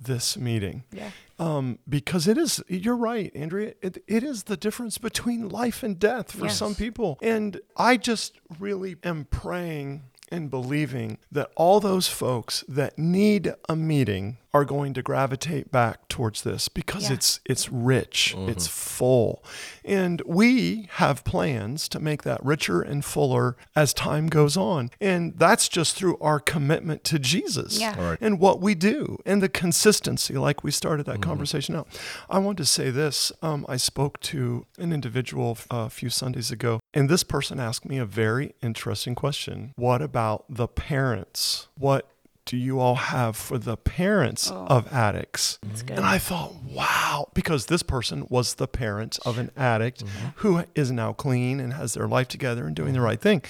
this 0.00 0.36
meeting. 0.36 0.84
Yeah. 0.92 1.10
Um, 1.38 1.78
because 1.88 2.28
it 2.28 2.36
is, 2.38 2.62
you're 2.68 2.96
right, 2.96 3.30
Andrea. 3.34 3.74
It, 3.82 4.02
it 4.06 4.22
is 4.22 4.44
the 4.44 4.56
difference 4.56 4.98
between 4.98 5.48
life 5.48 5.82
and 5.82 5.98
death 5.98 6.32
for 6.32 6.44
Yes. 6.46 6.56
some 6.56 6.74
people. 6.74 7.18
And 7.22 7.60
I 7.76 7.96
just 7.96 8.38
really 8.58 8.96
am 9.02 9.24
praying 9.30 10.02
and 10.32 10.48
believing 10.50 11.18
that 11.32 11.50
all 11.56 11.80
those 11.80 12.06
folks 12.08 12.62
that 12.68 12.98
need 12.98 13.52
a 13.68 13.74
meeting 13.74 14.38
are 14.52 14.64
going 14.64 14.92
to 14.94 15.02
gravitate 15.02 15.70
back 15.70 16.08
towards 16.08 16.42
this 16.42 16.68
because 16.68 17.04
Yeah. 17.04 17.14
it's 17.14 17.40
it's 17.46 17.70
rich, 17.70 18.34
it's 18.36 18.66
full. 18.66 19.44
And 19.84 20.20
we 20.26 20.88
have 20.94 21.22
plans 21.24 21.88
to 21.90 22.00
make 22.00 22.22
that 22.24 22.44
richer 22.44 22.82
and 22.82 23.04
fuller 23.04 23.56
as 23.76 23.94
time 23.94 24.26
goes 24.28 24.56
on. 24.56 24.90
And 25.00 25.38
that's 25.38 25.68
just 25.68 25.94
through 25.96 26.18
our 26.20 26.40
commitment 26.40 27.04
to 27.04 27.18
Jesus 27.18 27.78
Yeah. 27.80 28.00
Right. 28.00 28.18
and 28.20 28.40
what 28.40 28.60
we 28.60 28.74
do 28.74 29.18
and 29.24 29.40
the 29.42 29.48
consistency, 29.48 30.34
like 30.34 30.64
we 30.64 30.70
started 30.72 31.06
that 31.06 31.22
conversation 31.22 31.76
out. 31.76 31.86
I 32.28 32.38
want 32.38 32.58
to 32.58 32.64
say 32.64 32.90
this. 32.90 33.30
Um, 33.42 33.64
I 33.68 33.76
spoke 33.76 34.20
to 34.22 34.66
an 34.78 34.92
individual 34.92 35.56
a 35.70 35.88
few 35.88 36.10
Sundays 36.10 36.50
ago, 36.50 36.80
and 36.92 37.08
this 37.08 37.22
person 37.22 37.60
asked 37.60 37.84
me 37.84 37.98
a 37.98 38.04
very 38.04 38.54
interesting 38.62 39.14
question. 39.14 39.72
What 39.76 40.02
about 40.02 40.44
the 40.48 40.66
parents? 40.68 41.68
What 41.78 42.08
do 42.50 42.56
you 42.56 42.80
all 42.80 42.96
have 42.96 43.36
for 43.36 43.58
the 43.58 43.76
parents 43.76 44.50
oh. 44.50 44.66
of 44.66 44.92
addicts? 44.92 45.60
good. 45.84 45.98
And 45.98 46.04
I 46.04 46.18
thought, 46.18 46.52
wow, 46.64 47.28
because 47.32 47.66
this 47.66 47.84
person 47.84 48.26
was 48.28 48.54
the 48.54 48.66
parent 48.66 49.20
of 49.24 49.38
an 49.38 49.52
addict 49.56 50.04
mm-hmm. 50.04 50.28
who 50.34 50.64
is 50.74 50.90
now 50.90 51.12
clean 51.12 51.60
and 51.60 51.74
has 51.74 51.94
their 51.94 52.08
life 52.08 52.26
together 52.26 52.66
and 52.66 52.74
doing 52.74 52.92
the 52.92 52.98
mm-hmm. 52.98 53.06
right 53.06 53.20
thing. 53.20 53.42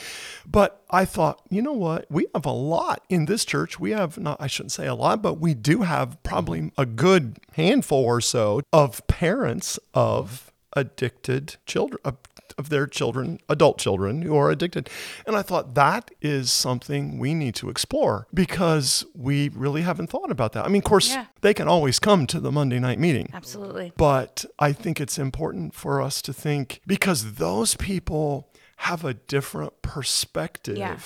But 0.45 0.85
I 0.91 1.07
thought, 1.07 1.41
you 1.49 1.63
know 1.63 1.73
what? 1.73 2.11
We 2.11 2.27
have 2.35 2.45
a 2.45 2.53
lot 2.53 3.03
in 3.09 3.25
this 3.25 3.47
church. 3.47 3.81
We 3.81 3.93
have 3.93 4.19
not, 4.19 4.37
I 4.39 4.49
shouldn't 4.49 4.73
say 4.73 4.87
a 4.87 4.95
lot, 4.95 5.23
but 5.23 5.41
we 5.41 5.55
do 5.55 5.81
have 5.81 6.23
probably 6.23 6.61
mm-hmm. 6.61 6.79
a 6.79 6.85
good 6.85 7.39
handful 7.55 8.05
or 8.05 8.21
so 8.21 8.61
of 8.71 9.07
parents 9.07 9.79
of 9.95 10.53
addicted 10.75 11.57
children. 11.65 12.01
Of, 12.05 12.19
of 12.61 12.69
their 12.69 12.87
children, 12.87 13.41
adult 13.49 13.79
children 13.79 14.23
who 14.23 14.37
are 14.37 14.51
addicted. 14.51 14.89
And 15.27 15.35
I 15.35 15.43
thought 15.43 15.75
that 15.75 16.11
is 16.21 16.53
something 16.53 17.19
we 17.19 17.35
need 17.35 17.57
to 17.57 17.69
explore 17.71 18.29
because 18.33 19.05
we 19.17 19.49
really 19.49 19.83
haven't 19.83 20.09
thought 20.11 20.31
about 20.31 20.53
that. 20.53 20.65
I 20.65 20.69
mean, 20.69 20.83
of 20.83 20.85
course, 20.85 21.11
Yeah. 21.11 21.25
they 21.41 21.55
can 21.55 21.67
always 21.67 21.99
come 21.99 22.27
to 22.29 22.39
the 22.39 22.53
Monday 22.53 22.79
night 22.79 22.99
meeting. 23.01 23.29
Absolutely. 23.33 23.93
But 23.97 24.45
I 24.59 24.73
think 24.73 25.01
it's 25.01 25.19
important 25.19 25.75
for 25.75 26.01
us 26.01 26.23
to 26.23 26.33
think 26.33 26.81
because 26.87 27.35
those 27.35 27.75
people 27.75 28.47
have 28.85 29.05
a 29.05 29.13
different 29.15 29.83
perspective 29.83 30.79
Yeah. 30.79 30.97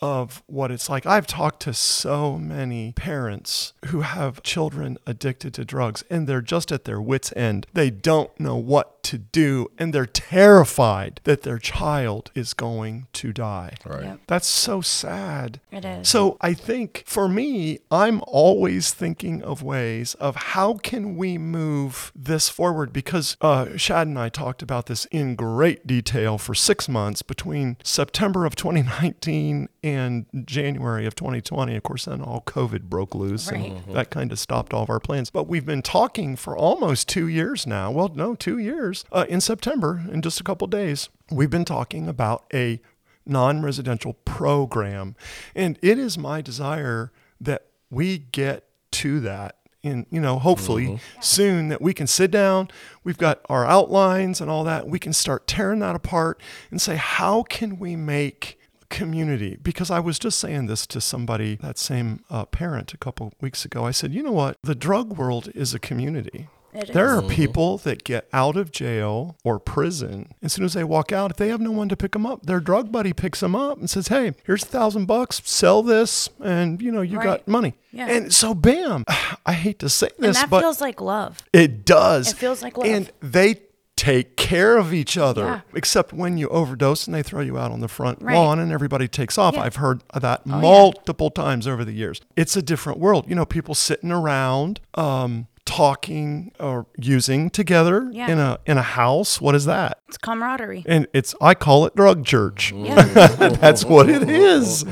of 0.00 0.42
what 0.46 0.70
it's 0.72 0.88
like. 0.88 1.06
I've 1.06 1.26
talked 1.26 1.60
to 1.62 1.72
so 1.74 2.36
many 2.36 2.92
parents 2.92 3.72
who 3.86 4.00
have 4.00 4.42
children 4.42 4.98
addicted 5.06 5.54
to 5.54 5.64
drugs 5.64 6.02
and 6.10 6.26
they're 6.26 6.40
just 6.40 6.72
at 6.72 6.84
their 6.84 7.00
wits' 7.00 7.32
end. 7.36 7.66
They 7.74 7.90
don't 7.90 8.30
know 8.40 8.56
what 8.56 9.02
to 9.04 9.18
do 9.18 9.68
and 9.78 9.92
they're 9.92 10.06
terrified 10.06 11.20
that 11.24 11.42
their 11.42 11.58
child 11.58 12.30
is 12.34 12.54
going 12.54 13.06
to 13.12 13.32
die. 13.32 13.74
Right. 13.84 14.04
Yep. 14.04 14.20
That's 14.26 14.46
so 14.48 14.80
sad. 14.80 15.60
It 15.70 15.84
is. 15.84 16.08
So 16.08 16.36
I 16.40 16.54
think 16.54 17.02
for 17.06 17.28
me, 17.28 17.80
I'm 17.90 18.20
always 18.26 18.92
thinking 18.92 19.42
of 19.42 19.62
ways 19.62 20.14
of 20.14 20.34
how 20.36 20.74
can 20.74 21.16
we 21.16 21.36
move 21.38 22.10
this 22.14 22.48
forward 22.48 22.92
because 22.92 23.36
uh, 23.40 23.76
Shad 23.76 24.06
and 24.06 24.18
I 24.18 24.28
talked 24.28 24.62
about 24.62 24.86
this 24.86 25.04
in 25.06 25.34
great 25.36 25.86
detail 25.86 26.38
for 26.38 26.54
six 26.54 26.88
months 26.88 27.11
between 27.20 27.76
September 27.84 28.46
of 28.46 28.56
2019 28.56 29.68
and 29.84 30.24
January 30.46 31.04
of 31.04 31.14
2020. 31.14 31.76
Of 31.76 31.82
course, 31.82 32.06
then 32.06 32.22
all 32.22 32.40
COVID 32.46 32.84
broke 32.84 33.14
loose 33.14 33.48
and 33.48 33.62
Right. 33.74 33.92
that 33.92 34.10
kind 34.10 34.32
of 34.32 34.38
stopped 34.38 34.72
all 34.72 34.84
of 34.84 34.90
our 34.90 35.00
plans. 35.00 35.28
But 35.28 35.48
we've 35.48 35.66
been 35.66 35.82
talking 35.82 36.36
for 36.36 36.56
almost 36.56 37.08
two 37.08 37.28
years 37.28 37.66
now. 37.66 37.90
Well, 37.90 38.10
no, 38.14 38.34
two 38.34 38.56
years. 38.58 39.04
Uh, 39.12 39.26
in 39.28 39.40
September, 39.42 40.02
in 40.10 40.22
just 40.22 40.40
a 40.40 40.44
couple 40.44 40.66
days, 40.68 41.10
we've 41.30 41.50
been 41.50 41.66
talking 41.66 42.08
about 42.08 42.44
a 42.54 42.80
non 43.26 43.62
residential 43.62 44.14
program. 44.24 45.14
And 45.54 45.78
it 45.82 45.98
is 45.98 46.16
my 46.16 46.40
desire 46.40 47.12
that 47.40 47.66
we 47.90 48.18
get 48.18 48.64
to 48.92 49.20
that. 49.20 49.56
In, 49.82 50.06
you 50.10 50.20
know, 50.20 50.38
hopefully 50.38 51.00
soon 51.20 51.68
that 51.68 51.82
we 51.82 51.92
can 51.92 52.06
sit 52.06 52.30
down, 52.30 52.68
we've 53.02 53.18
got 53.18 53.40
our 53.48 53.66
outlines 53.66 54.40
and 54.40 54.48
all 54.48 54.62
that. 54.62 54.86
We 54.86 55.00
can 55.00 55.12
start 55.12 55.48
tearing 55.48 55.80
that 55.80 55.96
apart 55.96 56.40
and 56.70 56.80
say, 56.80 56.94
how 56.94 57.42
can 57.42 57.80
we 57.80 57.96
make 57.96 58.60
community 58.92 59.56
because 59.60 59.90
I 59.90 59.98
was 59.98 60.18
just 60.18 60.38
saying 60.38 60.66
this 60.66 60.86
to 60.88 61.00
somebody, 61.00 61.56
that 61.56 61.78
same 61.78 62.22
uh, 62.30 62.44
parent, 62.44 62.92
a 62.92 62.98
couple 62.98 63.32
weeks 63.40 63.64
ago. 63.64 63.84
I 63.84 63.90
said, 63.90 64.12
you 64.12 64.22
know 64.22 64.32
what? 64.32 64.58
The 64.62 64.74
drug 64.74 65.16
world 65.16 65.50
is 65.54 65.74
a 65.74 65.78
community. 65.78 66.48
It 66.72 66.92
there 66.92 67.18
is. 67.18 67.18
are 67.18 67.28
people 67.28 67.78
that 67.78 68.02
get 68.04 68.28
out 68.32 68.56
of 68.56 68.70
jail 68.70 69.36
or 69.44 69.58
prison. 69.58 70.32
As 70.42 70.52
soon 70.54 70.64
as 70.64 70.72
they 70.72 70.84
walk 70.84 71.12
out, 71.12 71.30
if 71.30 71.36
they 71.36 71.48
have 71.48 71.60
no 71.60 71.70
one 71.70 71.88
to 71.90 71.96
pick 71.96 72.12
them 72.12 72.24
up, 72.24 72.46
their 72.46 72.60
drug 72.60 72.90
buddy 72.90 73.12
picks 73.12 73.40
them 73.40 73.54
up 73.54 73.78
and 73.78 73.90
says, 73.90 74.08
"Hey, 74.08 74.32
here's 74.44 74.62
a 74.62 74.66
thousand 74.66 75.06
bucks. 75.06 75.40
Sell 75.44 75.82
this, 75.82 76.28
and 76.42 76.80
you 76.80 76.90
know 76.90 77.02
you 77.02 77.20
got 77.22 77.46
money." 77.46 77.74
Yeah. 77.92 78.06
And 78.08 78.32
so, 78.32 78.54
bam! 78.54 79.04
I 79.46 79.52
hate 79.52 79.78
to 79.80 79.88
say 79.88 80.08
and 80.16 80.24
this, 80.28 80.38
that 80.38 80.48
but 80.50 80.60
feels 80.60 80.80
like 80.80 81.00
love. 81.00 81.38
it 81.52 81.84
does. 81.84 82.32
It 82.32 82.36
feels 82.36 82.62
like 82.62 82.78
love. 82.78 82.86
And 82.86 83.10
they 83.20 83.56
take 83.94 84.36
care 84.36 84.78
of 84.78 84.92
each 84.94 85.18
other, 85.18 85.44
Yeah. 85.44 85.60
except 85.74 86.12
when 86.12 86.38
you 86.38 86.48
overdose 86.48 87.06
and 87.06 87.14
they 87.14 87.22
throw 87.22 87.40
you 87.42 87.58
out 87.58 87.70
on 87.70 87.80
the 87.80 87.88
front 87.88 88.20
Right. 88.22 88.34
lawn 88.34 88.58
and 88.58 88.72
everybody 88.72 89.06
takes 89.06 89.36
off. 89.36 89.54
Yeah. 89.54 89.60
Oh, 89.60 89.64
I've 89.64 89.76
heard 89.76 90.02
that 90.14 90.40
yeah. 90.46 90.58
multiple 90.60 91.30
times 91.30 91.68
over 91.68 91.84
the 91.84 91.92
years. 91.92 92.20
It's 92.34 92.56
a 92.56 92.62
different 92.62 92.98
world. 92.98 93.26
You 93.28 93.34
know, 93.34 93.44
people 93.44 93.74
sitting 93.74 94.10
around, 94.10 94.80
um, 94.94 95.46
talking 95.64 96.52
or 96.58 96.86
using 96.98 97.48
together 97.50 98.08
Yeah. 98.12 98.28
in 98.30 98.38
a 98.38 98.58
in 98.66 98.78
a 98.78 98.82
house. 98.82 99.40
What 99.40 99.54
is 99.54 99.64
that? 99.66 99.98
It's 100.08 100.18
camaraderie. 100.18 100.84
And 100.86 101.06
it's 101.12 101.34
I 101.40 101.54
call 101.54 101.86
it 101.86 101.94
drug 101.96 102.24
church. 102.24 102.72
Yeah. 102.72 103.02
That's 103.60 103.84
what 103.84 104.08
it 104.08 104.28
is. 104.28 104.84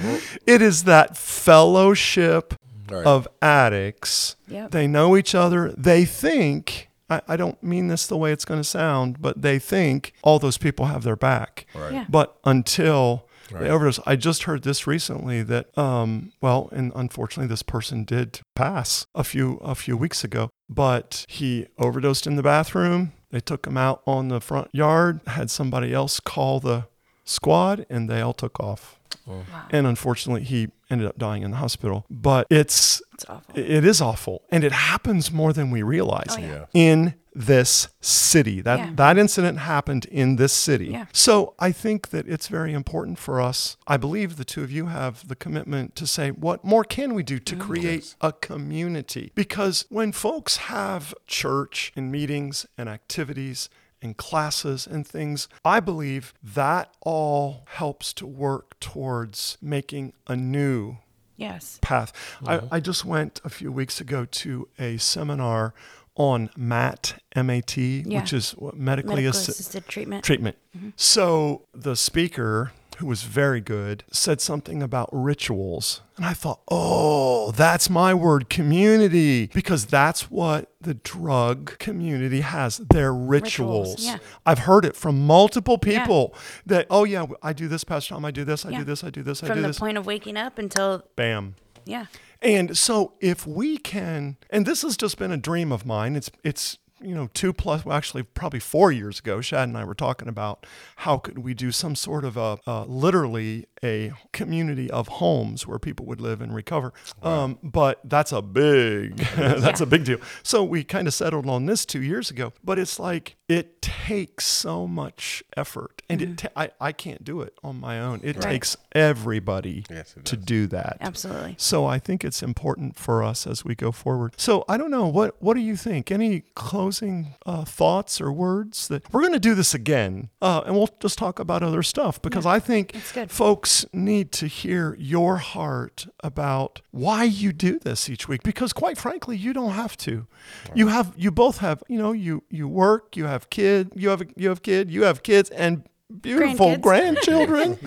It 0.46 0.62
is 0.62 0.84
that 0.84 1.16
fellowship 1.16 2.54
Right. 2.90 3.06
of 3.06 3.28
addicts. 3.40 4.34
Yep. 4.48 4.72
They 4.72 4.88
know 4.88 5.16
each 5.16 5.32
other. 5.32 5.72
They 5.78 6.04
think, 6.04 6.88
I, 7.08 7.22
I 7.28 7.36
don't 7.36 7.62
mean 7.62 7.86
this 7.86 8.08
the 8.08 8.16
way 8.16 8.32
it's 8.32 8.44
going 8.44 8.58
to 8.58 8.64
sound, 8.64 9.22
but 9.22 9.42
they 9.42 9.60
think 9.60 10.12
all 10.22 10.40
those 10.40 10.58
people 10.58 10.86
have 10.86 11.04
their 11.04 11.14
back. 11.14 11.66
Right. 11.72 11.92
Yeah. 11.92 12.06
But 12.08 12.36
until 12.44 13.28
Right. 13.50 13.64
they 13.64 13.70
overdose, 13.70 14.00
I 14.06 14.16
just 14.16 14.44
heard 14.44 14.62
this 14.62 14.86
recently 14.86 15.42
that, 15.42 15.76
um, 15.76 16.32
well, 16.40 16.68
and 16.72 16.92
unfortunately, 16.94 17.48
this 17.48 17.62
person 17.62 18.04
did 18.04 18.40
pass 18.54 19.06
a 19.14 19.24
few 19.24 19.56
a 19.58 19.74
few 19.74 19.96
weeks 19.96 20.24
ago. 20.24 20.50
But 20.68 21.24
he 21.28 21.66
overdosed 21.78 22.26
in 22.26 22.36
the 22.36 22.42
bathroom. 22.42 23.12
They 23.30 23.40
took 23.40 23.66
him 23.66 23.76
out 23.76 24.02
on 24.06 24.28
the 24.28 24.40
front 24.40 24.68
yard. 24.72 25.20
Had 25.26 25.50
somebody 25.50 25.92
else 25.92 26.20
call 26.20 26.60
the 26.60 26.86
squad, 27.24 27.86
and 27.90 28.08
they 28.08 28.20
all 28.20 28.32
took 28.34 28.60
off. 28.60 28.98
Wow. 29.26 29.44
And 29.70 29.86
unfortunately, 29.86 30.44
he 30.44 30.68
ended 30.90 31.06
up 31.06 31.18
dying 31.18 31.42
in 31.42 31.50
the 31.52 31.56
hospital. 31.58 32.04
But 32.10 32.46
it's 32.50 33.00
It's 33.14 33.24
awful. 33.28 33.58
it 33.58 33.84
is 33.84 34.00
awful, 34.00 34.42
and 34.50 34.64
it 34.64 34.72
happens 34.72 35.30
more 35.32 35.52
than 35.52 35.70
we 35.70 35.82
realize 35.82 36.26
Oh, 36.30 36.38
yeah. 36.40 36.46
Yeah. 36.46 36.64
in 36.74 37.14
this 37.32 37.86
city. 38.00 38.60
That 38.60 38.78
Yeah. 38.80 38.90
that 38.96 39.16
incident 39.16 39.60
happened 39.60 40.04
in 40.06 40.34
this 40.36 40.52
city. 40.52 40.86
Yeah. 40.86 41.04
So 41.12 41.54
I 41.60 41.70
think 41.70 42.10
that 42.10 42.26
it's 42.26 42.48
very 42.48 42.72
important 42.72 43.20
for 43.20 43.40
us. 43.40 43.76
I 43.86 43.96
believe 43.98 44.36
the 44.36 44.44
two 44.44 44.64
of 44.64 44.72
you 44.72 44.86
have 44.86 45.28
the 45.28 45.36
commitment 45.36 45.94
to 45.96 46.06
say 46.08 46.30
what 46.32 46.64
more 46.64 46.82
can 46.82 47.14
we 47.14 47.22
do 47.22 47.38
to 47.38 47.54
Mm-hmm. 47.54 47.66
create 47.70 48.14
a 48.20 48.32
community? 48.32 49.30
Because 49.36 49.84
when 49.90 50.10
folks 50.10 50.56
have 50.56 51.14
church 51.28 51.92
and 51.94 52.10
meetings 52.10 52.66
and 52.76 52.88
activities 52.88 53.68
and 54.02 54.16
classes 54.16 54.86
and 54.86 55.06
things, 55.06 55.48
I 55.64 55.80
believe 55.80 56.32
that 56.42 56.92
all 57.00 57.64
helps 57.68 58.12
to 58.14 58.26
work 58.26 58.78
towards 58.80 59.58
making 59.60 60.12
a 60.26 60.36
new 60.36 60.98
Yes. 61.36 61.78
path. 61.80 62.12
I, 62.46 62.56
mm-hmm. 62.58 62.74
I 62.74 62.80
just 62.80 63.04
went 63.04 63.40
a 63.44 63.48
few 63.48 63.72
weeks 63.72 64.00
ago 64.00 64.26
to 64.26 64.68
a 64.78 64.98
seminar 64.98 65.72
on 66.16 66.50
MAT, 66.56 67.14
M-A-T, 67.34 68.04
Yeah. 68.06 68.20
which 68.20 68.32
is 68.34 68.50
what, 68.52 68.76
medically 68.76 69.24
Medical 69.24 69.40
assi- 69.40 69.48
assisted 69.48 69.86
treatment. 69.86 70.24
treatment. 70.24 70.56
Mm-hmm. 70.76 70.90
So 70.96 71.62
the 71.72 71.96
speaker, 71.96 72.72
who 73.00 73.06
was 73.06 73.22
very 73.22 73.60
good, 73.62 74.04
said 74.12 74.40
something 74.40 74.82
about 74.82 75.08
rituals. 75.10 76.02
And 76.16 76.24
I 76.26 76.34
thought, 76.34 76.60
oh, 76.70 77.50
that's 77.52 77.88
my 77.88 78.12
word, 78.12 78.50
community, 78.50 79.46
because 79.54 79.86
that's 79.86 80.30
what 80.30 80.70
the 80.82 80.92
drug 80.94 81.78
community 81.78 82.42
has. 82.42 82.76
Their 82.78 83.12
rituals. 83.14 83.92
Rituals, 83.92 84.04
yeah. 84.06 84.18
I've 84.44 84.60
heard 84.60 84.84
it 84.84 84.94
from 84.96 85.26
multiple 85.26 85.78
Yeah. 85.82 86.00
people 86.00 86.34
that, 86.66 86.86
oh, 86.90 87.04
yeah, 87.04 87.24
I 87.42 87.52
do 87.54 87.68
this, 87.68 87.84
Pastor 87.84 88.14
Tom, 88.14 88.24
I 88.26 88.30
do 88.30 88.44
this, 88.44 88.66
I 88.66 88.70
Yeah. 88.70 88.78
do 88.80 88.84
this, 88.84 89.02
I 89.02 89.08
do 89.10 89.22
this, 89.22 89.42
I 89.42 89.48
do. 89.48 89.54
this. 89.54 89.62
From 89.62 89.72
the 89.72 89.78
point 89.80 89.98
of 89.98 90.06
waking 90.06 90.36
up 90.36 90.58
until, 90.58 91.04
Bam. 91.16 91.54
yeah. 91.86 92.06
And 92.42 92.76
so 92.76 93.14
if 93.20 93.46
we 93.46 93.78
can, 93.78 94.36
and 94.50 94.64
this 94.66 94.82
has 94.82 94.96
just 94.96 95.18
been 95.18 95.32
a 95.32 95.36
dream 95.36 95.72
of 95.72 95.84
mine, 95.86 96.16
it's, 96.16 96.30
it's, 96.44 96.78
you 97.00 97.14
know, 97.14 97.28
two 97.32 97.52
plus, 97.52 97.84
well, 97.84 97.96
actually 97.96 98.22
probably 98.22 98.60
four 98.60 98.92
years 98.92 99.18
ago, 99.18 99.40
Shad 99.40 99.68
and 99.68 99.76
I 99.76 99.84
were 99.84 99.94
talking 99.94 100.28
about 100.28 100.66
how 100.96 101.18
could 101.18 101.38
we 101.38 101.54
do 101.54 101.72
some 101.72 101.94
sort 101.94 102.24
of 102.24 102.36
a, 102.36 102.58
uh, 102.66 102.84
literally 102.84 103.66
a 103.82 104.12
community 104.32 104.90
of 104.90 105.08
homes 105.08 105.66
where 105.66 105.78
people 105.78 106.06
would 106.06 106.20
live 106.20 106.40
and 106.40 106.54
recover. 106.54 106.92
Um, 107.22 107.58
but 107.62 108.00
that's 108.04 108.32
a 108.32 108.42
big, 108.42 109.16
that's 109.36 109.80
a 109.80 109.86
big 109.86 110.04
deal. 110.04 110.18
So 110.42 110.62
we 110.62 110.84
kind 110.84 111.08
of 111.08 111.14
settled 111.14 111.48
on 111.48 111.66
this 111.66 111.86
two 111.86 112.02
years 112.02 112.30
ago, 112.30 112.52
but 112.62 112.78
it's 112.78 112.98
like, 112.98 113.36
it 113.50 113.82
takes 113.82 114.46
so 114.46 114.86
much 114.86 115.42
effort 115.56 116.02
and 116.08 116.22
it, 116.22 116.38
ta- 116.38 116.48
I, 116.56 116.70
I 116.80 116.92
can't 116.92 117.24
do 117.24 117.40
it 117.40 117.52
on 117.64 117.80
my 117.80 118.00
own. 118.00 118.20
It 118.22 118.40
takes 118.40 118.76
everybody 118.92 119.84
Yes, 119.90 120.14
it 120.16 120.24
to 120.26 120.36
does. 120.36 120.44
do 120.44 120.66
that. 120.68 120.96
Absolutely. 121.00 121.54
So 121.58 121.84
I 121.84 121.98
think 121.98 122.24
it's 122.24 122.42
important 122.42 122.96
for 122.96 123.22
us 123.22 123.46
as 123.46 123.64
we 123.64 123.74
go 123.74 123.90
forward. 123.92 124.34
So 124.36 124.64
I 124.68 124.76
don't 124.76 124.90
know 124.90 125.06
what 125.08 125.40
what 125.42 125.54
do 125.54 125.60
you 125.60 125.76
think? 125.76 126.10
Any 126.10 126.42
closing 126.54 127.34
uh, 127.44 127.64
thoughts 127.64 128.20
or 128.20 128.32
words 128.32 128.88
that 128.88 129.12
we're 129.12 129.20
going 129.20 129.32
to 129.32 129.38
do 129.40 129.54
this 129.54 129.74
again, 129.74 130.30
uh, 130.40 130.62
and 130.66 130.74
we'll 130.76 130.90
just 131.00 131.18
talk 131.18 131.38
about 131.38 131.62
other 131.62 131.82
stuff 131.82 132.22
because 132.22 132.46
I 132.46 132.58
think 132.60 132.94
folks 133.28 133.84
need 133.92 134.30
to 134.32 134.46
hear 134.46 134.96
your 134.98 135.36
heart 135.38 136.06
about 136.22 136.80
why 136.92 137.24
you 137.24 137.52
do 137.52 137.78
this 137.78 138.08
each 138.08 138.28
week. 138.28 138.42
Because 138.42 138.72
quite 138.72 138.96
frankly, 138.98 139.36
you 139.36 139.52
don't 139.52 139.72
have 139.72 139.96
to. 139.98 140.26
You 140.74 140.88
have 140.88 141.12
you 141.16 141.30
both 141.30 141.58
have 141.58 141.82
you 141.88 141.98
know 141.98 142.12
you 142.12 142.44
you 142.48 142.68
work, 142.68 143.16
you 143.16 143.24
have 143.26 143.39
kid, 143.48 143.92
you 143.94 144.10
have 144.10 144.22
you 144.36 144.48
have 144.50 144.62
kid, 144.62 144.90
you 144.90 145.04
have 145.04 145.22
kids, 145.22 145.48
and 145.50 145.84
beautiful 146.20 146.76
Grandkids. 146.76 146.80
grandchildren. 146.82 147.78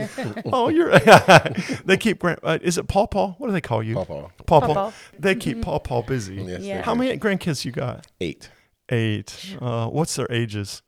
oh, 0.53 0.69
you're. 0.69 0.97
they 1.85 1.97
keep. 1.97 2.19
Grand, 2.19 2.39
uh, 2.41 2.57
is 2.61 2.77
it 2.77 2.87
Paw 2.87 3.05
Paw? 3.05 3.33
What 3.37 3.47
do 3.47 3.53
they 3.53 3.61
call 3.61 3.83
you? 3.83 3.95
Paw 3.95 4.05
Paw. 4.05 4.21
Paw 4.45 4.59
Paw 4.61 4.67
Paw. 4.67 4.73
Paw. 4.73 4.93
They 5.19 5.35
keep 5.35 5.61
Paw 5.61 5.79
Paw 5.79 6.01
busy. 6.01 6.35
Yes, 6.35 6.61
Yeah. 6.61 6.81
How 6.81 6.95
many 6.95 7.17
grandkids 7.19 7.65
you 7.65 7.71
got? 7.71 8.07
Eight. 8.21 8.49
Eight. 8.89 9.55
Uh, 9.61 9.87
what's 9.87 10.15
their 10.15 10.31
ages? 10.31 10.81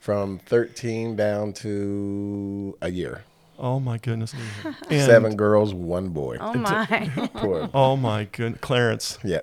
From 0.00 0.38
13 0.46 1.14
down 1.14 1.52
to 1.54 2.76
a 2.80 2.90
year. 2.90 3.22
Oh 3.58 3.78
my 3.78 3.98
goodness. 3.98 4.34
And- 4.88 5.02
Seven 5.04 5.36
girls, 5.36 5.74
one 5.74 6.08
boy. 6.08 6.38
Oh 6.40 6.54
my. 6.54 7.10
Poor. 7.34 7.68
Oh 7.74 7.96
my 7.96 8.24
goodness, 8.32 8.60
Clarence. 8.62 9.18
Yeah. 9.22 9.40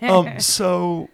Um, 0.00 0.40
so 0.40 1.10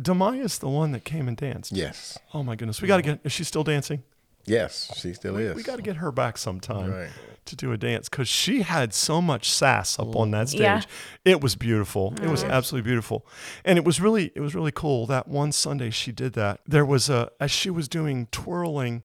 Demaya's 0.00 0.58
the 0.58 0.68
one 0.68 0.92
that 0.92 1.04
came 1.04 1.26
and 1.28 1.36
danced. 1.36 1.72
Yes. 1.72 2.18
Oh 2.32 2.42
my 2.42 2.56
goodness, 2.56 2.80
we 2.80 2.88
got 2.88 2.98
to 2.98 3.02
get. 3.02 3.20
Is 3.24 3.32
she 3.32 3.44
still 3.44 3.64
dancing? 3.64 4.02
Yes, 4.44 4.90
she 4.96 5.12
still 5.12 5.36
is. 5.36 5.54
We 5.54 5.62
got 5.62 5.76
to 5.76 5.82
get 5.82 5.96
her 5.96 6.10
back 6.10 6.38
sometime 6.38 6.90
Right. 6.90 7.10
to 7.44 7.56
do 7.56 7.72
a 7.72 7.76
dance 7.76 8.08
because 8.08 8.28
she 8.28 8.62
had 8.62 8.94
so 8.94 9.20
much 9.20 9.50
sass 9.50 9.98
up 9.98 10.16
on 10.16 10.30
that 10.30 10.48
stage. 10.48 10.60
Yeah. 10.60 10.82
It 11.24 11.40
was 11.42 11.54
beautiful. 11.54 12.14
It 12.22 12.28
was 12.28 12.42
mm-hmm. 12.42 12.52
absolutely 12.52 12.88
beautiful, 12.88 13.26
and 13.64 13.78
it 13.78 13.84
was 13.84 14.00
really 14.00 14.32
it 14.34 14.40
was 14.40 14.54
really 14.54 14.72
cool. 14.72 15.06
That 15.06 15.28
one 15.28 15.52
Sunday 15.52 15.90
she 15.90 16.12
did 16.12 16.32
that. 16.34 16.60
There 16.66 16.86
was 16.86 17.10
a 17.10 17.30
as 17.40 17.50
she 17.50 17.70
was 17.70 17.88
doing 17.88 18.28
twirling, 18.30 19.02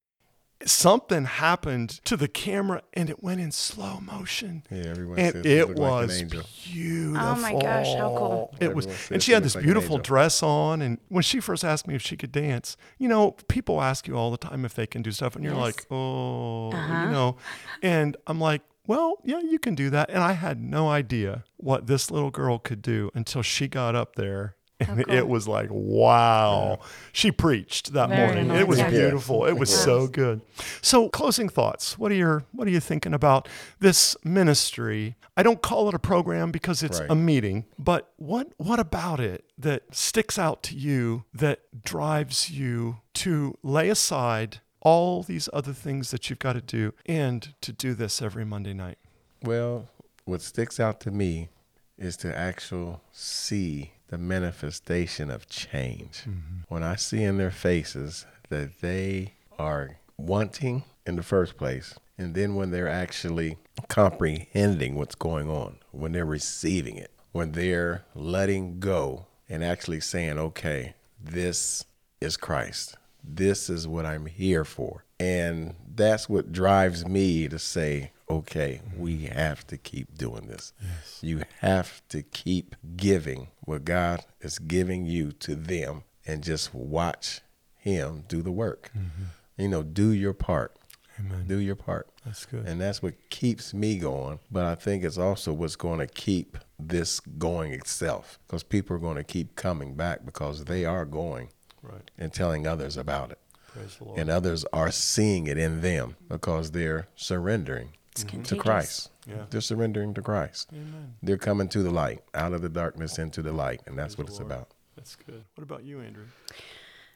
something 0.66 1.26
happened 1.26 1.90
to 2.06 2.16
the 2.18 2.28
camera 2.28 2.82
and 2.94 3.10
it 3.10 3.22
went 3.24 3.42
in 3.42 3.52
slow 3.52 4.00
motion. 4.00 4.64
Yeah, 4.72 4.84
everyone 4.88 5.20
And 5.20 5.34
says 5.34 5.46
she 5.46 5.52
it 5.52 5.68
looked 5.68 5.80
like 5.80 5.92
an 6.02 6.08
was 6.08 6.22
angel. 6.22 6.44
beautiful. 6.64 7.28
Oh 7.28 7.36
my 7.36 7.54
gosh, 7.54 7.94
how 7.96 8.16
cool. 8.18 8.56
It 8.60 8.76
was, 8.76 8.86
Everyone 8.86 8.98
says 9.00 9.12
and 9.12 9.24
she 9.24 9.26
she 9.28 9.32
had 9.34 9.38
looks 9.44 9.46
this 9.54 9.56
like 9.56 9.64
an 9.64 9.68
beautiful 9.68 9.96
angel. 9.96 10.04
dress 10.04 10.44
on. 10.44 10.82
And 10.82 10.98
when 11.10 11.24
she 11.24 11.40
first 11.40 11.64
asked 11.66 11.88
me 11.88 11.96
if 11.96 12.02
she 12.02 12.16
could 12.18 12.32
dance, 12.32 12.78
you 12.98 13.08
know, 13.08 13.32
people 13.48 13.82
ask 13.82 14.08
you 14.08 14.16
all 14.16 14.32
the 14.32 14.38
time 14.38 14.66
if 14.66 14.74
they 14.74 14.88
can 14.88 15.02
do 15.02 15.12
stuff, 15.12 15.36
and 15.36 15.44
you're 15.44 15.54
Yes. 15.54 15.62
like, 15.62 15.86
oh, 15.92 16.72
Uh-huh. 16.72 17.04
you 17.06 17.12
know, 17.12 17.38
and 17.82 18.16
I'm 18.28 18.40
like, 18.40 18.62
well, 18.86 19.16
yeah, 19.24 19.40
you 19.40 19.60
can 19.60 19.76
do 19.76 19.90
that. 19.92 20.10
And 20.10 20.20
I 20.24 20.34
had 20.34 20.62
no 20.62 20.90
idea 20.90 21.46
what 21.58 21.88
this 21.88 22.12
little 22.12 22.32
girl 22.32 22.60
could 22.60 22.82
do 22.82 23.12
until 23.16 23.42
she 23.42 23.68
got 23.68 23.96
up 23.96 24.16
there. 24.16 24.56
And 24.90 25.06
cool. 25.06 25.16
it 25.16 25.28
was 25.28 25.48
like, 25.48 25.70
wow. 25.72 26.80
She 27.12 27.32
preached 27.32 27.94
that 27.94 28.10
Very 28.10 28.26
morning. 28.28 28.48
nice. 28.50 28.62
It 28.62 28.68
was 28.68 28.80
Yeah. 28.80 28.90
beautiful. 28.90 29.46
It 29.46 29.54
was 29.58 29.70
so 29.74 30.08
good. 30.08 30.42
So, 30.82 31.10
closing 31.10 31.50
thoughts. 31.50 31.98
What 31.98 32.12
are 32.12 32.16
your 32.16 32.44
What 32.52 32.68
are 32.68 32.72
you 32.72 32.80
thinking 32.80 33.14
about 33.14 33.48
this 33.80 34.16
ministry? 34.24 35.16
I 35.36 35.44
don't 35.44 35.62
call 35.62 35.88
it 35.90 35.96
a 35.96 36.00
program 36.00 36.52
because 36.52 36.84
it's 36.84 37.00
Right. 37.00 37.10
a 37.10 37.16
meeting, 37.16 37.66
but 37.80 38.12
what 38.18 38.52
what 38.58 38.80
about 38.80 39.20
it 39.20 39.46
that 39.58 39.84
sticks 39.96 40.38
out 40.38 40.62
to 40.64 40.76
you 40.76 41.24
that 41.34 41.60
drives 41.84 42.50
you 42.50 42.98
to 43.16 43.58
lay 43.64 43.90
aside 43.90 44.60
all 44.82 45.24
these 45.24 45.48
other 45.54 45.74
things 45.74 46.12
that 46.12 46.30
you've 46.30 46.40
got 46.40 46.54
to 46.54 46.62
do 46.62 46.94
and 47.06 47.54
to 47.62 47.72
do 47.72 47.94
this 47.94 48.22
every 48.22 48.44
Monday 48.46 48.74
night? 48.74 48.98
Well, 49.42 49.88
what 50.26 50.42
sticks 50.42 50.80
out 50.80 51.00
to 51.02 51.12
me 51.12 51.50
is 51.98 52.18
to 52.18 52.38
actually 52.38 52.98
see 53.12 53.93
the 54.14 54.18
manifestation 54.20 55.32
of 55.32 55.50
change. 55.50 56.20
Mm-hmm. 56.20 56.66
When 56.68 56.84
I 56.84 56.96
see 56.96 57.24
in 57.24 57.40
their 57.40 57.50
faces 57.50 58.28
that 58.50 58.80
they 58.80 59.34
are 59.58 59.98
wanting 60.18 60.84
in 61.08 61.16
the 61.16 61.24
first 61.24 61.58
place, 61.58 61.96
and 62.16 62.36
then 62.36 62.54
when 62.54 62.70
they're 62.70 62.88
actually 62.88 63.58
comprehending 63.88 64.94
what's 64.94 65.16
going 65.16 65.50
on, 65.50 65.78
when 65.90 66.12
they're 66.12 66.26
receiving 66.26 66.96
it, 66.96 67.10
when 67.32 67.54
they're 67.54 68.06
letting 68.14 68.80
go 68.80 69.26
and 69.50 69.64
actually 69.64 70.00
saying, 70.00 70.38
okay, 70.38 70.94
this 71.20 71.84
is 72.22 72.38
Christ. 72.38 72.96
This 73.24 73.68
is 73.68 73.88
what 73.88 74.06
I'm 74.06 74.28
here 74.28 74.64
for. 74.64 75.06
And 75.20 75.74
that's 75.96 76.30
what 76.30 76.52
drives 76.52 77.04
me 77.08 77.48
to 77.48 77.58
say, 77.58 78.12
okay, 78.30 78.82
we 78.98 79.26
have 79.26 79.66
to 79.68 79.78
keep 79.78 80.18
doing 80.18 80.48
this. 80.48 80.74
Yes. 80.82 81.20
You 81.22 81.44
have 81.60 82.02
to 82.10 82.22
keep 82.24 82.76
giving 82.96 83.48
what 83.62 83.86
God 83.86 84.22
is 84.42 84.60
giving 84.60 85.06
you 85.06 85.32
to 85.34 85.56
them 85.56 86.04
and 86.26 86.44
just 86.44 86.74
watch 86.74 87.42
Him 87.78 88.24
do 88.28 88.42
the 88.42 88.52
work. 88.52 88.92
Mm-hmm. 88.98 89.24
You 89.62 89.68
know, 89.68 89.84
do 89.84 90.10
your 90.12 90.34
part. 90.34 90.76
Amen. 91.20 91.46
Do 91.48 91.58
your 91.58 91.76
part. 91.76 92.08
That's 92.26 92.46
good. 92.46 92.66
And 92.66 92.82
that's 92.82 93.04
what 93.04 93.14
keeps 93.30 93.74
me 93.74 93.98
going. 94.00 94.40
But 94.52 94.66
I 94.66 94.74
think 94.76 95.04
it's 95.04 95.18
also 95.18 95.54
what's 95.54 95.76
going 95.76 96.00
to 96.00 96.08
keep 96.08 96.58
this 96.80 97.20
going 97.20 97.72
itself 97.74 98.40
because 98.48 98.64
people 98.64 98.96
are 98.96 99.00
going 99.00 99.18
to 99.18 99.24
keep 99.24 99.56
coming 99.56 99.94
back 99.94 100.26
because 100.26 100.66
they 100.66 100.86
are 100.86 101.06
going 101.06 101.50
Right. 101.84 102.10
and 102.18 102.32
telling 102.34 102.66
others 102.66 102.96
about 102.96 103.32
it. 103.32 103.40
Praise 103.68 103.98
the 103.98 104.06
Lord. 104.06 104.18
And 104.18 104.30
others 104.30 104.64
are 104.72 104.90
seeing 104.90 105.48
it 105.48 105.58
in 105.58 105.82
them 105.82 106.16
because 106.30 106.72
they're 106.72 107.10
surrendering 107.16 107.90
Mm-hmm. 108.22 108.42
to 108.44 108.56
contagious. 108.56 108.64
Christ. 108.64 109.12
Yeah. 109.28 109.46
They're 109.50 109.62
surrendering 109.62 110.14
to 110.16 110.22
Christ. 110.22 110.70
Amen. 110.74 111.16
They're 111.22 111.38
coming 111.38 111.68
to 111.70 111.82
the 111.82 111.92
light, 111.92 112.24
out 112.34 112.54
of 112.54 112.62
the 112.62 112.70
darkness 112.70 113.18
into 113.18 113.42
the 113.42 113.54
light. 113.54 113.82
And 113.86 113.98
that's 113.98 114.18
what 114.18 114.28
it's 114.28 114.40
Lord. 114.40 114.52
about. 114.52 114.70
That's 114.96 115.16
good. 115.16 115.44
What 115.56 115.64
about 115.64 115.84
you, 115.84 116.02
Andrea? 116.02 116.26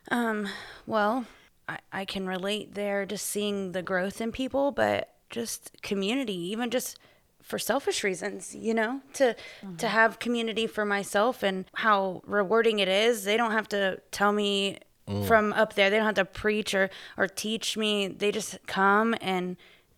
Um, 0.09 0.47
well, 0.85 1.25
I, 1.67 1.79
I 1.91 2.05
can 2.05 2.27
relate 2.27 2.73
there 2.73 3.05
just 3.05 3.25
seeing 3.25 3.73
the 3.73 3.81
growth 3.81 4.21
in 4.21 4.31
people, 4.31 4.71
but 4.71 5.13
just 5.29 5.71
community, 5.81 6.37
even 6.51 6.69
just 6.69 6.97
for 7.41 7.59
selfish 7.59 8.03
reasons, 8.03 8.53
you 8.55 8.73
know, 8.73 9.01
to 9.13 9.33
to 9.33 9.39
mm-hmm. 9.65 9.87
have 9.87 10.19
community 10.19 10.67
for 10.67 10.85
myself 10.85 11.43
and 11.43 11.65
how 11.75 12.21
rewarding 12.25 12.79
it 12.79 12.87
is. 12.87 13.23
They 13.23 13.37
don't 13.37 13.51
have 13.51 13.69
to 13.69 14.01
tell 14.11 14.31
me 14.31 14.79
mm. 15.07 15.25
from 15.25 15.53
up 15.53 15.73
there. 15.73 15.89
They 15.89 15.97
don't 15.97 16.05
have 16.05 16.15
to 16.15 16.25
preach 16.25 16.73
or 16.73 16.89
or 17.17 17.27
teach 17.27 17.77
me. 17.77 18.07
They 18.07 18.31
just 18.31 18.57
come 18.67 19.15
and 19.21 19.55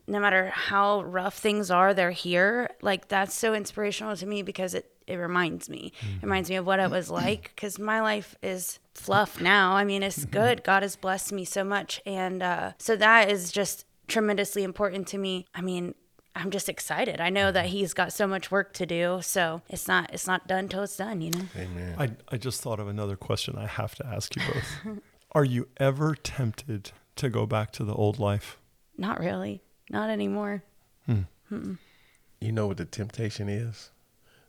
no 0.10 0.20
matter 0.20 0.50
how 0.54 1.04
rough 1.04 1.38
things 1.38 1.72
are, 1.72 1.94
they're 1.94 2.12
here. 2.12 2.70
Like 2.82 3.08
that's 3.08 3.34
so 3.34 3.54
inspirational 3.54 4.16
to 4.18 4.26
me 4.26 4.42
because 4.42 4.74
it 4.74 4.92
it 5.08 5.16
reminds 5.16 5.70
me. 5.70 5.92
It 6.02 6.24
reminds 6.24 6.50
me 6.50 6.56
of 6.56 6.66
what 6.66 6.80
it 6.80 6.92
was 6.92 7.06
mm-hmm. 7.08 7.26
like 7.26 7.52
because 7.56 7.80
my 7.80 8.02
life 8.02 8.36
is 8.44 8.80
fluff 8.94 9.42
now. 9.42 9.74
I 9.74 9.84
mean, 9.84 10.04
it's 10.04 10.20
mm-hmm. 10.20 10.32
good. 10.32 10.64
God 10.64 10.84
has 10.84 10.96
blessed 10.96 11.32
me 11.32 11.46
so 11.46 11.64
much, 11.64 12.02
and 12.06 12.44
uh, 12.44 12.74
so 12.78 12.96
that 12.96 13.32
is 13.32 13.52
just 13.52 13.86
tremendously 14.08 14.64
important 14.64 15.08
to 15.10 15.18
me. 15.18 15.46
I 15.54 15.62
mean. 15.62 15.96
I'm 16.36 16.52
just 16.52 16.70
excited. 16.70 17.20
I 17.20 17.32
know 17.32 17.52
that 17.52 17.66
mm-hmm. 17.66 17.72
he's 17.72 17.94
got 17.94 18.14
so 18.14 18.26
much 18.26 18.50
work 18.50 18.72
to 18.74 18.86
do, 18.86 19.20
so 19.22 19.62
it's 19.68 19.90
not 19.90 20.14
it's 20.14 20.28
not 20.28 20.48
done 20.48 20.70
till 20.70 20.84
it's 20.84 20.96
done, 20.96 21.22
you 21.22 21.32
know. 21.32 21.42
Amen. 21.58 21.96
I, 21.98 22.12
I 22.34 22.38
just 22.38 22.62
thought 22.62 22.80
of 22.80 22.88
another 22.88 23.18
question 23.18 23.58
I 23.58 23.66
have 23.66 23.96
to 23.96 24.06
ask 24.06 24.36
you 24.36 24.44
both. 24.46 25.00
Are 25.34 25.44
you 25.44 25.68
ever 25.78 26.16
tempted 26.16 26.92
to 27.18 27.30
go 27.30 27.46
back 27.46 27.72
to 27.72 27.84
the 27.84 27.94
old 27.94 28.20
life? 28.20 28.58
Not 28.98 29.20
really, 29.20 29.64
not 29.90 30.10
anymore. 30.10 30.64
You 32.42 32.52
know 32.54 32.68
what 32.68 32.78
the 32.78 32.86
temptation 32.86 33.50
is? 33.50 33.92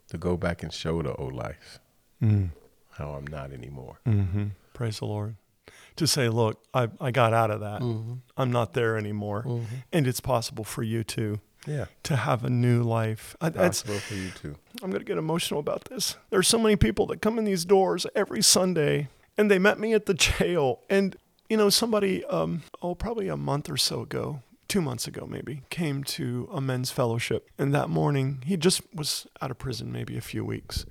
To 0.09 0.18
go 0.18 0.36
back 0.36 0.62
and 0.62 0.72
show 0.72 1.03
the 1.03 1.14
old 1.14 1.34
life 1.34 1.78
Mm. 2.22 2.51
how 2.91 3.12
I'm 3.12 3.26
not 3.26 3.51
anymore. 3.53 3.99
hmm 4.05 4.49
Praise 4.74 4.99
the 4.99 5.07
Lord. 5.07 5.36
To 5.97 6.07
say, 6.07 6.28
look, 6.28 6.62
I, 6.74 6.88
I 7.01 7.11
got 7.11 7.32
out 7.32 7.51
of 7.51 7.61
that. 7.61 7.80
Mm-hmm. 7.80 8.14
I'm 8.36 8.53
not 8.53 8.74
there 8.74 8.97
anymore. 8.99 9.45
And 9.93 10.07
it's 10.07 10.20
possible 10.20 10.64
for 10.64 10.82
you 10.82 11.03
too 11.03 11.41
Yeah. 11.66 11.86
to 12.05 12.16
have 12.16 12.45
a 12.45 12.51
new 12.51 12.82
life. 12.82 13.34
I, 13.41 13.49
that's, 13.49 13.82
Possible 13.82 14.01
for 14.01 14.14
you 14.14 14.30
too. 14.30 14.57
I'm 14.82 14.91
going 14.91 15.01
to 15.01 15.05
get 15.07 15.16
emotional 15.18 15.61
about 15.61 15.86
this. 15.86 16.16
There's 16.30 16.47
so 16.49 16.59
many 16.59 16.76
people 16.76 17.07
that 17.07 17.22
come 17.22 17.38
in 17.38 17.45
these 17.45 17.64
doors 17.64 18.07
every 18.14 18.43
Sunday, 18.43 19.09
and 19.38 19.51
they 19.51 19.59
met 19.59 19.78
me 19.80 19.95
at 19.95 20.05
the 20.07 20.14
jail. 20.28 20.80
And, 20.91 21.16
you 21.49 21.57
know, 21.57 21.70
somebody, 21.70 22.24
um, 22.26 22.62
oh, 22.82 22.95
probably 22.95 23.28
a 23.28 23.36
month 23.36 23.70
or 23.70 23.76
so 23.78 24.03
ago, 24.03 24.43
two 24.71 24.81
months 24.81 25.07
ago 25.07 25.27
maybe, 25.29 25.62
came 25.68 26.03
to 26.05 26.49
a 26.51 26.61
men's 26.61 26.91
fellowship. 26.91 27.51
And 27.59 27.75
that 27.75 27.91
morning, 27.91 28.43
he 28.47 28.57
just 28.57 28.81
was 28.95 29.27
out 29.43 29.51
of 29.51 29.59
prison 29.59 29.93
maybe 29.93 30.16
a 30.16 30.23
few 30.23 30.45
weeks. 30.45 30.87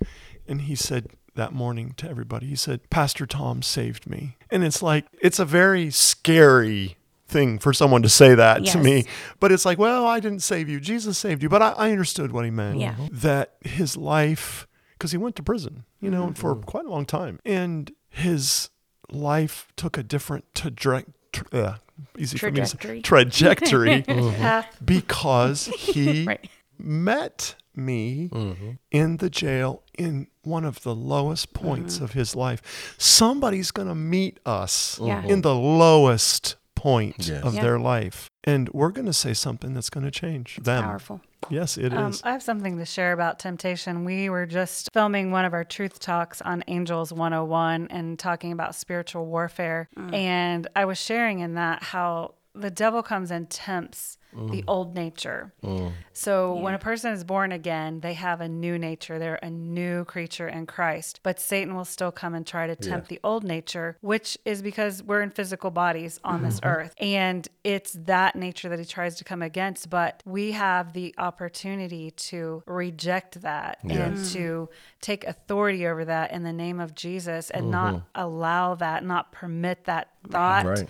And 0.46 0.62
he 0.62 0.76
said, 0.76 1.08
that 1.36 1.52
morning 1.52 1.94
to 1.96 2.08
everybody, 2.08 2.46
he 2.46 2.56
said, 2.56 2.90
Pastor 2.90 3.24
Tom 3.24 3.62
saved 3.62 4.08
me. 4.08 4.36
And 4.50 4.64
it's 4.64 4.82
like, 4.82 5.06
it's 5.22 5.38
a 5.38 5.44
very 5.44 5.90
scary 5.90 6.96
thing 7.26 7.58
for 7.58 7.72
someone 7.72 8.02
to 8.02 8.08
say 8.08 8.34
that 8.34 8.64
to 8.66 8.78
me. 8.78 9.06
But 9.38 9.52
it's 9.52 9.64
like, 9.64 9.78
well, 9.78 10.06
I 10.06 10.18
didn't 10.20 10.42
save 10.42 10.68
you. 10.68 10.80
Jesus 10.80 11.16
saved 11.16 11.42
you. 11.42 11.48
But 11.48 11.62
I, 11.62 11.70
I 11.70 11.90
understood 11.92 12.32
what 12.32 12.44
he 12.44 12.50
meant. 12.50 12.78
Yeah. 12.78 12.96
That 13.10 13.54
his 13.60 13.96
life, 13.96 14.66
because 14.98 15.12
he 15.12 15.18
went 15.18 15.36
to 15.36 15.42
prison, 15.42 15.84
you 16.00 16.10
know, 16.10 16.32
for 16.34 16.56
quite 16.56 16.84
a 16.84 16.90
long 16.90 17.06
time. 17.06 17.38
And 17.46 17.92
his 18.08 18.70
life 19.08 19.68
took 19.76 19.96
a 19.96 20.02
different 20.02 20.52
traje- 20.52 21.12
tra- 21.32 21.46
uh, 21.52 21.76
easy 22.18 22.38
for 22.38 22.50
me 22.50 22.60
to 22.60 22.66
say, 22.66 22.76
Trajectory. 22.78 23.02
trajectory 23.02 24.02
mm-hmm. 24.02 24.36
Path. 24.36 24.76
because 24.84 25.66
he 25.66 26.24
Right. 26.26 26.48
met 26.78 27.54
me 27.74 28.28
mm-hmm. 28.32 28.70
in 28.90 29.18
the 29.18 29.30
jail 29.30 29.82
in 29.98 30.26
one 30.42 30.64
of 30.64 30.82
the 30.82 30.94
lowest 30.94 31.52
points 31.52 31.96
mm-hmm. 31.96 32.04
of 32.04 32.12
his 32.12 32.34
life. 32.34 32.94
Somebody's 32.98 33.70
going 33.70 33.88
to 33.88 33.94
meet 33.94 34.40
us 34.44 34.98
Yeah. 35.02 35.22
in 35.24 35.42
the 35.42 35.54
lowest 35.54 36.56
point 36.74 37.16
Yes. 37.28 37.42
of 37.44 37.54
Yeah. 37.54 37.62
their 37.62 37.78
life. 37.78 38.30
And 38.44 38.68
we're 38.70 38.90
going 38.90 39.06
to 39.06 39.12
say 39.12 39.34
something 39.34 39.74
that's 39.74 39.90
going 39.90 40.04
to 40.04 40.10
change 40.10 40.56
them. 40.62 40.82
Powerful. 40.84 41.20
Yes, 41.48 41.76
it 41.78 41.92
is. 41.92 41.98
Um, 41.98 42.14
I 42.22 42.32
have 42.32 42.42
something 42.42 42.78
to 42.78 42.84
share 42.84 43.12
about 43.12 43.38
temptation. 43.38 44.04
We 44.04 44.28
were 44.28 44.46
just 44.46 44.90
filming 44.92 45.30
one 45.30 45.44
of 45.44 45.52
our 45.54 45.64
truth 45.64 45.98
talks 45.98 46.40
on 46.42 46.62
Angels 46.68 47.12
101 47.12 47.88
and 47.90 48.18
talking 48.18 48.52
about 48.52 48.74
spiritual 48.74 49.26
warfare. 49.26 49.88
And 50.12 50.68
I 50.76 50.84
was 50.84 50.98
sharing 50.98 51.40
in 51.40 51.54
that 51.54 51.82
how 51.82 52.34
the 52.54 52.70
devil 52.70 53.02
comes 53.02 53.30
and 53.30 53.48
tempts 53.48 54.18
Mm. 54.34 54.50
the 54.52 54.64
old 54.68 54.94
nature. 54.94 55.52
Mm. 55.62 55.92
So 56.12 56.54
when 56.54 56.74
a 56.74 56.78
person 56.78 57.12
is 57.12 57.24
born 57.24 57.50
again, 57.50 58.00
they 58.00 58.14
have 58.14 58.40
a 58.40 58.48
new 58.48 58.78
nature. 58.78 59.18
They're 59.18 59.40
a 59.42 59.50
new 59.50 60.04
creature 60.04 60.46
in 60.46 60.66
Christ. 60.66 61.20
But 61.24 61.40
Satan 61.40 61.74
will 61.74 61.84
still 61.84 62.12
come 62.12 62.34
and 62.34 62.46
try 62.46 62.68
to 62.68 62.76
tempt 62.76 63.08
the 63.08 63.18
old 63.24 63.42
nature, 63.42 63.96
which 64.02 64.38
is 64.44 64.62
because 64.62 65.02
we're 65.02 65.22
in 65.22 65.30
physical 65.30 65.70
bodies 65.70 66.20
on 66.22 66.42
this 66.42 66.60
mm-hmm. 66.60 66.68
earth. 66.68 66.94
And 66.98 67.48
it's 67.64 67.92
that 68.04 68.36
nature 68.36 68.68
that 68.68 68.78
he 68.78 68.84
tries 68.84 69.16
to 69.16 69.24
come 69.24 69.42
against. 69.42 69.90
But 69.90 70.22
we 70.24 70.52
have 70.52 70.92
the 70.92 71.12
opportunity 71.18 72.12
to 72.12 72.62
reject 72.66 73.42
that 73.42 73.78
and 73.82 74.16
mm. 74.16 74.32
to 74.34 74.68
take 75.00 75.24
authority 75.24 75.88
over 75.88 76.04
that 76.04 76.30
in 76.30 76.44
the 76.44 76.52
name 76.52 76.78
of 76.78 76.94
Jesus 76.94 77.50
and 77.50 77.70
not 77.70 77.94
mm-hmm. 77.94 78.04
allow 78.14 78.76
that, 78.76 79.04
not 79.04 79.32
permit 79.32 79.84
that 79.84 80.10
thought 80.30 80.66
Right. 80.66 80.86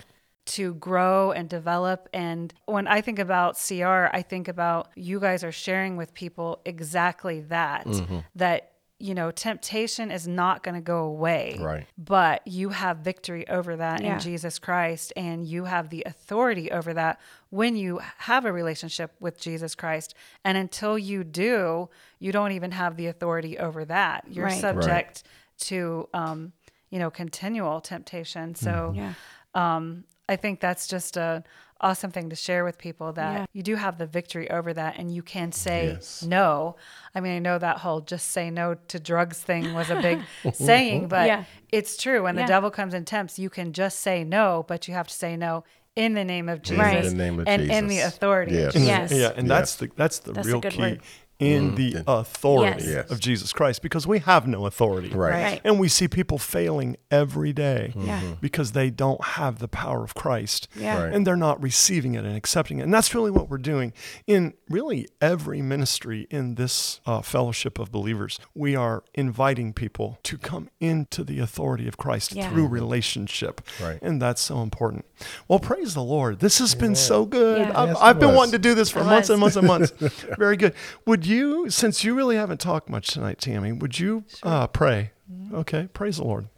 To 0.59 0.75
grow 0.75 1.31
and 1.33 1.49
develop. 1.49 2.09
And 2.13 2.53
when 2.67 2.87
I 2.89 3.01
think 3.01 3.19
about 3.19 3.57
CR, 3.57 4.07
I 4.13 4.23
think 4.27 4.49
about 4.49 4.89
you 4.97 5.21
guys 5.21 5.45
are 5.45 5.53
sharing 5.53 5.97
with 5.97 6.13
people 6.15 6.61
exactly 6.65 7.41
that, 7.43 7.87
that, 8.35 8.73
you 8.99 9.15
know, 9.15 9.31
temptation 9.31 10.11
is 10.11 10.27
not 10.29 10.63
going 10.63 10.75
to 10.75 10.81
go 10.81 11.05
away. 11.05 11.57
Right. 11.61 11.87
But 11.97 12.47
you 12.47 12.71
have 12.71 12.99
victory 12.99 13.49
over 13.49 13.77
that 13.77 14.03
Yeah. 14.03 14.15
in 14.15 14.21
Jesus 14.21 14.59
Christ, 14.59 15.13
and 15.17 15.47
you 15.47 15.65
have 15.65 15.89
the 15.89 16.03
authority 16.05 16.71
over 16.71 16.93
that 16.95 17.19
when 17.51 17.77
you 17.77 18.01
have 18.19 18.45
a 18.45 18.53
relationship 18.53 19.15
with 19.21 19.41
Jesus 19.41 19.75
Christ. 19.75 20.15
And 20.45 20.59
until 20.59 20.99
you 20.99 21.25
do, 21.25 21.89
you 22.19 22.33
don't 22.33 22.53
even 22.53 22.73
have 22.73 22.97
the 22.97 23.07
authority 23.07 23.57
over 23.59 23.85
that. 23.87 24.25
You're 24.29 24.45
Right. 24.47 24.53
Right. 24.55 24.61
subject 24.61 25.23
to, 25.61 26.09
um, 26.13 26.53
you 26.91 26.99
know, 26.99 27.11
continual 27.11 27.81
temptation. 27.81 28.55
So, 28.55 28.93
Yeah. 28.97 29.15
um, 29.55 30.05
I 30.31 30.37
think 30.37 30.61
that's 30.61 30.87
just 30.87 31.17
a 31.17 31.43
awesome 31.83 32.11
thing 32.11 32.29
to 32.31 32.37
share 32.37 32.63
with 32.65 32.77
people 32.79 33.13
that 33.15 33.33
Yeah. 33.39 33.47
you 33.53 33.63
do 33.63 33.75
have 33.77 33.97
the 33.99 34.07
victory 34.07 34.51
over 34.51 34.73
that 34.75 34.99
and 34.99 35.11
you 35.15 35.23
can 35.23 35.51
say 35.51 35.93
Yes. 35.95 36.23
no. 36.23 36.77
I 37.15 37.21
mean, 37.21 37.33
I 37.33 37.39
know 37.39 37.59
that 37.59 37.79
whole 37.79 38.01
just 38.03 38.31
say 38.31 38.51
no 38.51 38.75
to 38.89 39.01
drugs 39.01 39.39
thing 39.41 39.73
was 39.75 39.89
a 39.91 39.97
big 39.97 40.21
saying, 40.53 41.09
but 41.09 41.27
Yeah. 41.27 41.45
it's 41.73 41.97
true. 41.97 42.23
When 42.25 42.37
Yeah. 42.37 42.43
the 42.43 42.49
devil 42.49 42.71
comes 42.71 42.93
and 42.95 43.07
tempts, 43.07 43.39
you 43.39 43.49
can 43.51 43.73
just 43.73 44.01
say 44.01 44.25
no, 44.25 44.65
but 44.69 44.89
you 44.89 44.95
have 44.95 45.09
to 45.09 45.15
say 45.15 45.37
no 45.37 45.65
in 45.97 46.15
the 46.15 46.25
name 46.25 46.49
of 46.51 46.63
Jesus 46.63 46.79
Right. 46.85 47.05
In 47.05 47.17
the 47.17 47.25
name 47.25 47.41
of 47.41 47.49
and 47.49 47.63
in 47.71 47.87
the 47.89 48.01
authority 48.01 48.55
Yes. 48.57 48.75
of 48.77 48.83
And 48.83 48.85
Jesus. 49.11 49.19
yeah, 49.19 49.33
and 49.35 49.49
that's 49.51 49.75
the 49.77 49.91
that's 49.97 50.19
the 50.21 50.33
That's 50.33 50.47
real 50.47 50.61
good 50.61 50.73
key 50.73 50.81
word. 50.83 51.01
In 51.41 51.75
the 51.75 52.03
authority 52.07 52.85
Yes. 52.85 52.93
Yes. 52.95 53.11
of 53.11 53.19
Jesus 53.21 53.53
Christ 53.53 53.83
because 53.83 54.07
we 54.07 54.19
have 54.21 54.47
no 54.47 54.67
authority. 54.67 55.09
Right. 55.09 55.31
Right. 55.43 55.61
And 55.65 55.81
we 55.81 55.89
see 55.89 56.07
people 56.07 56.39
failing 56.39 56.97
every 57.11 57.53
day 57.53 57.93
Yeah. 57.97 58.21
because 58.41 58.73
they 58.73 58.91
don't 58.91 59.23
have 59.25 59.59
the 59.59 59.69
power 59.69 60.05
of 60.05 60.15
Christ. 60.15 60.69
Yeah. 60.77 61.05
Right. 61.05 61.13
And 61.15 61.27
they're 61.27 61.37
not 61.37 61.63
receiving 61.63 62.15
it 62.15 62.25
and 62.25 62.37
accepting 62.37 62.79
it. 62.79 62.83
And 62.83 62.93
that's 62.95 63.15
really 63.15 63.31
what 63.31 63.49
we're 63.49 63.59
doing 63.59 63.93
in 64.27 64.55
really 64.69 65.09
every 65.21 65.63
ministry 65.63 66.27
in 66.31 66.55
this 66.57 67.01
uh, 67.07 67.23
fellowship 67.23 67.79
of 67.79 67.91
believers. 67.91 68.39
We 68.55 68.77
are 68.77 69.03
inviting 69.15 69.73
people 69.73 70.19
to 70.25 70.37
come 70.39 70.69
into 70.79 71.25
the 71.25 71.39
authority 71.41 71.89
of 71.89 71.97
Christ 71.97 72.35
Yeah. 72.35 72.51
through 72.51 72.67
relationship. 72.69 73.63
Right. 73.83 73.99
And 74.03 74.21
that's 74.21 74.41
so 74.43 74.61
important. 74.61 75.07
Well, 75.49 75.59
praise 75.59 75.95
the 75.95 76.03
Lord. 76.03 76.41
This 76.41 76.59
has 76.59 76.75
been 76.75 76.95
so 76.95 77.25
good. 77.25 77.61
Yeah. 77.67 77.81
I've, 77.81 77.89
Yes, 77.91 77.99
I've 78.01 78.21
been 78.21 78.35
wanting 78.35 78.53
to 78.53 78.59
do 78.59 78.75
this 78.75 78.91
for 78.91 79.01
It 79.01 79.05
months 79.05 79.29
was. 79.29 79.31
and 79.31 79.41
months 79.41 79.57
and 79.57 79.67
months. 79.67 79.91
Very 80.39 80.57
good. 80.57 80.75
Would 81.07 81.27
you, 81.27 81.69
since 81.71 82.05
you 82.05 82.15
really 82.15 82.37
haven't 82.37 82.61
talked 82.61 82.89
much 82.89 83.09
tonight, 83.09 83.39
Tammy, 83.39 83.73
would 83.73 83.99
you 83.99 84.25
uh, 84.43 84.67
pray? 84.67 85.11
Okay. 85.53 85.89
Praise 85.93 86.17
the 86.17 86.25
Lord. 86.25 86.49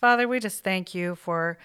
Father, 0.00 0.28
we 0.28 0.38
just 0.38 0.62
thank 0.62 0.94
you 0.94 1.14
for 1.14 1.58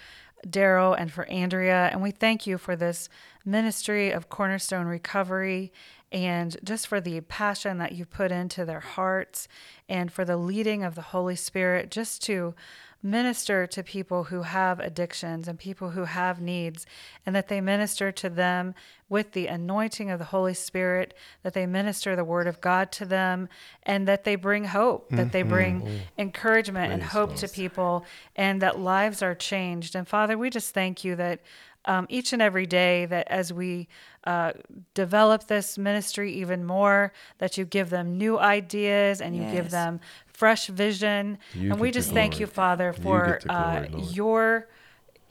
Daryl 0.47 0.95
and 0.97 1.11
for 1.11 1.25
Andrea, 1.25 1.89
and 1.91 2.01
we 2.01 2.11
thank 2.11 2.47
you 2.47 2.57
for 2.57 2.75
this 2.75 3.09
ministry 3.45 4.11
of 4.11 4.29
Cornerstone 4.29 4.85
Recovery 4.85 5.71
and 6.11 6.57
just 6.63 6.87
for 6.87 6.99
the 7.01 7.21
passion 7.21 7.77
that 7.77 7.91
you 7.91 8.05
put 8.05 8.31
into 8.31 8.65
their 8.65 8.79
hearts 8.79 9.47
and 9.87 10.11
for 10.11 10.25
the 10.25 10.37
leading 10.37 10.83
of 10.83 10.95
the 10.95 11.01
Holy 11.01 11.35
Spirit 11.35 11.91
just 11.91 12.23
to 12.23 12.55
minister 13.01 13.65
to 13.65 13.81
people 13.81 14.25
who 14.25 14.41
have 14.41 14.79
addictions 14.79 15.47
and 15.47 15.57
people 15.57 15.91
who 15.91 16.03
have 16.03 16.41
needs, 16.41 16.85
and 17.25 17.35
that 17.35 17.47
they 17.47 17.61
minister 17.61 18.11
to 18.11 18.29
them 18.29 18.75
with 19.07 19.31
the 19.31 19.47
anointing 19.47 20.11
of 20.11 20.19
the 20.19 20.25
Holy 20.25 20.53
Spirit, 20.53 21.13
that 21.43 21.53
they 21.53 21.65
minister 21.65 22.15
the 22.15 22.23
Word 22.23 22.45
of 22.47 22.61
God 22.61 22.91
to 22.91 23.05
them, 23.05 23.49
and 23.83 24.07
that 24.07 24.23
they 24.23 24.35
bring 24.35 24.65
hope, 24.65 25.09
that 25.11 25.31
they 25.31 25.41
bring 25.41 26.01
encouragement 26.17 26.91
and 26.93 27.01
hope 27.01 27.35
to 27.37 27.47
people, 27.47 28.05
and 28.35 28.61
that 28.61 28.79
lives 28.79 29.21
are 29.21 29.35
changed. 29.35 29.95
And 29.95 30.07
Father, 30.07 30.37
we 30.37 30.49
just 30.49 30.73
thank 30.73 31.03
you 31.03 31.15
that. 31.15 31.41
Um, 31.85 32.07
each 32.09 32.33
and 32.33 32.41
every 32.41 32.65
day 32.65 33.05
that 33.05 33.29
as 33.29 33.53
we 33.53 33.87
uh, 34.25 34.51
develop 34.93 35.47
this 35.47 35.77
ministry 35.77 36.33
even 36.33 36.65
more, 36.65 37.13
that 37.37 37.57
you 37.57 37.63
give 37.63 37.89
them 37.89 38.17
new 38.17 38.37
ideas 38.37 39.21
and 39.21 39.33
you 39.33 39.43
give 39.43 39.71
them 39.71 40.01
fresh 40.39 40.67
vision. 40.67 41.37
You 41.53 41.71
and 41.71 41.81
we 41.81 41.91
just 41.91 42.11
thank 42.13 42.33
glory. 42.33 42.41
you, 42.41 42.47
Father, 42.47 42.93
for 42.93 43.33
get 43.33 43.41
the 43.41 43.51
uh, 43.51 43.85
glory, 43.87 44.05
your 44.13 44.67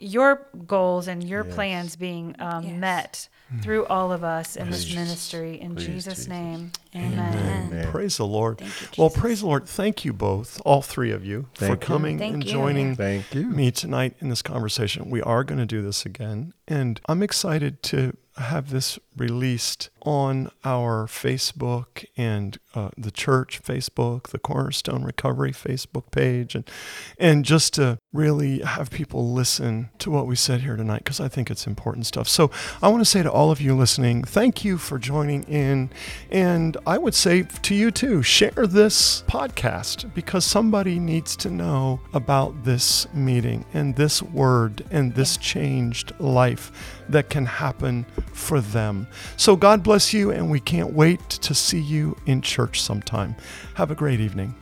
your 0.01 0.47
goals 0.67 1.09
and 1.09 1.25
your 1.25 1.45
Yes. 1.45 1.55
plans 1.55 1.97
being 1.97 2.37
um, 2.39 2.65
Yes. 2.65 2.79
met 2.79 3.29
through 3.63 3.87
all 3.87 4.13
of 4.13 4.23
us 4.23 4.55
in 4.55 4.71
this 4.71 4.95
ministry. 4.95 5.59
In 5.61 5.75
Please, 5.75 5.87
Jesus' 5.87 6.05
Jesus. 6.19 6.29
name, 6.29 6.71
amen. 6.95 7.69
Amen. 7.73 7.91
Praise 7.91 8.19
the 8.19 8.27
Lord. 8.27 8.61
You, 8.61 8.69
well, 8.99 9.09
praise 9.11 9.41
the 9.41 9.47
Lord. 9.47 9.67
Thank 9.67 10.05
you 10.05 10.13
both, 10.13 10.61
all 10.67 10.83
three 10.83 11.11
of 11.11 11.25
you, 11.25 11.47
for 11.55 11.65
Thank 11.69 11.83
you. 11.83 11.87
coming 11.87 12.19
Thank 12.19 12.35
and 12.35 12.45
you. 12.45 12.51
joining 12.53 12.95
Thank 12.95 13.35
you. 13.35 13.47
me 13.47 13.71
tonight 13.71 14.15
in 14.21 14.29
this 14.29 14.43
conversation. 14.43 15.09
We 15.11 15.23
are 15.23 15.43
going 15.43 15.59
to 15.59 15.67
do 15.67 15.81
this 15.83 16.05
again, 16.05 16.53
and 16.69 17.01
I'm 17.09 17.23
excited 17.23 17.83
to 17.85 18.15
have 18.37 18.69
this 18.71 18.99
released 19.19 19.91
on 20.03 20.51
our 20.65 21.07
Facebook 21.07 22.05
and 22.17 22.59
uh, 22.75 22.91
the 22.97 23.11
church 23.11 23.63
Facebook, 23.63 24.29
the 24.29 24.39
Cornerstone 24.39 25.03
Recovery 25.03 25.53
Facebook 25.53 26.11
page, 26.11 26.55
and 26.55 26.69
and 27.19 27.45
just 27.45 27.75
to 27.75 27.99
really 28.13 28.61
have 28.61 28.91
people 28.91 29.33
listen 29.33 29.91
to 29.99 30.11
what 30.11 30.27
we 30.27 30.37
said 30.37 30.63
here 30.63 30.77
tonight 30.77 31.05
because 31.05 31.21
I 31.21 31.29
think 31.29 31.51
it's 31.51 31.67
important 31.67 32.07
stuff. 32.07 32.29
So 32.29 32.51
I 32.81 32.89
want 32.89 33.01
to 33.01 33.11
say 33.11 33.23
to 33.23 33.31
all 33.31 33.51
of 33.51 33.61
you 33.61 33.77
listening, 33.77 34.25
thank 34.25 34.65
you 34.65 34.79
for 34.79 34.99
joining 34.99 35.43
in, 35.45 35.91
and 36.31 36.77
I 36.87 36.97
would 36.99 37.15
say 37.15 37.43
to 37.43 37.75
you 37.75 37.91
too, 37.91 38.23
share 38.23 38.67
this 38.67 39.25
podcast 39.27 40.15
because 40.15 40.45
somebody 40.45 40.99
needs 40.99 41.37
to 41.37 41.51
know 41.51 42.01
about 42.15 42.65
this 42.65 43.13
meeting 43.13 43.65
and 43.75 43.97
this 43.97 44.23
word 44.23 44.85
and 44.91 45.15
this 45.15 45.37
changed 45.37 46.13
life 46.19 46.95
that 47.09 47.31
can 47.31 47.47
happen 47.47 48.05
for 48.33 48.61
them. 48.61 49.08
So 49.37 49.57
God 49.57 49.83
bless 49.83 50.13
you, 50.13 50.31
and 50.31 50.51
we 50.51 50.61
can't 50.61 50.93
wait 50.93 51.29
to 51.31 51.55
see 51.55 51.81
you 51.81 52.17
in 52.27 52.43
church 52.43 52.81
sometime. 52.83 53.37
Have 53.75 53.91
a 53.91 53.95
great 53.95 54.21
evening. 54.21 54.55